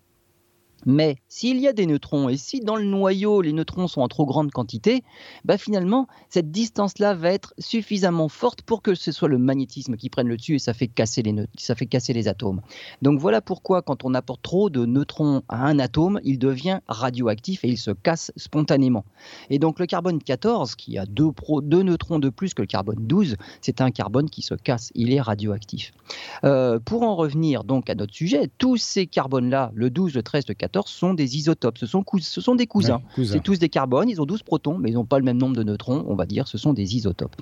Mais 0.86 1.18
s'il 1.28 1.60
y 1.60 1.68
a 1.68 1.74
des 1.74 1.86
neutrons 1.86 2.30
et 2.30 2.38
si 2.38 2.60
dans 2.60 2.76
le 2.76 2.84
noyau 2.84 3.42
les 3.42 3.54
neutrons 3.54 3.88
sont 3.88 4.02
en 4.02 4.08
trop 4.08 4.26
grande 4.26 4.52
quantité, 4.52 5.04
bah 5.46 5.58
finalement 5.58 6.08
cette 6.30 6.52
distance-là 6.52 7.14
va 7.14 7.32
être 7.32 7.54
suffisamment 7.60 8.30
forte 8.30 8.62
pour 8.62 8.82
que 8.82 8.96
ce 8.96 9.12
soit 9.12 9.28
le 9.28 9.38
magnétisme 9.38 9.96
qui 9.96 10.10
prenne 10.10 10.28
le 10.28 10.38
dessus 10.38 10.56
et 10.56 10.60
ça 10.60 10.74
fait 10.74 10.88
casser 10.88 11.22
les, 11.24 12.28
atomes. 12.28 12.62
Donc 13.02 13.20
voilà 13.20 13.42
pourquoi 13.42 13.82
quand 13.82 14.04
on 14.06 14.14
apporte 14.14 14.42
trop 14.42 14.70
de 14.70 14.86
neutrons 14.86 15.44
à 15.50 15.66
un 15.66 15.80
atome, 15.80 16.20
il 16.24 16.40
devient 16.40 16.80
radioactif 16.88 17.64
et 17.64 17.70
il 17.70 17.78
se 17.78 17.92
casse 17.92 18.32
spontanément. 18.36 19.06
Et 19.50 19.60
donc 19.60 19.80
le 19.80 19.86
carbone 19.86 20.22
14, 20.22 20.76
qui 20.76 20.98
a 20.98 21.06
deux 21.06 21.84
neutrons 21.84 22.20
de 22.20 22.30
plus 22.30 22.54
que 22.54 22.62
le 22.62 22.68
carbone 22.68 23.00
12, 23.00 23.38
c'est 23.62 23.82
un 23.82 23.92
carbone 23.92 24.30
qui 24.30 24.42
se 24.42 24.56
casse, 24.56 24.92
il 24.96 25.14
est 25.14 25.22
radioactif. 25.22 25.94
Euh, 26.44 26.80
pour 26.80 27.04
en 27.04 27.16
revenir 27.16 27.64
donc 27.64 27.90
à 27.90 27.96
notre 27.96 28.14
sujet, 28.14 28.50
tous 28.58 28.78
ces 28.78 29.08
carbones-là, 29.08 29.72
le 29.74 29.90
12, 29.90 30.16
le 30.16 30.24
13, 30.24 30.46
le 30.48 30.54
14, 30.54 30.90
sont 30.90 31.14
des 31.14 31.38
isotopes, 31.38 31.78
ce 31.78 31.86
sont, 31.86 32.04
ce 32.20 32.42
sont 32.42 32.56
des 32.56 32.68
cousins. 32.68 33.02
C'est 33.24 33.44
tous 33.44 33.60
des 33.60 33.70
carbones, 33.70 34.10
ils 34.10 34.22
ont 34.22 34.26
12 34.26 34.44
protons, 34.44 34.78
mais 34.78 34.90
ils 34.90 34.96
n'ont 34.96 35.06
pas 35.06 35.20
le 35.20 35.26
même 35.26 35.38
nombre 35.38 35.56
de 35.56 35.64
neutrons, 35.64 36.04
on 36.08 36.16
va 36.16 36.26
dire, 36.26 36.48
ce 36.48 36.58
sont 36.58 36.74
des 36.74 36.96
isotopes. 36.96 37.36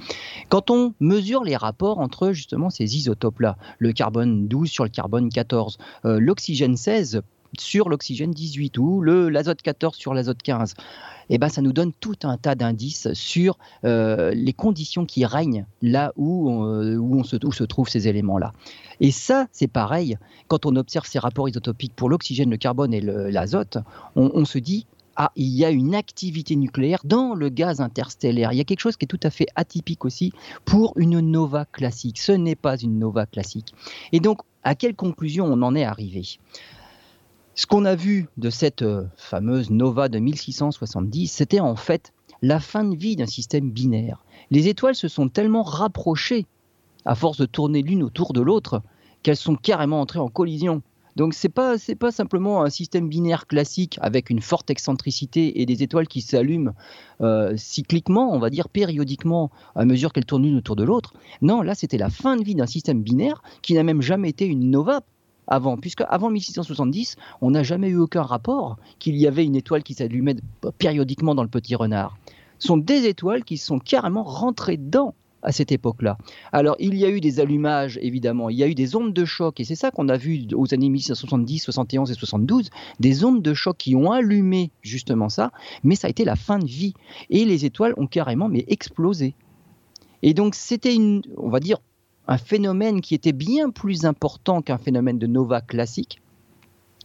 Quand 0.49 0.69
on 0.69 0.93
mesure 0.99 1.43
les 1.43 1.55
rapports 1.55 1.99
entre 1.99 2.31
justement 2.31 2.69
ces 2.69 2.97
isotopes-là, 2.97 3.57
le 3.77 3.93
carbone 3.93 4.47
12 4.47 4.69
sur 4.69 4.83
le 4.83 4.89
carbone 4.89 5.29
14, 5.29 5.77
euh, 6.05 6.19
l'oxygène 6.19 6.75
16 6.75 7.21
sur 7.57 7.89
l'oxygène 7.89 8.31
18 8.31 8.77
ou 8.77 9.01
l'azote 9.01 9.62
14 9.62 9.95
sur 9.95 10.13
l'azote 10.13 10.41
15, 10.41 10.73
eh 11.29 11.38
ben, 11.38 11.49
ça 11.49 11.62
nous 11.62 11.73
donne 11.73 11.93
tout 11.93 12.17
un 12.23 12.38
tas 12.38 12.55
d'indices 12.55 13.13
sur 13.13 13.57
euh, 13.85 14.31
les 14.33 14.53
conditions 14.53 15.05
qui 15.05 15.25
règnent 15.25 15.65
là 15.81 16.12
où, 16.15 16.63
euh, 16.63 16.97
où 16.97 17.23
se 17.23 17.63
trouvent 17.63 17.89
ces 17.89 18.07
éléments-là. 18.07 18.51
Et 18.99 19.12
ça, 19.12 19.47
c'est 19.51 19.67
pareil, 19.67 20.17
quand 20.47 20.65
on 20.65 20.75
observe 20.75 21.05
ces 21.05 21.19
rapports 21.19 21.47
isotopiques 21.47 21.95
pour 21.95 22.09
l'oxygène, 22.09 22.49
le 22.49 22.57
carbone 22.57 22.93
et 22.93 23.01
l'azote, 23.01 23.77
on, 24.15 24.31
on 24.33 24.45
se 24.45 24.57
dit, 24.57 24.85
ah, 25.21 25.33
il 25.35 25.49
y 25.49 25.65
a 25.65 25.69
une 25.69 25.95
activité 25.95 26.55
nucléaire 26.55 27.01
dans 27.03 27.33
le 27.33 27.49
gaz 27.49 27.81
interstellaire. 27.81 28.53
Il 28.53 28.57
y 28.57 28.62
a 28.62 28.63
quelque 28.63 28.79
chose 28.79 28.95
qui 28.95 29.03
est 29.03 29.07
tout 29.07 29.19
à 29.23 29.29
fait 29.29 29.47
atypique 29.55 30.05
aussi 30.05 30.31
pour 30.63 30.93
une 30.95 31.19
nova 31.19 31.65
classique. 31.65 32.19
Ce 32.19 32.31
n'est 32.31 32.55
pas 32.55 32.77
une 32.77 32.99
nova 32.99 33.25
classique. 33.25 33.73
Et 34.13 34.21
donc, 34.21 34.39
à 34.63 34.75
quelle 34.75 34.95
conclusion 34.95 35.43
on 35.43 35.62
en 35.62 35.75
est 35.75 35.83
arrivé? 35.83 36.23
Ce 37.59 37.65
qu'on 37.65 37.83
a 37.83 37.93
vu 37.93 38.29
de 38.37 38.49
cette 38.49 38.83
euh, 38.83 39.03
fameuse 39.17 39.69
nova 39.69 40.07
de 40.07 40.17
1670, 40.17 41.27
c'était 41.27 41.59
en 41.59 41.75
fait 41.75 42.13
la 42.41 42.61
fin 42.61 42.85
de 42.85 42.95
vie 42.95 43.17
d'un 43.17 43.25
système 43.25 43.69
binaire. 43.69 44.23
Les 44.49 44.69
étoiles 44.69 44.95
se 44.95 45.09
sont 45.09 45.27
tellement 45.27 45.63
rapprochées, 45.63 46.45
à 47.03 47.15
force 47.15 47.37
de 47.37 47.45
tourner 47.45 47.81
l'une 47.81 48.01
autour 48.01 48.31
de 48.31 48.39
l'autre, 48.39 48.81
qu'elles 49.23 49.35
sont 49.35 49.57
carrément 49.57 49.99
entrées 49.99 50.19
en 50.19 50.29
collision. 50.29 50.81
Donc 51.17 51.33
c'est 51.33 51.49
pas 51.49 51.75
pas 51.99 52.11
simplement 52.13 52.63
un 52.63 52.69
système 52.69 53.09
binaire 53.09 53.45
classique 53.45 53.99
avec 54.01 54.29
une 54.29 54.39
forte 54.39 54.69
excentricité 54.69 55.59
et 55.59 55.65
des 55.65 55.83
étoiles 55.83 56.07
qui 56.07 56.21
s'allument 56.21 56.71
euh, 57.19 57.57
cycliquement, 57.57 58.33
on 58.33 58.39
va 58.39 58.49
dire 58.49 58.69
périodiquement 58.69 59.51
à 59.75 59.83
mesure 59.83 60.13
qu'elles 60.13 60.23
tournent 60.25 60.43
l'une 60.43 60.55
autour 60.55 60.77
de 60.77 60.85
l'autre. 60.85 61.11
Non, 61.41 61.61
là 61.61 61.75
c'était 61.75 61.97
la 61.97 62.09
fin 62.09 62.37
de 62.37 62.43
vie 62.45 62.55
d'un 62.55 62.67
système 62.67 63.03
binaire 63.03 63.43
qui 63.61 63.73
n'a 63.73 63.83
même 63.83 64.01
jamais 64.01 64.29
été 64.29 64.45
une 64.45 64.69
nova 64.69 65.01
avant, 65.49 65.75
puisque 65.75 66.03
avant 66.07 66.29
1670, 66.29 67.17
on 67.41 67.51
n'a 67.51 67.63
jamais 67.63 67.89
eu 67.89 67.97
aucun 67.97 68.21
rapport 68.21 68.77
qu'il 68.99 69.17
y 69.17 69.27
avait 69.27 69.43
une 69.43 69.55
étoile 69.55 69.83
qui 69.83 69.95
s'allumait 69.95 70.38
périodiquement 70.77 71.35
dans 71.35 71.43
le 71.43 71.49
petit 71.49 71.75
renard. 71.75 72.17
Ce 72.59 72.67
sont 72.67 72.77
des 72.77 73.05
étoiles 73.05 73.43
qui 73.43 73.57
sont 73.57 73.79
carrément 73.79 74.23
rentrées 74.23 74.77
dedans 74.77 75.15
à 75.41 75.51
cette 75.51 75.71
époque-là. 75.71 76.17
Alors, 76.51 76.75
il 76.79 76.95
y 76.95 77.05
a 77.05 77.09
eu 77.09 77.21
des 77.21 77.39
allumages, 77.39 77.97
évidemment, 78.01 78.49
il 78.49 78.57
y 78.57 78.63
a 78.63 78.67
eu 78.67 78.75
des 78.75 78.95
ondes 78.95 79.13
de 79.13 79.25
choc, 79.25 79.59
et 79.59 79.63
c'est 79.63 79.75
ça 79.75 79.91
qu'on 79.91 80.09
a 80.09 80.17
vu 80.17 80.45
aux 80.53 80.73
années 80.73 80.89
1670, 80.89 81.59
71 81.59 82.12
et 82.12 82.13
72, 82.13 82.69
des 82.99 83.23
ondes 83.23 83.41
de 83.41 83.53
choc 83.53 83.77
qui 83.77 83.95
ont 83.95 84.12
allumé 84.12 84.71
justement 84.81 85.29
ça, 85.29 85.51
mais 85.83 85.95
ça 85.95 86.07
a 86.07 86.09
été 86.09 86.25
la 86.25 86.35
fin 86.35 86.59
de 86.59 86.67
vie. 86.67 86.93
Et 87.29 87.45
les 87.45 87.65
étoiles 87.65 87.93
ont 87.97 88.07
carrément 88.07 88.49
mais 88.49 88.65
explosé. 88.67 89.33
Et 90.21 90.33
donc, 90.33 90.55
c'était 90.55 90.93
une, 90.93 91.21
on 91.38 91.49
va 91.49 91.62
dire, 91.62 91.77
un 92.29 92.37
phénomène 92.37 93.01
qui 93.01 93.15
était 93.15 93.33
bien 93.33 93.71
plus 93.71 94.05
important 94.05 94.61
qu'un 94.61 94.77
phénomène 94.77 95.17
de 95.17 95.25
nova 95.25 95.61
classique, 95.61 96.21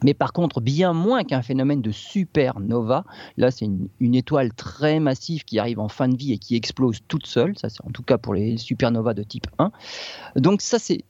mais 0.03 0.13
par 0.13 0.35
contre 0.35 0.61
bien 0.61 0.93
moins 0.93 1.25
qu'un 1.25 1.41
phénomène 1.41 1.81
de 1.81 1.91
supernova. 1.91 3.05
Là, 3.39 3.51
c'est 3.51 3.67
une, 4.01 4.15
étoile 4.15 4.53
très 4.53 5.01
massive 5.01 5.45
qui 5.45 5.59
arrive 5.59 5.81
en 5.81 5.89
fin 5.89 6.09
de 6.09 6.17
vie 6.17 6.33
et 6.33 6.39
qui 6.39 6.57
explose 6.57 7.01
toute 7.09 7.27
seule. 7.27 7.57
Ça, 7.57 7.71
c'est 7.71 7.83
en 7.87 7.91
tout 7.91 8.03
cas 8.03 8.19
pour 8.19 8.35
les 8.35 8.59
supernovas 8.59 9.15
de 9.15 9.23
type 9.23 9.47
1. 9.59 9.73
Donc 10.37 10.61
ça, 10.61 10.79
c'est 10.79 11.05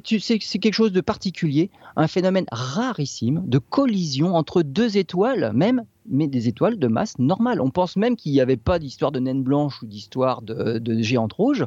quelque 0.00 0.72
chose 0.72 0.92
de 0.92 1.00
particulier, 1.00 1.70
un 1.96 2.06
phénomène 2.06 2.46
rarissime 2.52 3.42
de 3.46 3.58
collision 3.58 4.36
entre 4.36 4.62
deux 4.62 4.96
étoiles, 4.96 5.50
même, 5.54 5.82
mais 6.08 6.28
des 6.28 6.46
étoiles 6.46 6.78
de 6.78 6.86
masse 6.86 7.18
normale. 7.18 7.60
On 7.60 7.70
pense 7.70 7.96
même 7.96 8.14
qu'il 8.14 8.30
n'y 8.30 8.40
avait 8.40 8.56
pas 8.56 8.78
d'histoire 8.78 9.10
de 9.10 9.18
naine 9.18 9.42
blanche 9.42 9.82
ou 9.82 9.86
d'histoire 9.86 10.40
de 10.40 11.02
géante 11.02 11.32
rouge. 11.32 11.66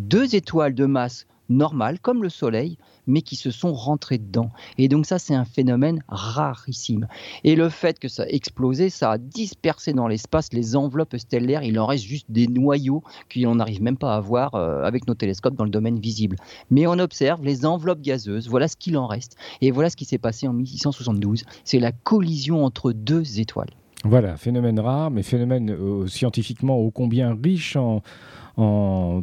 Deux 0.00 0.34
étoiles 0.34 0.74
de 0.74 0.86
masse 0.86 1.26
normales, 1.50 2.00
comme 2.00 2.22
le 2.22 2.30
Soleil, 2.30 2.78
mais 3.06 3.20
qui 3.20 3.36
se 3.36 3.50
sont 3.50 3.74
rentrés 3.74 4.16
dedans. 4.16 4.48
Et 4.78 4.88
donc 4.88 5.04
ça, 5.04 5.18
c'est 5.18 5.34
un 5.34 5.44
phénomène 5.44 6.02
rarissime. 6.08 7.06
Et 7.44 7.54
le 7.54 7.68
fait 7.68 7.98
que 7.98 8.08
ça 8.08 8.22
a 8.22 8.26
explosé, 8.28 8.88
ça 8.88 9.12
a 9.12 9.18
dispersé 9.18 9.92
dans 9.92 10.08
l'espace 10.08 10.54
les 10.54 10.74
enveloppes 10.74 11.18
stellaires. 11.18 11.64
Il 11.64 11.78
en 11.78 11.84
reste 11.84 12.04
juste 12.04 12.30
des 12.30 12.46
noyaux 12.46 13.02
qu'on 13.30 13.56
n'arrive 13.56 13.82
même 13.82 13.98
pas 13.98 14.14
à 14.14 14.20
voir 14.20 14.54
euh, 14.54 14.82
avec 14.84 15.06
nos 15.06 15.14
télescopes 15.14 15.54
dans 15.54 15.64
le 15.64 15.70
domaine 15.70 15.98
visible. 15.98 16.36
Mais 16.70 16.86
on 16.86 16.98
observe 16.98 17.44
les 17.44 17.66
enveloppes 17.66 18.00
gazeuses, 18.00 18.48
voilà 18.48 18.66
ce 18.66 18.76
qu'il 18.76 18.96
en 18.96 19.06
reste. 19.06 19.36
Et 19.60 19.70
voilà 19.70 19.90
ce 19.90 19.96
qui 19.96 20.06
s'est 20.06 20.16
passé 20.16 20.48
en 20.48 20.54
1672. 20.54 21.44
C'est 21.64 21.78
la 21.78 21.92
collision 21.92 22.64
entre 22.64 22.92
deux 22.92 23.38
étoiles. 23.38 23.70
Voilà, 24.04 24.38
phénomène 24.38 24.80
rare, 24.80 25.10
mais 25.10 25.22
phénomène 25.22 25.70
euh, 25.70 26.06
scientifiquement 26.06 26.78
ô 26.78 26.90
combien 26.90 27.36
riche 27.42 27.76
en, 27.76 28.02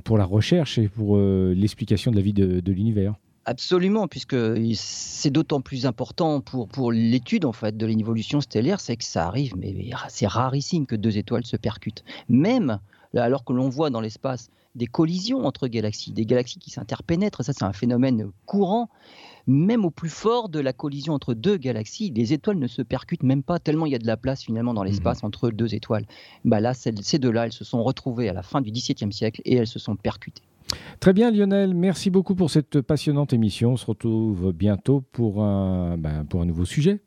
pour 0.03 0.17
la 0.17 0.25
recherche 0.25 0.77
et 0.77 0.87
pour 0.87 1.17
euh, 1.17 1.53
l'explication 1.55 2.11
de 2.11 2.15
la 2.15 2.21
vie 2.21 2.33
de, 2.33 2.71
l'univers. 2.71 3.15
Absolument, 3.45 4.07
puisque 4.07 4.35
c'est 4.73 5.29
d'autant 5.29 5.61
plus 5.61 5.85
important 5.85 6.41
pour, 6.41 6.91
l'étude 6.91 7.45
en 7.45 7.53
fait 7.53 7.77
de 7.77 7.85
l'évolution 7.85 8.41
stellaire, 8.41 8.79
c'est 8.79 8.97
que 8.97 9.05
ça 9.05 9.25
arrive, 9.27 9.53
mais 9.57 9.73
c'est 10.09 10.27
rarissime 10.27 10.85
que 10.85 10.95
deux 10.95 11.17
étoiles 11.17 11.45
se 11.45 11.55
percutent. 11.55 12.03
Même 12.27 12.79
alors 13.15 13.45
que 13.45 13.53
l'on 13.53 13.69
voit 13.69 13.89
dans 13.89 14.01
l'espace 14.01 14.49
des 14.75 14.87
collisions 14.87 15.45
entre 15.45 15.67
galaxies, 15.67 16.11
des 16.11 16.25
galaxies 16.25 16.59
qui 16.59 16.71
s'interpénètrent, 16.71 17.43
ça 17.43 17.53
c'est 17.53 17.63
un 17.63 17.73
phénomène 17.73 18.31
courant, 18.45 18.89
même 19.47 19.85
au 19.85 19.89
plus 19.89 20.09
fort 20.09 20.49
de 20.49 20.59
la 20.59 20.73
collision 20.73 21.13
entre 21.13 21.33
deux 21.33 21.57
galaxies, 21.57 22.11
les 22.15 22.33
étoiles 22.33 22.59
ne 22.59 22.67
se 22.67 22.81
percutent 22.81 23.23
même 23.23 23.43
pas, 23.43 23.59
tellement 23.59 23.85
il 23.85 23.93
y 23.93 23.95
a 23.95 23.99
de 23.99 24.07
la 24.07 24.17
place 24.17 24.43
finalement 24.43 24.73
dans 24.73 24.83
l'espace 24.83 25.23
mhm. 25.23 25.27
entre 25.27 25.49
deux 25.49 25.73
étoiles. 25.73 26.05
Bah 26.45 26.59
là, 26.59 26.73
ces 26.73 27.19
deux-là, 27.19 27.45
elles 27.45 27.53
se 27.53 27.63
sont 27.63 27.83
retrouvées 27.83 28.29
à 28.29 28.33
la 28.33 28.43
fin 28.43 28.61
du 28.61 28.71
XVIIe 28.71 29.11
siècle 29.11 29.41
et 29.45 29.55
elles 29.55 29.67
se 29.67 29.79
sont 29.79 29.95
percutées. 29.95 30.43
Très 30.99 31.13
bien 31.13 31.31
Lionel, 31.31 31.73
merci 31.73 32.09
beaucoup 32.09 32.35
pour 32.35 32.49
cette 32.49 32.81
passionnante 32.81 33.31
émission. 33.31 33.73
On 33.73 33.77
se 33.77 33.85
retrouve 33.85 34.51
bientôt 34.51 35.01
pour 35.13 35.41
un, 35.41 35.97
ben, 35.97 36.25
pour 36.25 36.41
un 36.41 36.45
nouveau 36.45 36.65
sujet. 36.65 37.01